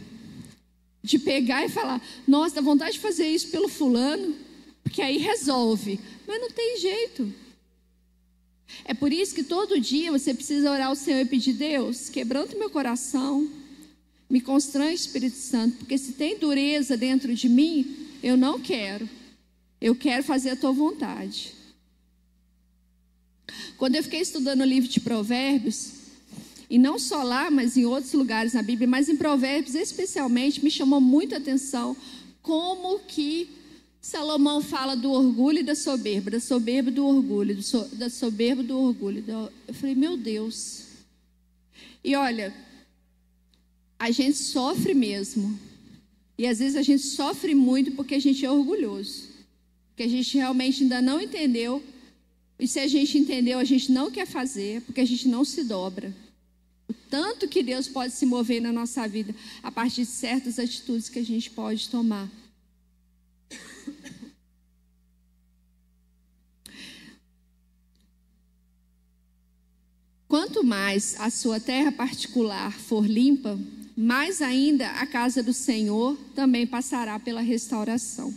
de 1.01 1.17
pegar 1.17 1.65
e 1.65 1.69
falar: 1.69 1.99
"Nossa, 2.27 2.53
dá 2.53 2.61
vontade 2.61 2.93
de 2.93 2.99
fazer 2.99 3.25
isso 3.25 3.47
pelo 3.47 3.67
fulano" 3.67 4.42
porque 4.93 5.01
aí 5.01 5.17
resolve. 5.17 5.99
Mas 6.27 6.39
não 6.39 6.51
tem 6.51 6.79
jeito. 6.79 7.33
É 8.85 8.93
por 8.93 9.11
isso 9.11 9.33
que 9.33 9.43
todo 9.43 9.81
dia 9.81 10.11
você 10.11 10.35
precisa 10.35 10.71
orar 10.71 10.89
ao 10.89 10.95
Senhor 10.95 11.19
e 11.19 11.25
pedir: 11.25 11.53
Deus, 11.53 12.09
quebrando 12.09 12.59
meu 12.59 12.69
coração, 12.69 13.49
me 14.29 14.39
constrange, 14.39 14.93
Espírito 14.93 15.35
Santo, 15.35 15.77
porque 15.77 15.97
se 15.97 16.13
tem 16.13 16.37
dureza 16.37 16.95
dentro 16.95 17.33
de 17.33 17.49
mim, 17.49 18.07
eu 18.21 18.37
não 18.37 18.59
quero. 18.59 19.09
Eu 19.81 19.95
quero 19.95 20.23
fazer 20.23 20.51
a 20.51 20.55
tua 20.55 20.71
vontade. 20.71 21.53
Quando 23.75 23.95
eu 23.95 24.03
fiquei 24.03 24.21
estudando 24.21 24.61
o 24.61 24.65
livro 24.65 24.87
de 24.87 24.99
Provérbios, 24.99 25.93
e 26.69 26.77
não 26.77 26.99
só 26.99 27.23
lá, 27.23 27.49
mas 27.49 27.75
em 27.75 27.85
outros 27.85 28.13
lugares 28.13 28.53
na 28.53 28.61
Bíblia, 28.61 28.87
mas 28.87 29.09
em 29.09 29.17
Provérbios 29.17 29.73
especialmente, 29.73 30.63
me 30.63 30.69
chamou 30.69 31.01
muito 31.01 31.33
a 31.33 31.39
atenção 31.39 31.97
como 32.41 32.99
que 32.99 33.62
Salomão 34.03 34.61
fala 34.61 34.97
do 34.97 35.09
orgulho 35.13 35.59
e 35.59 35.63
da 35.63 35.75
soberba, 35.75 36.29
da 36.29 36.39
soberba 36.41 36.91
do 36.91 37.07
orgulho, 37.07 37.55
do 37.55 37.63
so, 37.63 37.85
da 37.93 38.09
soberba 38.09 38.61
do 38.61 38.77
orgulho. 38.77 39.23
Eu 39.65 39.73
falei, 39.73 39.95
meu 39.95 40.17
Deus. 40.17 40.87
E 42.03 42.13
olha, 42.13 42.53
a 43.97 44.11
gente 44.11 44.37
sofre 44.37 44.93
mesmo. 44.93 45.57
E 46.37 46.45
às 46.45 46.59
vezes 46.59 46.75
a 46.75 46.81
gente 46.81 47.01
sofre 47.01 47.55
muito 47.55 47.93
porque 47.93 48.15
a 48.15 48.19
gente 48.19 48.45
é 48.45 48.51
orgulhoso. 48.51 49.29
Porque 49.91 50.03
a 50.03 50.09
gente 50.09 50.35
realmente 50.37 50.83
ainda 50.83 51.01
não 51.01 51.21
entendeu. 51.21 51.81
E 52.59 52.67
se 52.67 52.81
a 52.81 52.87
gente 52.89 53.17
entendeu, 53.17 53.57
a 53.57 53.63
gente 53.63 53.89
não 53.89 54.11
quer 54.11 54.27
fazer, 54.27 54.81
porque 54.81 54.99
a 54.99 55.07
gente 55.07 55.29
não 55.29 55.45
se 55.45 55.63
dobra. 55.63 56.13
O 56.89 56.93
tanto 57.09 57.47
que 57.47 57.63
Deus 57.63 57.87
pode 57.87 58.11
se 58.11 58.25
mover 58.25 58.61
na 58.61 58.73
nossa 58.73 59.07
vida 59.07 59.33
a 59.63 59.71
partir 59.71 60.01
de 60.01 60.07
certas 60.07 60.59
atitudes 60.59 61.07
que 61.07 61.19
a 61.19 61.25
gente 61.25 61.49
pode 61.49 61.87
tomar. 61.87 62.29
Quanto 70.63 70.69
mais 70.69 71.15
a 71.19 71.29
sua 71.29 71.59
terra 71.59 71.91
particular 71.91 72.71
for 72.71 73.05
limpa, 73.05 73.59
mais 73.97 74.41
ainda 74.41 74.87
a 74.91 75.05
casa 75.05 75.43
do 75.43 75.51
Senhor 75.51 76.17
também 76.33 76.65
passará 76.65 77.19
pela 77.19 77.41
restauração. 77.41 78.33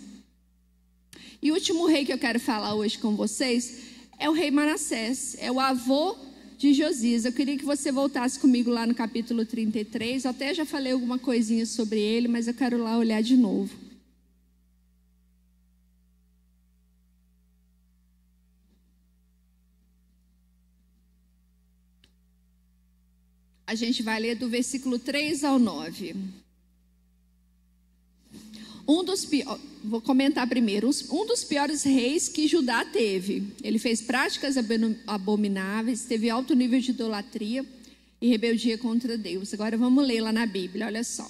E 1.41 1.53
o 1.53 1.55
último 1.55 1.87
rei 1.87 2.05
que 2.05 2.13
eu 2.13 2.19
quero 2.19 2.41
falar 2.41 2.75
hoje 2.75 2.99
com 2.99 3.15
vocês 3.15 3.79
é 4.19 4.29
o 4.29 4.33
rei 4.33 4.51
Manassés, 4.51 5.37
é 5.39 5.53
o 5.53 5.61
avô 5.61 6.17
de 6.59 6.75
Josias. 6.75 7.25
Eu 7.25 7.33
queria 7.33 7.57
que 7.57 7.65
você 7.65 7.93
voltasse 7.93 8.41
comigo 8.41 8.73
lá 8.73 8.89
no 8.89 8.95
capítulo 8.95 9.47
33. 9.47 10.25
Eu 10.25 10.33
até 10.33 10.53
já 10.53 10.65
falei 10.65 10.95
alguma 10.95 11.21
coisinha 11.21 11.65
sobre 11.65 12.01
ele, 12.01 12.27
mas 12.27 12.49
eu 12.49 12.55
quero 12.55 12.77
lá 12.77 12.99
olhar 12.99 13.23
de 13.23 13.37
novo. 13.37 13.73
A 23.67 23.75
gente 23.75 24.03
vai 24.03 24.21
ler 24.21 24.37
do 24.37 24.49
versículo 24.49 24.99
3 24.99 25.43
ao 25.43 25.59
9. 25.59 26.15
Um 28.89 29.03
dos 29.03 29.25
piores, 29.25 29.61
vou 29.83 30.01
comentar 30.01 30.47
primeiro, 30.47 30.89
um 31.11 31.27
dos 31.27 31.43
piores 31.43 31.83
reis 31.83 32.29
que 32.29 32.47
Judá 32.47 32.85
teve. 32.85 33.53
Ele 33.65 33.81
fez 33.81 34.01
práticas 34.01 34.55
abomináveis, 35.07 36.05
teve 36.05 36.31
alto 36.31 36.55
nível 36.55 36.81
de 36.81 36.93
idolatria 36.93 37.67
e 38.21 38.29
rebeldia 38.29 38.79
contra 38.79 39.19
Deus. 39.19 39.53
Agora 39.53 39.77
vamos 39.77 40.07
ler 40.07 40.21
lá 40.21 40.33
na 40.33 40.47
Bíblia, 40.47 40.87
olha 40.87 41.03
só. 41.03 41.29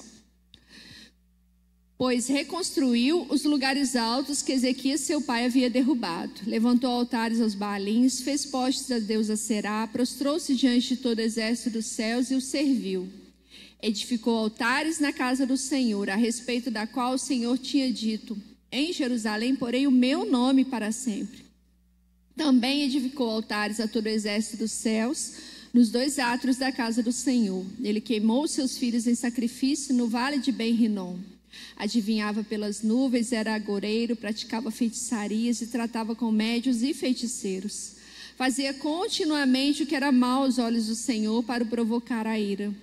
Pois 1.98 2.26
reconstruiu 2.26 3.26
os 3.30 3.44
lugares 3.44 3.96
altos 3.96 4.42
que 4.42 4.52
Ezequias, 4.52 5.00
seu 5.00 5.22
pai, 5.22 5.46
havia 5.46 5.70
derrubado. 5.70 6.32
Levantou 6.46 6.90
altares 6.90 7.40
aos 7.40 7.54
Baalins, 7.54 8.20
fez 8.20 8.44
postes 8.44 8.90
a 8.90 8.98
deusa 8.98 9.34
Será, 9.34 9.86
prostrou-se 9.86 10.54
diante 10.54 10.88
de 10.88 10.96
todo 10.98 11.18
o 11.18 11.22
exército 11.22 11.70
dos 11.70 11.86
céus 11.86 12.30
e 12.30 12.34
o 12.34 12.40
serviu. 12.40 13.08
Edificou 13.80 14.36
altares 14.36 15.00
na 15.00 15.10
casa 15.10 15.46
do 15.46 15.56
Senhor, 15.56 16.10
a 16.10 16.16
respeito 16.16 16.70
da 16.70 16.86
qual 16.86 17.14
o 17.14 17.18
Senhor 17.18 17.56
tinha 17.56 17.90
dito: 17.90 18.36
Em 18.70 18.92
Jerusalém 18.92 19.56
porei 19.56 19.86
o 19.86 19.90
meu 19.90 20.30
nome 20.30 20.66
para 20.66 20.92
sempre. 20.92 21.46
Também 22.36 22.82
edificou 22.82 23.30
altares 23.30 23.80
a 23.80 23.88
todo 23.88 24.04
o 24.04 24.10
exército 24.10 24.58
dos 24.58 24.72
céus, 24.72 25.32
nos 25.72 25.88
dois 25.88 26.18
átrios 26.18 26.58
da 26.58 26.70
casa 26.70 27.02
do 27.02 27.12
Senhor. 27.12 27.64
Ele 27.82 28.02
queimou 28.02 28.46
seus 28.46 28.76
filhos 28.76 29.06
em 29.06 29.14
sacrifício 29.14 29.94
no 29.94 30.08
vale 30.08 30.38
de 30.38 30.52
Ben-Rinom. 30.52 31.16
Adivinhava 31.76 32.42
pelas 32.42 32.82
nuvens, 32.82 33.32
era 33.32 33.54
agoreiro, 33.54 34.16
praticava 34.16 34.70
feitiçarias 34.70 35.60
e 35.60 35.66
tratava 35.66 36.14
com 36.14 36.30
médios 36.30 36.82
e 36.82 36.94
feiticeiros. 36.94 37.96
Fazia 38.36 38.74
continuamente 38.74 39.82
o 39.82 39.86
que 39.86 39.94
era 39.94 40.12
mal 40.12 40.42
aos 40.42 40.58
olhos 40.58 40.86
do 40.86 40.94
Senhor 40.94 41.42
para 41.42 41.64
o 41.64 41.66
provocar 41.66 42.26
a 42.26 42.38
ira. 42.38 42.74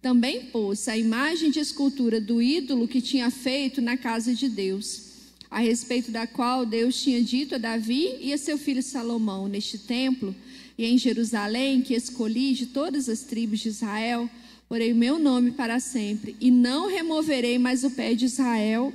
Também 0.00 0.46
pôs 0.46 0.88
a 0.88 0.96
imagem 0.96 1.50
de 1.50 1.58
escultura 1.58 2.20
do 2.20 2.40
ídolo 2.40 2.88
que 2.88 3.00
tinha 3.00 3.30
feito 3.30 3.82
na 3.82 3.96
casa 3.96 4.34
de 4.34 4.48
Deus, 4.48 5.02
a 5.50 5.58
respeito 5.58 6.10
da 6.10 6.26
qual 6.26 6.64
Deus 6.64 7.02
tinha 7.02 7.22
dito 7.22 7.56
a 7.56 7.58
Davi 7.58 8.16
e 8.20 8.32
a 8.32 8.38
seu 8.38 8.56
filho 8.56 8.82
Salomão: 8.82 9.46
Neste 9.46 9.76
templo 9.76 10.34
e 10.78 10.86
em 10.86 10.96
Jerusalém, 10.96 11.82
que 11.82 11.92
escolhi 11.92 12.54
de 12.54 12.66
todas 12.66 13.08
as 13.08 13.20
tribos 13.20 13.60
de 13.60 13.68
Israel, 13.68 14.30
porei 14.70 14.94
meu 14.94 15.18
nome 15.18 15.50
para 15.50 15.80
sempre, 15.80 16.36
e 16.40 16.48
não 16.48 16.88
removerei 16.88 17.58
mais 17.58 17.82
o 17.82 17.90
pé 17.90 18.14
de 18.14 18.26
Israel 18.26 18.92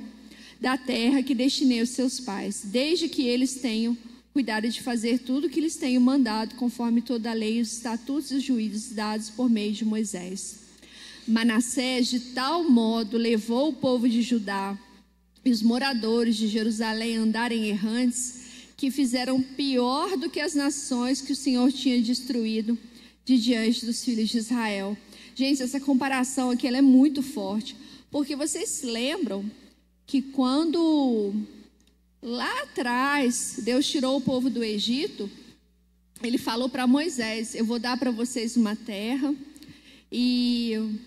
da 0.58 0.78
terra 0.78 1.22
que 1.22 1.34
destinei 1.34 1.80
aos 1.80 1.90
seus 1.90 2.18
pais, 2.18 2.62
desde 2.64 3.10
que 3.10 3.26
eles 3.26 3.56
tenham 3.56 3.94
cuidado 4.32 4.66
de 4.70 4.80
fazer 4.80 5.18
tudo 5.18 5.46
o 5.46 5.50
que 5.50 5.60
lhes 5.60 5.76
tenho 5.76 6.00
mandado, 6.00 6.54
conforme 6.54 7.02
toda 7.02 7.30
a 7.30 7.34
lei, 7.34 7.60
os 7.60 7.74
estatutos 7.74 8.30
e 8.30 8.36
os 8.36 8.42
juízos 8.42 8.94
dados 8.94 9.28
por 9.28 9.50
meio 9.50 9.70
de 9.74 9.84
Moisés. 9.84 10.60
Manassés, 11.28 12.08
de 12.08 12.20
tal 12.20 12.64
modo, 12.64 13.18
levou 13.18 13.68
o 13.68 13.74
povo 13.74 14.08
de 14.08 14.22
Judá 14.22 14.78
e 15.44 15.50
os 15.50 15.60
moradores 15.60 16.36
de 16.36 16.48
Jerusalém 16.48 17.18
a 17.18 17.20
andarem 17.20 17.66
errantes, 17.66 18.44
que 18.78 18.90
fizeram 18.90 19.42
pior 19.42 20.16
do 20.16 20.30
que 20.30 20.40
as 20.40 20.54
nações 20.54 21.20
que 21.20 21.32
o 21.32 21.36
Senhor 21.36 21.70
tinha 21.70 22.00
destruído 22.00 22.78
de 23.26 23.36
diante 23.36 23.84
dos 23.84 24.02
filhos 24.02 24.30
de 24.30 24.38
Israel. 24.38 24.96
Gente, 25.38 25.62
essa 25.62 25.78
comparação 25.78 26.48
aqui 26.48 26.66
é 26.66 26.80
muito 26.80 27.22
forte, 27.22 27.76
porque 28.10 28.34
vocês 28.34 28.70
se 28.70 28.86
lembram 28.86 29.44
que 30.06 30.22
quando 30.22 31.34
lá 32.22 32.62
atrás 32.62 33.56
Deus 33.58 33.86
tirou 33.86 34.16
o 34.16 34.20
povo 34.22 34.48
do 34.48 34.64
Egito, 34.64 35.30
ele 36.22 36.38
falou 36.38 36.70
para 36.70 36.86
Moisés: 36.86 37.54
Eu 37.54 37.66
vou 37.66 37.78
dar 37.78 37.98
para 37.98 38.10
vocês 38.10 38.56
uma 38.56 38.74
terra 38.74 39.34
e 40.10 40.98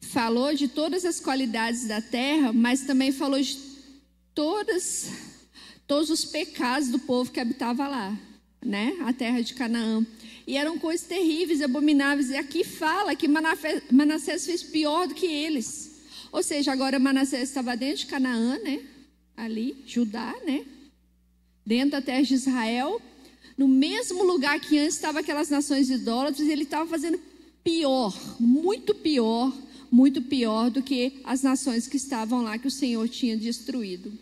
falou 0.00 0.54
de 0.54 0.66
todas 0.66 1.04
as 1.04 1.20
qualidades 1.20 1.86
da 1.86 2.00
terra, 2.00 2.54
mas 2.54 2.86
também 2.86 3.12
falou 3.12 3.38
de 3.38 3.58
todas, 4.34 5.10
todos 5.86 6.08
os 6.08 6.24
pecados 6.24 6.88
do 6.88 6.98
povo 7.00 7.30
que 7.30 7.38
habitava 7.38 7.86
lá, 7.86 8.18
né? 8.64 8.96
A 9.02 9.12
terra 9.12 9.40
de 9.40 9.54
Canaã. 9.54 10.04
E 10.46 10.56
eram 10.56 10.78
coisas 10.78 11.06
terríveis, 11.06 11.62
abomináveis. 11.62 12.30
E 12.30 12.36
aqui 12.36 12.64
fala 12.64 13.14
que 13.14 13.28
Manassés 13.28 14.46
fez 14.46 14.62
pior 14.62 15.06
do 15.08 15.14
que 15.14 15.26
eles. 15.26 16.00
Ou 16.32 16.42
seja, 16.42 16.72
agora 16.72 16.98
Manassés 16.98 17.48
estava 17.48 17.76
dentro 17.76 17.98
de 17.98 18.06
Canaã, 18.06 18.58
né? 18.58 18.80
Ali, 19.36 19.82
Judá, 19.86 20.34
né? 20.44 20.64
Dentro 21.64 21.92
da 21.92 22.02
terra 22.02 22.22
de 22.22 22.34
Israel. 22.34 23.00
No 23.56 23.68
mesmo 23.68 24.22
lugar 24.22 24.58
que 24.60 24.78
antes 24.78 24.94
estavam 24.94 25.20
aquelas 25.20 25.50
nações 25.50 25.90
idólatras, 25.90 26.48
ele 26.48 26.62
estava 26.62 26.88
fazendo 26.88 27.20
pior, 27.62 28.18
muito 28.38 28.94
pior 28.94 29.52
muito 29.90 30.22
pior 30.22 30.70
do 30.70 30.82
que 30.82 31.20
as 31.24 31.42
nações 31.42 31.88
que 31.88 31.96
estavam 31.96 32.42
lá 32.42 32.56
que 32.56 32.68
o 32.68 32.70
Senhor 32.70 33.08
tinha 33.08 33.36
destruído. 33.36 34.12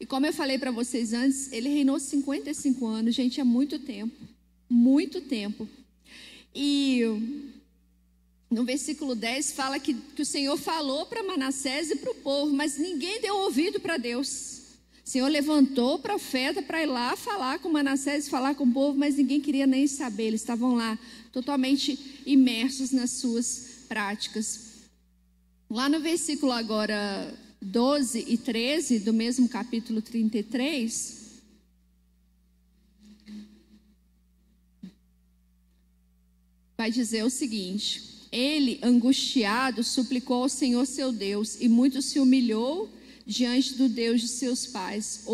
E 0.00 0.06
como 0.06 0.24
eu 0.24 0.32
falei 0.32 0.58
para 0.58 0.70
vocês 0.70 1.12
antes, 1.12 1.52
ele 1.52 1.68
reinou 1.68 2.00
55 2.00 2.86
anos, 2.86 3.14
gente, 3.14 3.38
é 3.38 3.44
muito 3.44 3.78
tempo. 3.78 4.16
Muito 4.66 5.20
tempo. 5.20 5.68
E 6.54 7.02
no 8.50 8.64
versículo 8.64 9.14
10 9.14 9.52
fala 9.52 9.78
que, 9.78 9.92
que 9.92 10.22
o 10.22 10.26
Senhor 10.26 10.56
falou 10.56 11.04
para 11.04 11.22
Manassés 11.22 11.90
e 11.90 11.96
para 11.96 12.10
o 12.10 12.14
povo, 12.14 12.52
mas 12.54 12.78
ninguém 12.78 13.20
deu 13.20 13.36
ouvido 13.36 13.78
para 13.78 13.98
Deus. 13.98 14.60
O 15.04 15.08
Senhor 15.10 15.28
levantou 15.28 15.96
o 15.96 15.98
profeta 15.98 16.62
para 16.62 16.82
ir 16.82 16.86
lá 16.86 17.14
falar 17.14 17.58
com 17.58 17.68
Manassés, 17.68 18.28
falar 18.28 18.54
com 18.54 18.64
o 18.64 18.72
povo, 18.72 18.98
mas 18.98 19.16
ninguém 19.16 19.40
queria 19.40 19.66
nem 19.66 19.86
saber. 19.86 20.28
Eles 20.28 20.40
estavam 20.40 20.76
lá 20.76 20.98
totalmente 21.30 22.22
imersos 22.24 22.90
nas 22.90 23.10
suas 23.10 23.84
práticas. 23.86 24.70
Lá 25.68 25.88
no 25.88 26.00
versículo 26.00 26.52
agora 26.52 27.36
12 27.62 28.24
e 28.26 28.38
13 28.38 29.00
do 29.00 29.12
mesmo 29.12 29.48
capítulo 29.48 30.00
33, 30.00 31.20
vai 36.76 36.90
dizer 36.90 37.22
o 37.22 37.30
seguinte: 37.30 38.26
Ele, 38.32 38.80
angustiado, 38.82 39.84
suplicou 39.84 40.44
ao 40.44 40.48
Senhor 40.48 40.86
seu 40.86 41.12
Deus 41.12 41.60
e 41.60 41.68
muito 41.68 42.00
se 42.00 42.18
humilhou 42.18 42.90
diante 43.26 43.74
do 43.74 43.88
Deus 43.88 44.22
de 44.22 44.28
seus 44.28 44.66
pais. 44.66 45.24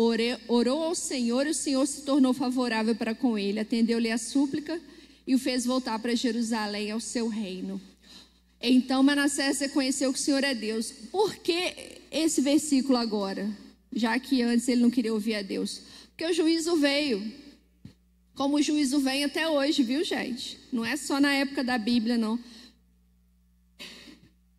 orou 0.49 0.83
ao 0.83 0.93
Senhor 0.93 1.47
e 1.47 1.51
o 1.51 1.55
Senhor 1.55 1.87
se 1.87 2.01
tornou 2.01 2.33
favorável 2.33 2.93
para 2.93 3.15
com 3.15 3.37
ele, 3.37 3.61
atendeu-lhe 3.61 4.11
a 4.11 4.17
súplica 4.17 4.79
e 5.25 5.33
o 5.33 5.39
fez 5.39 5.65
voltar 5.65 5.97
para 5.99 6.13
Jerusalém 6.13 6.91
ao 6.91 6.99
seu 6.99 7.29
reino. 7.29 7.79
Então 8.61 9.01
Manassés 9.01 9.59
reconheceu 9.59 10.11
que 10.11 10.19
o 10.19 10.21
Senhor 10.21 10.43
é 10.43 10.53
Deus. 10.53 10.91
Por 11.11 11.35
que 11.37 11.96
esse 12.11 12.41
versículo 12.41 12.97
agora? 12.97 13.49
Já 13.91 14.19
que 14.19 14.41
antes 14.41 14.67
ele 14.67 14.81
não 14.81 14.89
queria 14.89 15.13
ouvir 15.13 15.35
a 15.35 15.41
Deus. 15.41 15.81
Porque 16.09 16.25
o 16.25 16.33
juízo 16.33 16.75
veio. 16.77 17.21
Como 18.35 18.57
o 18.57 18.61
juízo 18.61 18.99
vem 18.99 19.23
até 19.23 19.49
hoje, 19.49 19.81
viu, 19.81 20.03
gente? 20.03 20.59
Não 20.71 20.85
é 20.85 20.95
só 20.95 21.19
na 21.19 21.33
época 21.33 21.63
da 21.63 21.77
Bíblia, 21.77 22.17
não. 22.17 22.39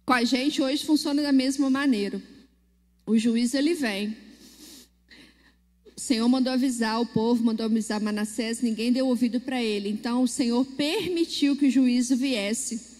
Com 0.05 0.13
a 0.13 0.25
gente 0.25 0.63
hoje 0.63 0.85
funciona 0.85 1.23
da 1.23 1.33
mesma 1.33 1.71
maneira. 1.71 2.21
O 3.07 3.17
juízo 3.17 3.57
ele 3.57 3.75
vem. 3.75 4.17
O 5.97 6.01
Senhor 6.01 6.29
mandou 6.29 6.53
avisar 6.53 7.01
o 7.01 7.07
povo, 7.07 7.45
mandou 7.45 7.67
avisar 7.67 8.01
Manassés, 8.01 8.61
ninguém 8.61 8.93
deu 8.93 9.07
ouvido 9.07 9.41
para 9.41 9.63
ele. 9.63 9.89
Então 9.89 10.23
o 10.23 10.29
Senhor 10.29 10.65
permitiu 10.65 11.57
que 11.57 11.67
o 11.67 11.71
juízo 11.71 12.17
viesse. 12.17 12.99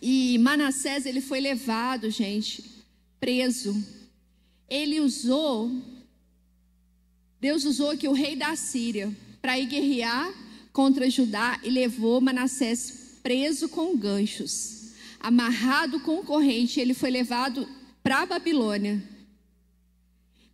E 0.00 0.38
Manassés, 0.38 1.06
ele 1.06 1.20
foi 1.20 1.40
levado, 1.40 2.10
gente, 2.10 2.77
preso. 3.20 3.76
Ele 4.68 5.00
usou, 5.00 5.70
Deus 7.40 7.64
usou 7.64 7.90
aqui 7.90 8.06
o 8.06 8.12
rei 8.12 8.36
da 8.36 8.54
Síria 8.56 9.14
para 9.40 9.58
ir 9.58 9.66
guerrear 9.66 10.32
contra 10.72 11.10
Judá 11.10 11.60
e 11.62 11.70
levou 11.70 12.20
Manassés 12.20 13.18
preso 13.22 13.68
com 13.68 13.96
ganchos, 13.96 14.92
amarrado 15.18 16.00
com 16.00 16.22
corrente. 16.22 16.80
Ele 16.80 16.94
foi 16.94 17.10
levado 17.10 17.68
para 18.02 18.22
a 18.22 18.26
Babilônia. 18.26 19.02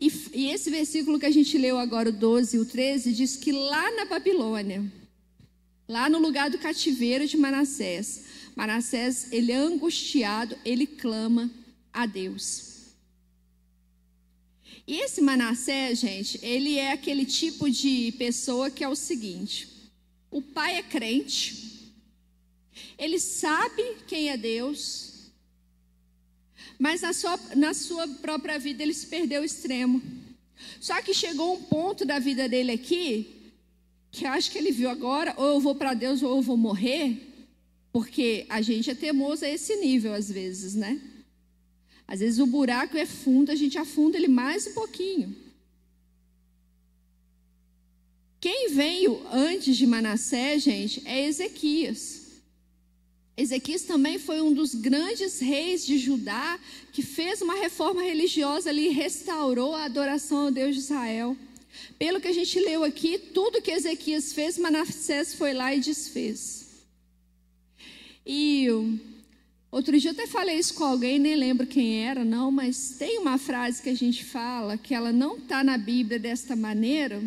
E, 0.00 0.12
e, 0.34 0.50
esse 0.50 0.70
versículo 0.70 1.18
que 1.18 1.26
a 1.26 1.30
gente 1.30 1.56
leu 1.56 1.78
agora, 1.78 2.08
o 2.08 2.12
12 2.12 2.56
e 2.56 2.60
o 2.60 2.64
13, 2.64 3.12
diz 3.12 3.36
que 3.36 3.52
lá 3.52 3.90
na 3.92 4.04
Babilônia, 4.04 4.84
lá 5.88 6.08
no 6.08 6.18
lugar 6.18 6.50
do 6.50 6.58
cativeiro 6.58 7.26
de 7.26 7.36
Manassés. 7.36 8.24
Manassés, 8.56 9.32
ele 9.32 9.52
é 9.52 9.56
angustiado, 9.56 10.56
ele 10.64 10.86
clama 10.86 11.50
a 11.94 12.04
Deus. 12.04 12.74
E 14.86 14.96
esse 14.96 15.22
Manassés, 15.22 16.00
gente, 16.00 16.38
ele 16.42 16.76
é 16.78 16.92
aquele 16.92 17.24
tipo 17.24 17.70
de 17.70 18.12
pessoa 18.18 18.70
que 18.70 18.84
é 18.84 18.88
o 18.88 18.96
seguinte: 18.96 19.90
o 20.30 20.42
pai 20.42 20.76
é 20.76 20.82
crente, 20.82 21.94
ele 22.98 23.18
sabe 23.18 23.82
quem 24.06 24.28
é 24.28 24.36
Deus, 24.36 25.30
mas 26.78 27.00
na 27.00 27.12
sua, 27.12 27.38
na 27.56 27.72
sua 27.72 28.06
própria 28.06 28.58
vida 28.58 28.82
ele 28.82 28.92
se 28.92 29.06
perdeu 29.06 29.42
o 29.42 29.44
extremo. 29.44 30.02
Só 30.80 31.00
que 31.00 31.14
chegou 31.14 31.54
um 31.54 31.62
ponto 31.62 32.04
da 32.04 32.18
vida 32.18 32.48
dele 32.48 32.72
aqui 32.72 33.34
que 34.10 34.26
acho 34.26 34.50
que 34.50 34.58
ele 34.58 34.70
viu 34.70 34.88
agora, 34.88 35.34
ou 35.36 35.54
eu 35.54 35.60
vou 35.60 35.74
para 35.74 35.92
Deus 35.92 36.22
ou 36.22 36.36
eu 36.36 36.42
vou 36.42 36.56
morrer, 36.56 37.20
porque 37.92 38.46
a 38.48 38.62
gente 38.62 38.88
é 38.88 38.94
teimoso 38.94 39.44
a 39.44 39.48
esse 39.48 39.74
nível 39.76 40.14
às 40.14 40.30
vezes, 40.30 40.76
né? 40.76 41.00
Às 42.06 42.20
vezes 42.20 42.38
o 42.38 42.46
buraco 42.46 42.96
é 42.96 43.06
fundo, 43.06 43.50
a 43.50 43.54
gente 43.54 43.78
afunda 43.78 44.16
ele 44.16 44.28
mais 44.28 44.66
um 44.66 44.72
pouquinho. 44.72 45.34
Quem 48.40 48.68
veio 48.70 49.26
antes 49.32 49.74
de 49.76 49.86
Manassés, 49.86 50.62
gente, 50.62 51.02
é 51.06 51.24
Ezequias. 51.24 52.24
Ezequias 53.36 53.82
também 53.82 54.18
foi 54.18 54.40
um 54.42 54.52
dos 54.52 54.74
grandes 54.74 55.40
reis 55.40 55.84
de 55.84 55.98
Judá 55.98 56.60
que 56.92 57.02
fez 57.02 57.40
uma 57.40 57.54
reforma 57.54 58.02
religiosa 58.02 58.68
ali 58.68 58.88
e 58.88 58.92
restaurou 58.92 59.74
a 59.74 59.84
adoração 59.84 60.44
ao 60.44 60.50
Deus 60.50 60.74
de 60.74 60.82
Israel. 60.82 61.36
Pelo 61.98 62.20
que 62.20 62.28
a 62.28 62.32
gente 62.32 62.60
leu 62.60 62.84
aqui, 62.84 63.18
tudo 63.18 63.62
que 63.62 63.70
Ezequias 63.70 64.32
fez, 64.32 64.58
Manassés 64.58 65.34
foi 65.34 65.52
lá 65.52 65.74
e 65.74 65.80
desfez. 65.80 66.66
E 68.24 68.68
outro 69.74 69.98
dia 69.98 70.10
eu 70.10 70.12
até 70.12 70.26
falei 70.26 70.56
isso 70.56 70.74
com 70.74 70.84
alguém, 70.84 71.18
nem 71.18 71.34
lembro 71.34 71.66
quem 71.66 72.04
era, 72.04 72.24
não, 72.24 72.50
mas 72.52 72.90
tem 72.96 73.18
uma 73.18 73.36
frase 73.38 73.82
que 73.82 73.88
a 73.88 73.96
gente 73.96 74.24
fala 74.24 74.78
que 74.78 74.94
ela 74.94 75.12
não 75.12 75.36
está 75.36 75.64
na 75.64 75.76
Bíblia 75.76 76.16
desta 76.16 76.54
maneira, 76.54 77.20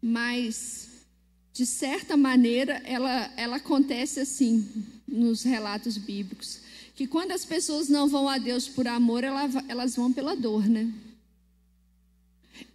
mas 0.00 0.88
de 1.52 1.66
certa 1.66 2.16
maneira 2.16 2.80
ela, 2.86 3.30
ela 3.36 3.56
acontece 3.56 4.18
assim 4.18 4.66
nos 5.06 5.42
relatos 5.42 5.98
bíblicos. 5.98 6.60
Que 6.94 7.06
quando 7.06 7.32
as 7.32 7.44
pessoas 7.44 7.88
não 7.88 8.08
vão 8.08 8.28
a 8.28 8.38
Deus 8.38 8.66
por 8.66 8.88
amor, 8.88 9.22
elas 9.22 9.94
vão 9.94 10.10
pela 10.10 10.34
dor, 10.34 10.66
né? 10.66 10.90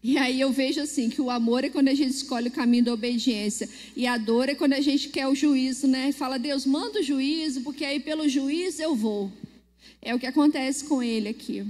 E 0.01 0.17
aí 0.17 0.39
eu 0.41 0.51
vejo 0.51 0.81
assim 0.81 1.09
que 1.09 1.21
o 1.21 1.29
amor 1.29 1.63
é 1.63 1.69
quando 1.69 1.87
a 1.87 1.93
gente 1.93 2.11
escolhe 2.11 2.49
o 2.49 2.51
caminho 2.51 2.85
da 2.85 2.93
obediência 2.93 3.69
e 3.95 4.05
a 4.05 4.17
dor 4.17 4.49
é 4.49 4.55
quando 4.55 4.73
a 4.73 4.81
gente 4.81 5.09
quer 5.09 5.27
o 5.27 5.35
juízo, 5.35 5.87
né? 5.87 6.11
Fala 6.11 6.37
Deus 6.37 6.65
manda 6.65 6.99
o 6.99 7.03
juízo 7.03 7.61
porque 7.61 7.85
aí 7.85 7.99
pelo 7.99 8.27
juízo 8.27 8.81
eu 8.81 8.95
vou. 8.95 9.31
É 10.01 10.13
o 10.13 10.19
que 10.19 10.25
acontece 10.25 10.83
com 10.83 11.01
ele 11.01 11.29
aqui. 11.29 11.65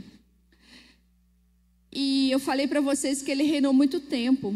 E 1.91 2.32
eu 2.32 2.39
falei 2.39 2.68
para 2.68 2.82
vocês 2.82 3.22
que 3.22 3.30
ele 3.30 3.43
reinou 3.43 3.72
muito 3.72 3.99
tempo. 3.99 4.55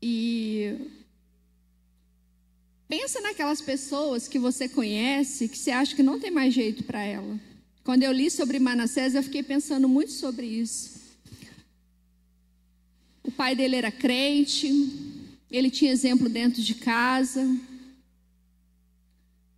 E 0.00 0.76
pensa 2.88 3.20
naquelas 3.20 3.60
pessoas 3.60 4.28
que 4.28 4.38
você 4.38 4.68
conhece 4.68 5.48
que 5.48 5.58
você 5.58 5.72
acha 5.72 5.96
que 5.96 6.02
não 6.04 6.20
tem 6.20 6.30
mais 6.30 6.54
jeito 6.54 6.84
para 6.84 7.02
ela. 7.02 7.38
Quando 7.82 8.04
eu 8.04 8.12
li 8.12 8.30
sobre 8.30 8.60
Manassés, 8.60 9.16
eu 9.16 9.22
fiquei 9.24 9.42
pensando 9.42 9.88
muito 9.88 10.12
sobre 10.12 10.46
isso. 10.46 10.99
O 13.30 13.32
pai 13.32 13.54
dele 13.54 13.76
era 13.76 13.92
crente, 13.92 14.68
ele 15.48 15.70
tinha 15.70 15.92
exemplo 15.92 16.28
dentro 16.28 16.60
de 16.60 16.74
casa. 16.74 17.56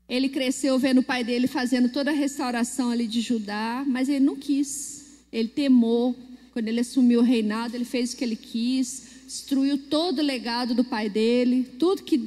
Ele 0.06 0.28
cresceu 0.28 0.78
vendo 0.78 0.98
o 0.98 1.02
pai 1.02 1.24
dele 1.24 1.46
fazendo 1.46 1.88
toda 1.88 2.10
a 2.10 2.14
restauração 2.14 2.90
ali 2.90 3.06
de 3.06 3.22
Judá, 3.22 3.82
mas 3.86 4.10
ele 4.10 4.26
não 4.26 4.36
quis. 4.36 5.24
Ele 5.32 5.48
temou. 5.48 6.14
Quando 6.52 6.68
ele 6.68 6.80
assumiu 6.80 7.20
o 7.20 7.24
reinado, 7.24 7.74
ele 7.74 7.86
fez 7.86 8.12
o 8.12 8.16
que 8.18 8.24
ele 8.24 8.36
quis, 8.36 9.04
destruiu 9.24 9.78
todo 9.78 10.18
o 10.18 10.22
legado 10.22 10.74
do 10.74 10.84
pai 10.84 11.08
dele, 11.08 11.64
tudo 11.78 12.02
que, 12.02 12.18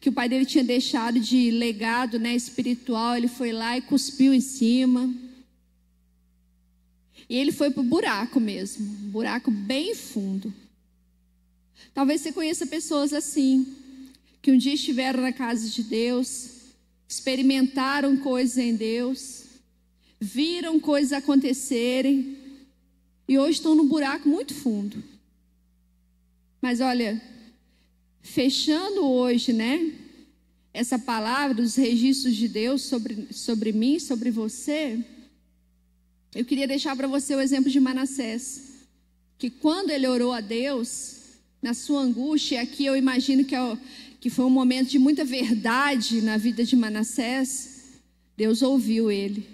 que 0.00 0.08
o 0.08 0.12
pai 0.12 0.28
dele 0.28 0.46
tinha 0.46 0.62
deixado 0.62 1.18
de 1.18 1.50
legado 1.50 2.20
né, 2.20 2.36
espiritual, 2.36 3.16
ele 3.16 3.26
foi 3.26 3.50
lá 3.50 3.76
e 3.76 3.82
cuspiu 3.82 4.32
em 4.32 4.40
cima. 4.40 5.12
E 7.28 7.36
ele 7.36 7.50
foi 7.50 7.72
para 7.72 7.80
o 7.80 7.84
buraco 7.84 8.38
mesmo, 8.38 8.86
um 8.86 9.10
buraco 9.10 9.50
bem 9.50 9.92
fundo. 9.96 10.54
Talvez 11.92 12.20
você 12.20 12.32
conheça 12.32 12.66
pessoas 12.66 13.12
assim, 13.12 13.76
que 14.42 14.50
um 14.50 14.58
dia 14.58 14.74
estiveram 14.74 15.22
na 15.22 15.32
casa 15.32 15.68
de 15.68 15.82
Deus, 15.82 16.50
experimentaram 17.08 18.16
coisas 18.16 18.58
em 18.58 18.74
Deus, 18.74 19.44
viram 20.20 20.80
coisas 20.80 21.12
acontecerem 21.12 22.36
e 23.28 23.38
hoje 23.38 23.58
estão 23.58 23.74
num 23.74 23.86
buraco 23.86 24.28
muito 24.28 24.54
fundo. 24.54 25.02
Mas 26.60 26.80
olha, 26.80 27.20
fechando 28.22 29.06
hoje, 29.06 29.52
né? 29.52 29.92
Essa 30.72 30.98
palavra 30.98 31.54
dos 31.54 31.76
registros 31.76 32.34
de 32.34 32.48
Deus 32.48 32.82
sobre, 32.82 33.28
sobre 33.30 33.72
mim, 33.72 34.00
sobre 34.00 34.30
você, 34.30 35.04
eu 36.34 36.44
queria 36.44 36.66
deixar 36.66 36.96
para 36.96 37.06
você 37.06 37.34
o 37.34 37.40
exemplo 37.40 37.70
de 37.70 37.78
Manassés, 37.78 38.86
que 39.38 39.48
quando 39.48 39.90
ele 39.90 40.08
orou 40.08 40.32
a 40.32 40.40
Deus, 40.40 41.23
na 41.64 41.72
sua 41.72 42.02
angústia, 42.02 42.60
aqui 42.60 42.84
eu 42.84 42.94
imagino 42.94 43.42
que, 43.42 43.54
é, 43.54 43.78
que 44.20 44.28
foi 44.28 44.44
um 44.44 44.50
momento 44.50 44.90
de 44.90 44.98
muita 44.98 45.24
verdade 45.24 46.20
na 46.20 46.36
vida 46.36 46.62
de 46.62 46.76
Manassés, 46.76 47.84
Deus 48.36 48.60
ouviu 48.60 49.10
ele. 49.10 49.48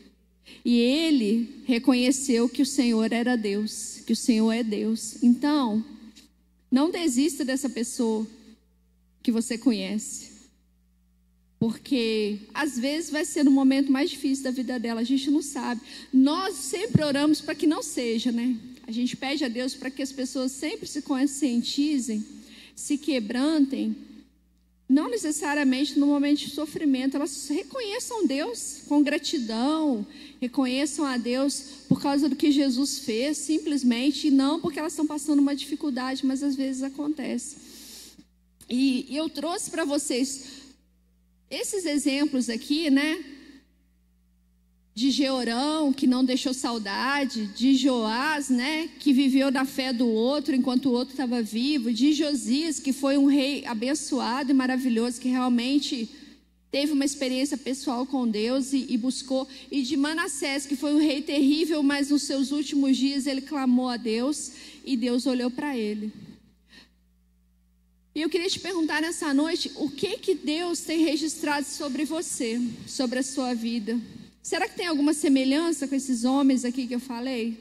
E 0.65 0.77
ele 0.77 1.63
reconheceu 1.67 2.49
que 2.49 2.63
o 2.63 2.67
Senhor 2.67 3.13
era 3.13 3.37
Deus, 3.37 4.03
que 4.05 4.13
o 4.13 4.17
Senhor 4.17 4.51
é 4.51 4.65
Deus. 4.65 5.23
Então, 5.23 5.85
não 6.69 6.91
desista 6.91 7.45
dessa 7.45 7.71
pessoa 7.71 8.27
que 9.23 9.31
você 9.31 9.57
conhece. 9.57 10.31
Porque 11.61 12.41
às 12.53 12.77
vezes 12.77 13.09
vai 13.09 13.25
ser 13.25 13.45
no 13.45 13.53
momento 13.53 13.93
mais 13.93 14.11
difícil 14.11 14.43
da 14.43 14.51
vida 14.51 14.81
dela, 14.81 15.01
a 15.01 15.05
gente 15.05 15.31
não 15.31 15.43
sabe. 15.43 15.81
Nós 16.13 16.57
sempre 16.57 17.05
oramos 17.05 17.41
para 17.41 17.55
que 17.55 17.69
não 17.69 17.85
seja, 17.85 18.33
né? 18.33 18.59
A 18.91 18.93
gente 18.93 19.17
pede 19.17 19.45
a 19.45 19.49
Deus 19.49 19.73
para 19.73 19.89
que 19.89 20.03
as 20.03 20.11
pessoas 20.11 20.51
sempre 20.51 20.85
se 20.85 21.01
conscientizem, 21.01 22.27
se 22.75 22.99
quebrantem, 22.99 23.95
não 24.89 25.09
necessariamente 25.09 25.97
no 25.97 26.09
momento 26.09 26.41
de 26.41 26.51
sofrimento, 26.51 27.17
elas 27.17 27.47
reconheçam 27.47 28.27
Deus 28.27 28.81
com 28.89 29.01
gratidão, 29.01 30.05
reconheçam 30.41 31.05
a 31.05 31.17
Deus 31.17 31.63
por 31.89 32.03
causa 32.03 32.29
do 32.29 32.35
que 32.35 32.51
Jesus 32.51 32.99
fez, 32.99 33.39
simplesmente, 33.39 34.27
e 34.27 34.31
não 34.33 34.59
porque 34.59 34.81
elas 34.81 34.91
estão 34.93 35.07
passando 35.07 35.39
uma 35.39 35.55
dificuldade, 35.55 36.27
mas 36.27 36.43
às 36.43 36.57
vezes 36.57 36.83
acontece. 36.83 37.59
E, 38.69 39.07
e 39.09 39.17
eu 39.17 39.29
trouxe 39.29 39.71
para 39.71 39.85
vocês 39.85 40.47
esses 41.49 41.87
exemplos 41.87 42.49
aqui, 42.49 42.91
né? 42.91 43.25
De 45.01 45.11
Georão, 45.11 45.95
que 45.95 46.07
não 46.07 46.23
deixou 46.23 46.53
saudade, 46.53 47.47
de 47.57 47.75
Joás, 47.75 48.51
né, 48.51 48.87
que 48.99 49.15
viveu 49.15 49.51
da 49.51 49.65
fé 49.65 49.95
do 49.95 50.07
outro 50.07 50.55
enquanto 50.55 50.91
o 50.91 50.93
outro 50.93 51.15
estava 51.15 51.41
vivo, 51.41 51.91
de 51.91 52.13
Josias, 52.13 52.79
que 52.79 52.93
foi 52.93 53.17
um 53.17 53.25
rei 53.25 53.65
abençoado 53.65 54.51
e 54.51 54.55
maravilhoso, 54.55 55.19
que 55.19 55.31
realmente 55.31 56.11
teve 56.71 56.93
uma 56.93 57.07
experiência 57.07 57.57
pessoal 57.57 58.05
com 58.05 58.29
Deus 58.29 58.75
e, 58.75 58.85
e 58.91 58.99
buscou, 58.99 59.49
e 59.71 59.81
de 59.81 59.97
Manassés, 59.97 60.67
que 60.67 60.77
foi 60.77 60.93
um 60.93 60.99
rei 60.99 61.23
terrível, 61.23 61.83
mas 61.83 62.11
nos 62.11 62.25
seus 62.25 62.53
últimos 62.53 62.95
dias 62.95 63.27
ele 63.27 63.41
clamou 63.41 63.89
a 63.89 63.97
Deus 63.97 64.53
e 64.85 64.99
Deus 64.99 65.25
olhou 65.25 65.51
para 65.51 65.75
ele. 65.75 66.13
E 68.15 68.21
eu 68.21 68.29
queria 68.29 68.51
te 68.51 68.61
perguntar 68.61 69.01
nessa 69.01 69.33
noite, 69.33 69.73
o 69.77 69.89
que 69.89 70.19
que 70.19 70.35
Deus 70.35 70.81
tem 70.81 71.03
registrado 71.03 71.65
sobre 71.65 72.05
você, 72.05 72.61
sobre 72.87 73.21
a 73.21 73.23
sua 73.23 73.55
vida? 73.55 73.99
Será 74.43 74.69
que 74.69 74.77
tem 74.77 74.87
alguma 74.87 75.13
semelhança 75.13 75.87
com 75.87 75.95
esses 75.95 76.25
homens 76.25 76.65
aqui 76.65 76.87
que 76.87 76.95
eu 76.95 77.01
falei? 77.01 77.59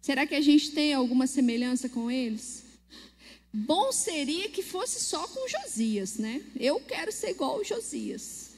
Será 0.00 0.26
que 0.26 0.34
a 0.34 0.40
gente 0.40 0.72
tem 0.72 0.92
alguma 0.92 1.26
semelhança 1.26 1.88
com 1.88 2.10
eles? 2.10 2.64
Bom 3.52 3.92
seria 3.92 4.48
que 4.48 4.62
fosse 4.62 5.00
só 5.04 5.26
com 5.28 5.48
Josias, 5.48 6.16
né? 6.16 6.42
Eu 6.58 6.80
quero 6.80 7.12
ser 7.12 7.30
igual 7.30 7.58
ao 7.58 7.64
Josias. 7.64 8.52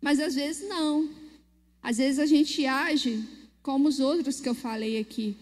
Mas 0.00 0.20
às 0.20 0.34
vezes 0.34 0.68
não. 0.68 1.10
Às 1.82 1.96
vezes 1.98 2.18
a 2.18 2.26
gente 2.26 2.66
age 2.66 3.24
como 3.62 3.88
os 3.88 3.98
outros 3.98 4.40
que 4.40 4.48
eu 4.48 4.54
falei 4.54 4.98
aqui. 4.98 5.36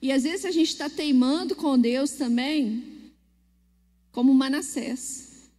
E 0.00 0.12
às 0.12 0.22
vezes 0.22 0.44
a 0.44 0.50
gente 0.50 0.68
está 0.68 0.88
teimando 0.88 1.56
com 1.56 1.78
Deus 1.78 2.12
também, 2.12 3.12
como 4.12 4.32
Manassés. 4.32 5.50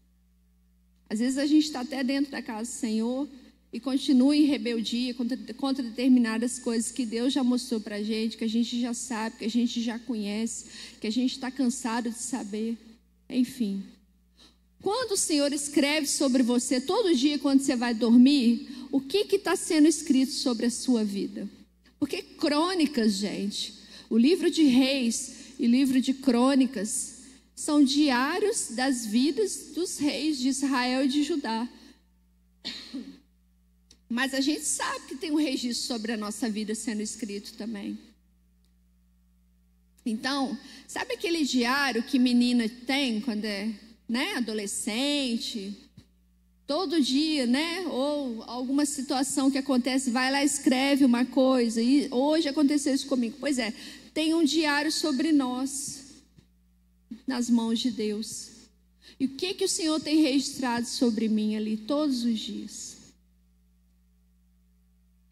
Às 1.09 1.19
vezes 1.19 1.37
a 1.37 1.45
gente 1.45 1.65
está 1.65 1.81
até 1.81 2.03
dentro 2.03 2.31
da 2.31 2.41
casa 2.41 2.71
do 2.71 2.75
Senhor, 2.75 3.27
e 3.77 3.79
continue 3.79 4.39
em 4.39 4.45
rebeldia 4.45 5.13
contra, 5.13 5.37
contra 5.53 5.83
determinadas 5.83 6.57
coisas 6.57 6.91
que 6.91 7.05
Deus 7.05 7.31
já 7.31 7.43
mostrou 7.43 7.79
para 7.79 7.97
a 7.97 8.01
gente, 8.01 8.35
que 8.35 8.43
a 8.43 8.49
gente 8.49 8.81
já 8.81 8.91
sabe, 8.91 9.37
que 9.37 9.45
a 9.45 9.49
gente 9.49 9.83
já 9.83 9.99
conhece, 9.99 10.65
que 10.99 11.05
a 11.05 11.11
gente 11.11 11.33
está 11.33 11.51
cansado 11.51 12.09
de 12.09 12.17
saber. 12.17 12.75
Enfim. 13.29 13.83
quando 14.81 15.11
o 15.11 15.17
Senhor 15.17 15.53
escreve 15.53 16.07
sobre 16.07 16.41
você 16.41 16.81
todo 16.81 17.13
dia 17.13 17.37
quando 17.37 17.61
você 17.61 17.75
vai 17.75 17.93
dormir, 17.93 18.67
o 18.91 18.99
que 18.99 19.35
está 19.35 19.55
sendo 19.55 19.87
escrito 19.87 20.31
sobre 20.31 20.65
a 20.65 20.71
sua 20.71 21.03
vida? 21.03 21.47
Porque 21.99 22.23
crônicas, 22.23 23.13
gente, 23.13 23.75
o 24.09 24.17
livro 24.17 24.49
de 24.49 24.63
reis 24.63 25.53
e 25.59 25.67
livro 25.67 26.01
de 26.01 26.15
crônicas 26.15 27.17
são 27.53 27.83
diários 27.83 28.69
das 28.71 29.05
vidas 29.05 29.67
dos 29.75 29.99
reis 29.99 30.39
de 30.39 30.47
Israel 30.47 31.05
e 31.05 31.07
de 31.07 31.21
Judá. 31.21 31.69
Mas 34.09 34.33
a 34.33 34.39
gente 34.39 34.63
sabe 34.63 35.05
que 35.07 35.15
tem 35.15 35.31
um 35.31 35.35
registro 35.35 35.87
sobre 35.87 36.13
a 36.13 36.17
nossa 36.17 36.49
vida 36.49 36.73
sendo 36.73 37.01
escrito 37.01 37.53
também. 37.53 37.99
Então, 40.05 40.57
sabe 40.87 41.15
aquele 41.15 41.43
diário 41.43 42.01
que 42.01 42.17
menina 42.17 42.69
tem 42.69 43.19
quando 43.19 43.43
é 43.43 43.73
né, 44.07 44.35
adolescente? 44.35 45.75
Todo 46.65 47.01
dia, 47.01 47.45
né? 47.45 47.85
Ou 47.87 48.43
alguma 48.43 48.85
situação 48.85 49.51
que 49.51 49.57
acontece, 49.57 50.09
vai 50.09 50.31
lá 50.31 50.43
escreve 50.43 51.03
uma 51.03 51.25
coisa. 51.25 51.81
E 51.81 52.07
hoje 52.09 52.47
aconteceu 52.47 52.93
isso 52.93 53.07
comigo. 53.07 53.37
Pois 53.39 53.59
é, 53.59 53.73
tem 54.13 54.33
um 54.33 54.43
diário 54.43 54.91
sobre 54.91 55.31
nós 55.31 56.05
nas 57.25 57.49
mãos 57.49 57.79
de 57.79 57.91
Deus. 57.91 58.49
E 59.19 59.25
o 59.25 59.29
que 59.29 59.53
que 59.53 59.65
o 59.65 59.69
Senhor 59.69 59.99
tem 59.99 60.21
registrado 60.21 60.87
sobre 60.87 61.27
mim 61.27 61.55
ali 61.55 61.75
todos 61.75 62.23
os 62.23 62.39
dias? 62.39 62.96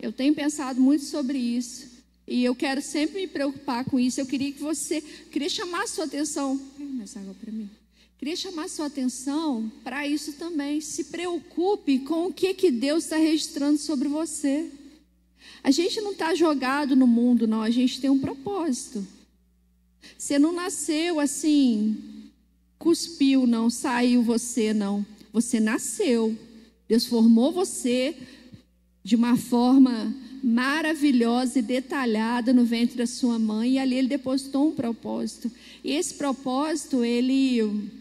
Eu 0.06 0.14
tenho 0.14 0.36
pensado 0.36 0.80
muito 0.80 1.04
sobre 1.04 1.36
isso. 1.36 1.88
E 2.28 2.44
eu 2.44 2.54
quero 2.54 2.80
sempre 2.80 3.22
me 3.22 3.28
preocupar 3.28 3.84
com 3.86 4.00
isso. 4.00 4.22
Eu 4.22 4.28
queria 4.28 4.52
que 4.52 4.62
você, 4.62 5.02
queria 5.02 5.50
chamar 5.50 5.82
a 5.82 5.88
sua 5.88 6.06
atenção. 6.06 6.62
para 7.42 7.52
mim. 7.52 7.68
Queria 8.20 8.36
chamar 8.36 8.66
a 8.66 8.68
sua 8.68 8.86
atenção 8.86 9.72
para 9.84 10.06
isso 10.06 10.34
também. 10.34 10.80
Se 10.80 11.06
preocupe 11.06 11.98
com 11.98 12.28
o 12.28 12.34
que, 12.34 12.54
que 12.54 12.70
Deus 12.70 13.06
está 13.06 13.18
registrando 13.18 13.80
sobre 13.80 14.08
você. 14.08 14.70
A 15.64 15.72
gente 15.72 16.00
não 16.02 16.12
está 16.12 16.36
jogado 16.36 16.96
no 16.96 17.08
mundo, 17.08 17.48
não. 17.48 17.64
A 17.64 17.72
gente 17.72 18.00
tem 18.00 18.12
um 18.12 18.20
propósito. 18.20 19.04
Você 20.16 20.38
não 20.38 20.52
nasceu 20.52 21.20
assim, 21.20 22.30
cuspiu, 22.78 23.48
não, 23.48 23.72
saiu 23.72 24.22
você, 24.22 24.72
não. 24.72 25.04
Você 25.34 25.60
nasceu. 25.60 26.38
Deus 26.88 27.08
formou 27.08 27.52
você 27.52 28.16
de 29.06 29.16
uma 29.16 29.38
forma 29.38 30.12
maravilhosa 30.44 31.60
e 31.60 31.62
detalhada 31.62 32.52
no 32.52 32.66
ventre 32.66 32.98
da 32.98 33.06
sua 33.06 33.38
mãe 33.38 33.74
e 33.74 33.80
ali 33.80 33.94
ele 33.94 34.08
depositou 34.08 34.70
um 34.70 34.76
propósito. 34.76 35.52
E 35.84 35.92
esse 35.92 36.16
propósito, 36.16 37.04
ele, 37.04 37.92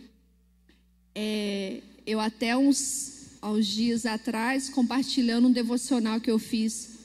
é, 1.14 1.82
eu 2.06 2.18
até 2.18 2.56
uns, 2.56 3.36
uns 3.42 3.66
dias 3.66 4.06
atrás, 4.06 4.70
compartilhando 4.70 5.48
um 5.48 5.52
devocional 5.52 6.18
que 6.22 6.30
eu 6.30 6.38
fiz 6.38 7.00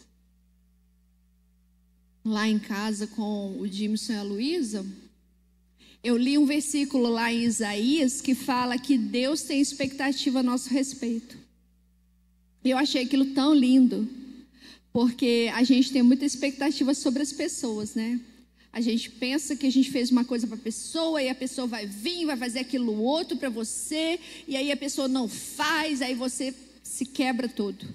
lá 2.23 2.47
em 2.47 2.57
casa 2.57 3.05
com 3.05 3.57
o 3.59 3.67
Jimson 3.67 4.13
e 4.13 4.15
a 4.15 4.23
Luísa, 4.23 4.85
eu 6.01 6.15
li 6.15 6.37
um 6.37 6.45
versículo 6.45 7.09
lá 7.09 7.33
em 7.33 7.43
Isaías 7.43 8.21
que 8.21 8.33
fala 8.33 8.77
que 8.77 8.97
Deus 8.97 9.41
tem 9.41 9.59
expectativa 9.59 10.39
a 10.39 10.43
nosso 10.43 10.69
respeito. 10.69 11.48
Eu 12.69 12.77
achei 12.77 13.03
aquilo 13.03 13.25
tão 13.27 13.53
lindo. 13.53 14.07
Porque 14.91 15.49
a 15.53 15.63
gente 15.63 15.91
tem 15.91 16.01
muita 16.01 16.25
expectativa 16.25 16.93
sobre 16.93 17.21
as 17.21 17.31
pessoas, 17.31 17.95
né? 17.95 18.19
A 18.71 18.81
gente 18.81 19.09
pensa 19.09 19.55
que 19.55 19.65
a 19.65 19.71
gente 19.71 19.89
fez 19.91 20.11
uma 20.11 20.23
coisa 20.23 20.45
para 20.45 20.55
a 20.55 20.59
pessoa 20.59 21.21
e 21.21 21.29
a 21.29 21.35
pessoa 21.35 21.67
vai 21.67 21.85
vir, 21.85 22.25
vai 22.25 22.37
fazer 22.37 22.59
aquilo 22.59 23.01
outro 23.01 23.37
para 23.37 23.49
você, 23.49 24.19
e 24.47 24.55
aí 24.55 24.71
a 24.71 24.77
pessoa 24.77 25.07
não 25.07 25.27
faz, 25.27 26.01
aí 26.01 26.13
você 26.13 26.53
se 26.83 27.05
quebra 27.05 27.47
todo. 27.47 27.87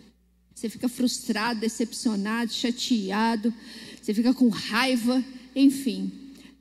Você 0.54 0.68
fica 0.68 0.88
frustrado, 0.88 1.60
decepcionado, 1.60 2.52
chateado, 2.52 3.54
você 4.00 4.12
fica 4.12 4.34
com 4.34 4.48
raiva, 4.48 5.24
enfim. 5.54 6.12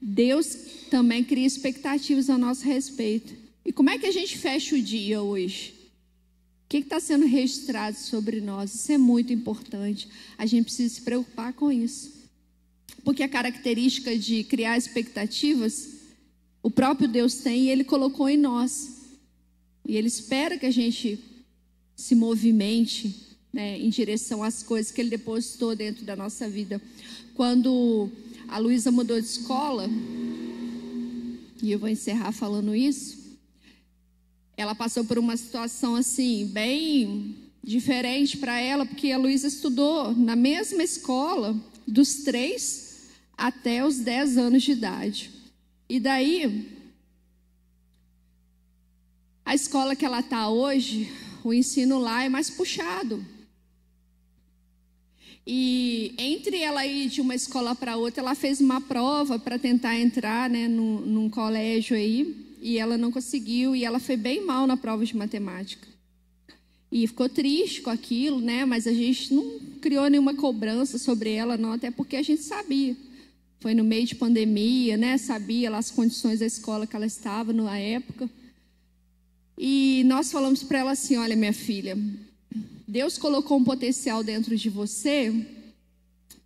Deus 0.01 0.57
também 0.89 1.23
cria 1.23 1.45
expectativas 1.45 2.29
a 2.29 2.37
nosso 2.37 2.65
respeito. 2.65 3.33
E 3.65 3.71
como 3.71 3.89
é 3.89 3.97
que 3.97 4.05
a 4.05 4.11
gente 4.11 4.37
fecha 4.37 4.75
o 4.75 4.81
dia 4.81 5.21
hoje? 5.21 5.82
Que 6.81 6.87
está 6.87 6.99
sendo 6.99 7.25
registrado 7.25 7.97
sobre 7.97 8.41
nós? 8.41 8.73
Isso 8.73 8.91
é 8.91 8.97
muito 8.97 9.31
importante. 9.31 10.07
A 10.37 10.45
gente 10.45 10.65
precisa 10.65 10.95
se 10.95 11.01
preocupar 11.01 11.53
com 11.53 11.71
isso. 11.71 12.11
Porque 13.03 13.21
a 13.21 13.29
característica 13.29 14.17
de 14.17 14.43
criar 14.43 14.77
expectativas, 14.77 15.89
o 16.63 16.71
próprio 16.71 17.07
Deus 17.07 17.35
tem 17.35 17.65
e 17.65 17.69
Ele 17.69 17.83
colocou 17.83 18.27
em 18.27 18.37
nós. 18.37 19.01
E 19.87 19.95
Ele 19.95 20.07
espera 20.07 20.57
que 20.57 20.65
a 20.65 20.71
gente 20.71 21.19
se 21.95 22.15
movimente 22.15 23.15
né, 23.51 23.77
em 23.77 23.89
direção 23.89 24.41
às 24.41 24.63
coisas 24.63 24.91
que 24.91 24.99
Ele 24.99 25.11
depositou 25.11 25.75
dentro 25.75 26.03
da 26.03 26.15
nossa 26.15 26.49
vida. 26.49 26.81
Quando 27.35 28.09
a 28.47 28.57
Luísa 28.57 28.91
mudou 28.91 29.19
de 29.19 29.27
escola, 29.27 29.87
e 31.61 31.71
eu 31.71 31.77
vou 31.77 31.89
encerrar 31.89 32.31
falando 32.31 32.75
isso, 32.75 33.22
ela 34.55 34.75
passou 34.75 35.03
por 35.03 35.17
uma 35.17 35.35
situação 35.35 35.95
assim, 35.95 36.45
bem 36.47 37.35
diferente 37.63 38.37
para 38.37 38.59
ela, 38.59 38.85
porque 38.85 39.11
a 39.11 39.17
Luísa 39.17 39.47
estudou 39.47 40.13
na 40.13 40.35
mesma 40.35 40.83
escola 40.83 41.55
dos 41.87 42.23
três 42.23 43.09
até 43.37 43.85
os 43.85 43.99
dez 43.99 44.37
anos 44.37 44.63
de 44.63 44.73
idade. 44.73 45.31
E 45.89 45.99
daí, 45.99 46.69
a 49.45 49.55
escola 49.55 49.95
que 49.95 50.05
ela 50.05 50.19
está 50.19 50.49
hoje, 50.49 51.11
o 51.43 51.53
ensino 51.53 51.99
lá 51.99 52.23
é 52.23 52.29
mais 52.29 52.49
puxado. 52.49 53.25
E 55.45 56.15
entre 56.17 56.59
ela 56.59 56.85
ir 56.85 57.09
de 57.09 57.19
uma 57.19 57.35
escola 57.35 57.75
para 57.75 57.97
outra, 57.97 58.21
ela 58.21 58.35
fez 58.35 58.61
uma 58.61 58.79
prova 58.79 59.37
para 59.37 59.59
tentar 59.59 59.97
entrar 59.99 60.49
né, 60.49 60.67
num, 60.67 61.01
num 61.01 61.29
colégio 61.29 61.97
aí 61.97 62.42
e 62.63 62.77
ela 62.77 62.97
não 62.97 63.11
conseguiu 63.11 63.75
e 63.75 63.83
ela 63.83 63.99
foi 63.99 64.15
bem 64.15 64.45
mal 64.45 64.65
na 64.65 64.77
prova 64.77 65.05
de 65.05 65.17
matemática. 65.17 65.85
E 66.89 67.05
ficou 67.05 67.27
triste 67.27 67.81
com 67.81 67.89
aquilo, 67.89 68.39
né? 68.39 68.63
Mas 68.63 68.87
a 68.87 68.93
gente 68.93 69.33
não 69.33 69.59
criou 69.81 70.09
nenhuma 70.09 70.33
cobrança 70.33 70.97
sobre 70.97 71.33
ela, 71.33 71.57
não, 71.57 71.73
até 71.73 71.91
porque 71.91 72.15
a 72.15 72.23
gente 72.23 72.41
sabia. 72.41 72.95
Foi 73.59 73.73
no 73.73 73.83
meio 73.83 74.05
de 74.05 74.15
pandemia, 74.15 74.95
né? 74.95 75.17
Sabia 75.17 75.69
lá 75.69 75.77
as 75.77 75.91
condições 75.91 76.39
da 76.39 76.45
escola 76.45 76.87
que 76.87 76.95
ela 76.95 77.05
estava 77.05 77.51
na 77.51 77.77
época. 77.77 78.29
E 79.57 80.03
nós 80.05 80.31
falamos 80.31 80.63
para 80.63 80.79
ela 80.79 80.91
assim: 80.91 81.17
olha, 81.17 81.35
minha 81.35 81.51
filha, 81.51 81.97
Deus 82.87 83.17
colocou 83.17 83.57
um 83.57 83.63
potencial 83.63 84.23
dentro 84.23 84.55
de 84.55 84.69
você 84.69 85.33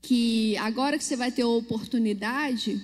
que 0.01 0.57
agora 0.57 0.97
que 0.97 1.03
você 1.03 1.15
vai 1.15 1.31
ter 1.31 1.43
a 1.43 1.47
oportunidade, 1.47 2.81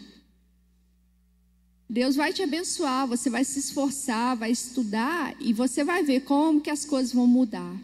Deus 1.89 2.15
vai 2.15 2.33
te 2.33 2.41
abençoar, 2.41 3.07
você 3.07 3.29
vai 3.29 3.43
se 3.43 3.59
esforçar, 3.59 4.35
vai 4.35 4.51
estudar 4.51 5.35
e 5.39 5.53
você 5.53 5.83
vai 5.83 6.03
ver 6.03 6.21
como 6.21 6.61
que 6.61 6.69
as 6.69 6.85
coisas 6.85 7.13
vão 7.13 7.27
mudar. 7.27 7.75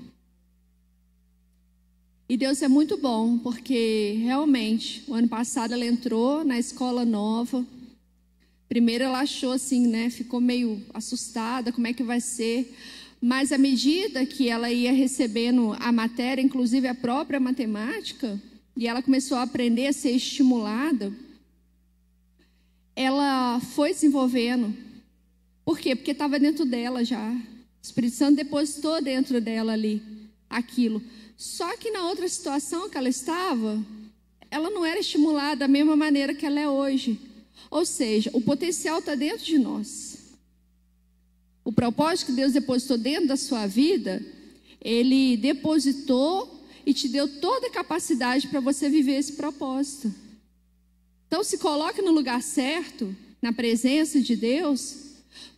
E 2.27 2.37
Deus 2.37 2.61
é 2.61 2.67
muito 2.67 2.95
bom, 2.95 3.39
porque 3.39 4.19
realmente, 4.21 5.03
o 5.07 5.15
ano 5.15 5.27
passado 5.27 5.73
ela 5.73 5.85
entrou 5.85 6.43
na 6.43 6.59
escola 6.59 7.03
nova. 7.03 7.65
Primeiro 8.67 9.03
ela 9.03 9.21
achou 9.21 9.51
assim, 9.51 9.87
né, 9.87 10.11
ficou 10.11 10.39
meio 10.39 10.79
assustada, 10.93 11.71
como 11.71 11.87
é 11.87 11.93
que 11.93 12.03
vai 12.03 12.21
ser? 12.21 12.71
Mas 13.19 13.51
à 13.51 13.57
medida 13.57 14.25
que 14.25 14.47
ela 14.47 14.71
ia 14.71 14.93
recebendo 14.93 15.75
a 15.79 15.91
matéria, 15.91 16.41
inclusive 16.41 16.87
a 16.87 16.93
própria 16.93 17.39
matemática, 17.39 18.39
e 18.77 18.87
ela 18.87 19.01
começou 19.01 19.37
a 19.37 19.41
aprender 19.41 19.87
a 19.87 19.93
ser 19.93 20.11
estimulada, 20.11 21.11
ela 22.99 23.61
foi 23.61 23.93
desenvolvendo. 23.93 24.75
Por 25.63 25.79
quê? 25.79 25.95
Porque 25.95 26.11
estava 26.11 26.37
dentro 26.37 26.65
dela 26.65 27.01
já. 27.05 27.31
O 27.31 27.81
Espírito 27.81 28.17
Santo 28.17 28.35
depositou 28.35 29.01
dentro 29.01 29.39
dela 29.39 29.71
ali 29.71 30.03
aquilo. 30.49 31.01
Só 31.37 31.77
que 31.77 31.91
na 31.91 32.09
outra 32.09 32.27
situação 32.27 32.89
que 32.89 32.97
ela 32.97 33.07
estava, 33.07 33.81
ela 34.51 34.69
não 34.69 34.85
era 34.85 34.99
estimulada 34.99 35.61
da 35.61 35.67
mesma 35.69 35.95
maneira 35.95 36.35
que 36.35 36.45
ela 36.45 36.59
é 36.59 36.67
hoje. 36.67 37.17
Ou 37.71 37.85
seja, 37.85 38.31
o 38.33 38.41
potencial 38.41 38.99
está 38.99 39.15
dentro 39.15 39.45
de 39.45 39.57
nós. 39.57 40.17
O 41.63 41.71
propósito 41.71 42.25
que 42.27 42.33
Deus 42.33 42.51
depositou 42.51 42.97
dentro 42.97 43.29
da 43.29 43.37
sua 43.37 43.65
vida, 43.65 44.21
Ele 44.81 45.37
depositou 45.37 46.65
e 46.85 46.93
te 46.93 47.07
deu 47.07 47.39
toda 47.39 47.67
a 47.67 47.71
capacidade 47.71 48.49
para 48.49 48.59
você 48.59 48.89
viver 48.89 49.19
esse 49.19 49.33
propósito. 49.37 50.13
Então 51.29 51.43
se 51.43 51.59
coloque 51.59 52.01
no 52.01 52.11
lugar 52.11 52.41
certo, 52.41 53.15
na 53.39 53.53
presença 53.53 54.19
de 54.19 54.35
Deus, 54.35 54.95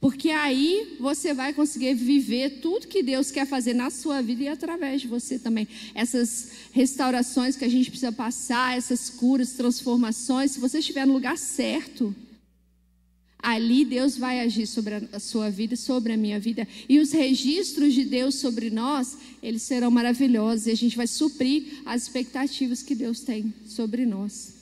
porque 0.01 0.30
aí 0.30 0.97
você 0.99 1.34
vai 1.34 1.53
conseguir 1.53 1.93
viver 1.93 2.59
tudo 2.59 2.88
que 2.88 3.01
Deus 3.01 3.32
quer 3.32 3.47
fazer 3.47 3.74
na 3.74 3.89
sua 3.89 4.22
vida 4.22 4.43
e 4.43 4.47
através 4.49 4.99
de 4.99 5.07
você 5.07 5.39
também. 5.39 5.65
Essas 5.95 6.51
restaurações 6.74 7.55
que 7.55 7.63
a 7.63 7.69
gente 7.69 7.89
precisa 7.89 8.11
passar, 8.11 8.78
essas 8.78 9.09
curas, 9.09 9.53
transformações, 9.53 10.51
se 10.51 10.59
você 10.59 10.80
estiver 10.80 11.07
no 11.07 11.13
lugar 11.13 11.38
certo, 11.38 12.13
Ali 13.41 13.84
Deus 13.84 14.17
vai 14.17 14.39
agir 14.39 14.67
sobre 14.67 15.07
a 15.11 15.19
sua 15.19 15.49
vida, 15.49 15.76
sobre 15.76 16.13
a 16.13 16.17
minha 16.17 16.39
vida. 16.39 16.67
E 16.88 16.99
os 16.99 17.11
registros 17.11 17.93
de 17.93 18.05
Deus 18.05 18.36
sobre 18.36 18.69
nós, 18.69 19.17
eles 19.41 19.63
serão 19.63 19.89
maravilhosos. 19.89 20.67
E 20.67 20.72
a 20.72 20.76
gente 20.76 20.95
vai 20.95 21.07
suprir 21.07 21.82
as 21.84 22.03
expectativas 22.03 22.84
que 22.84 22.93
Deus 22.93 23.22
tem 23.22 23.51
sobre 23.65 24.05
nós. 24.05 24.53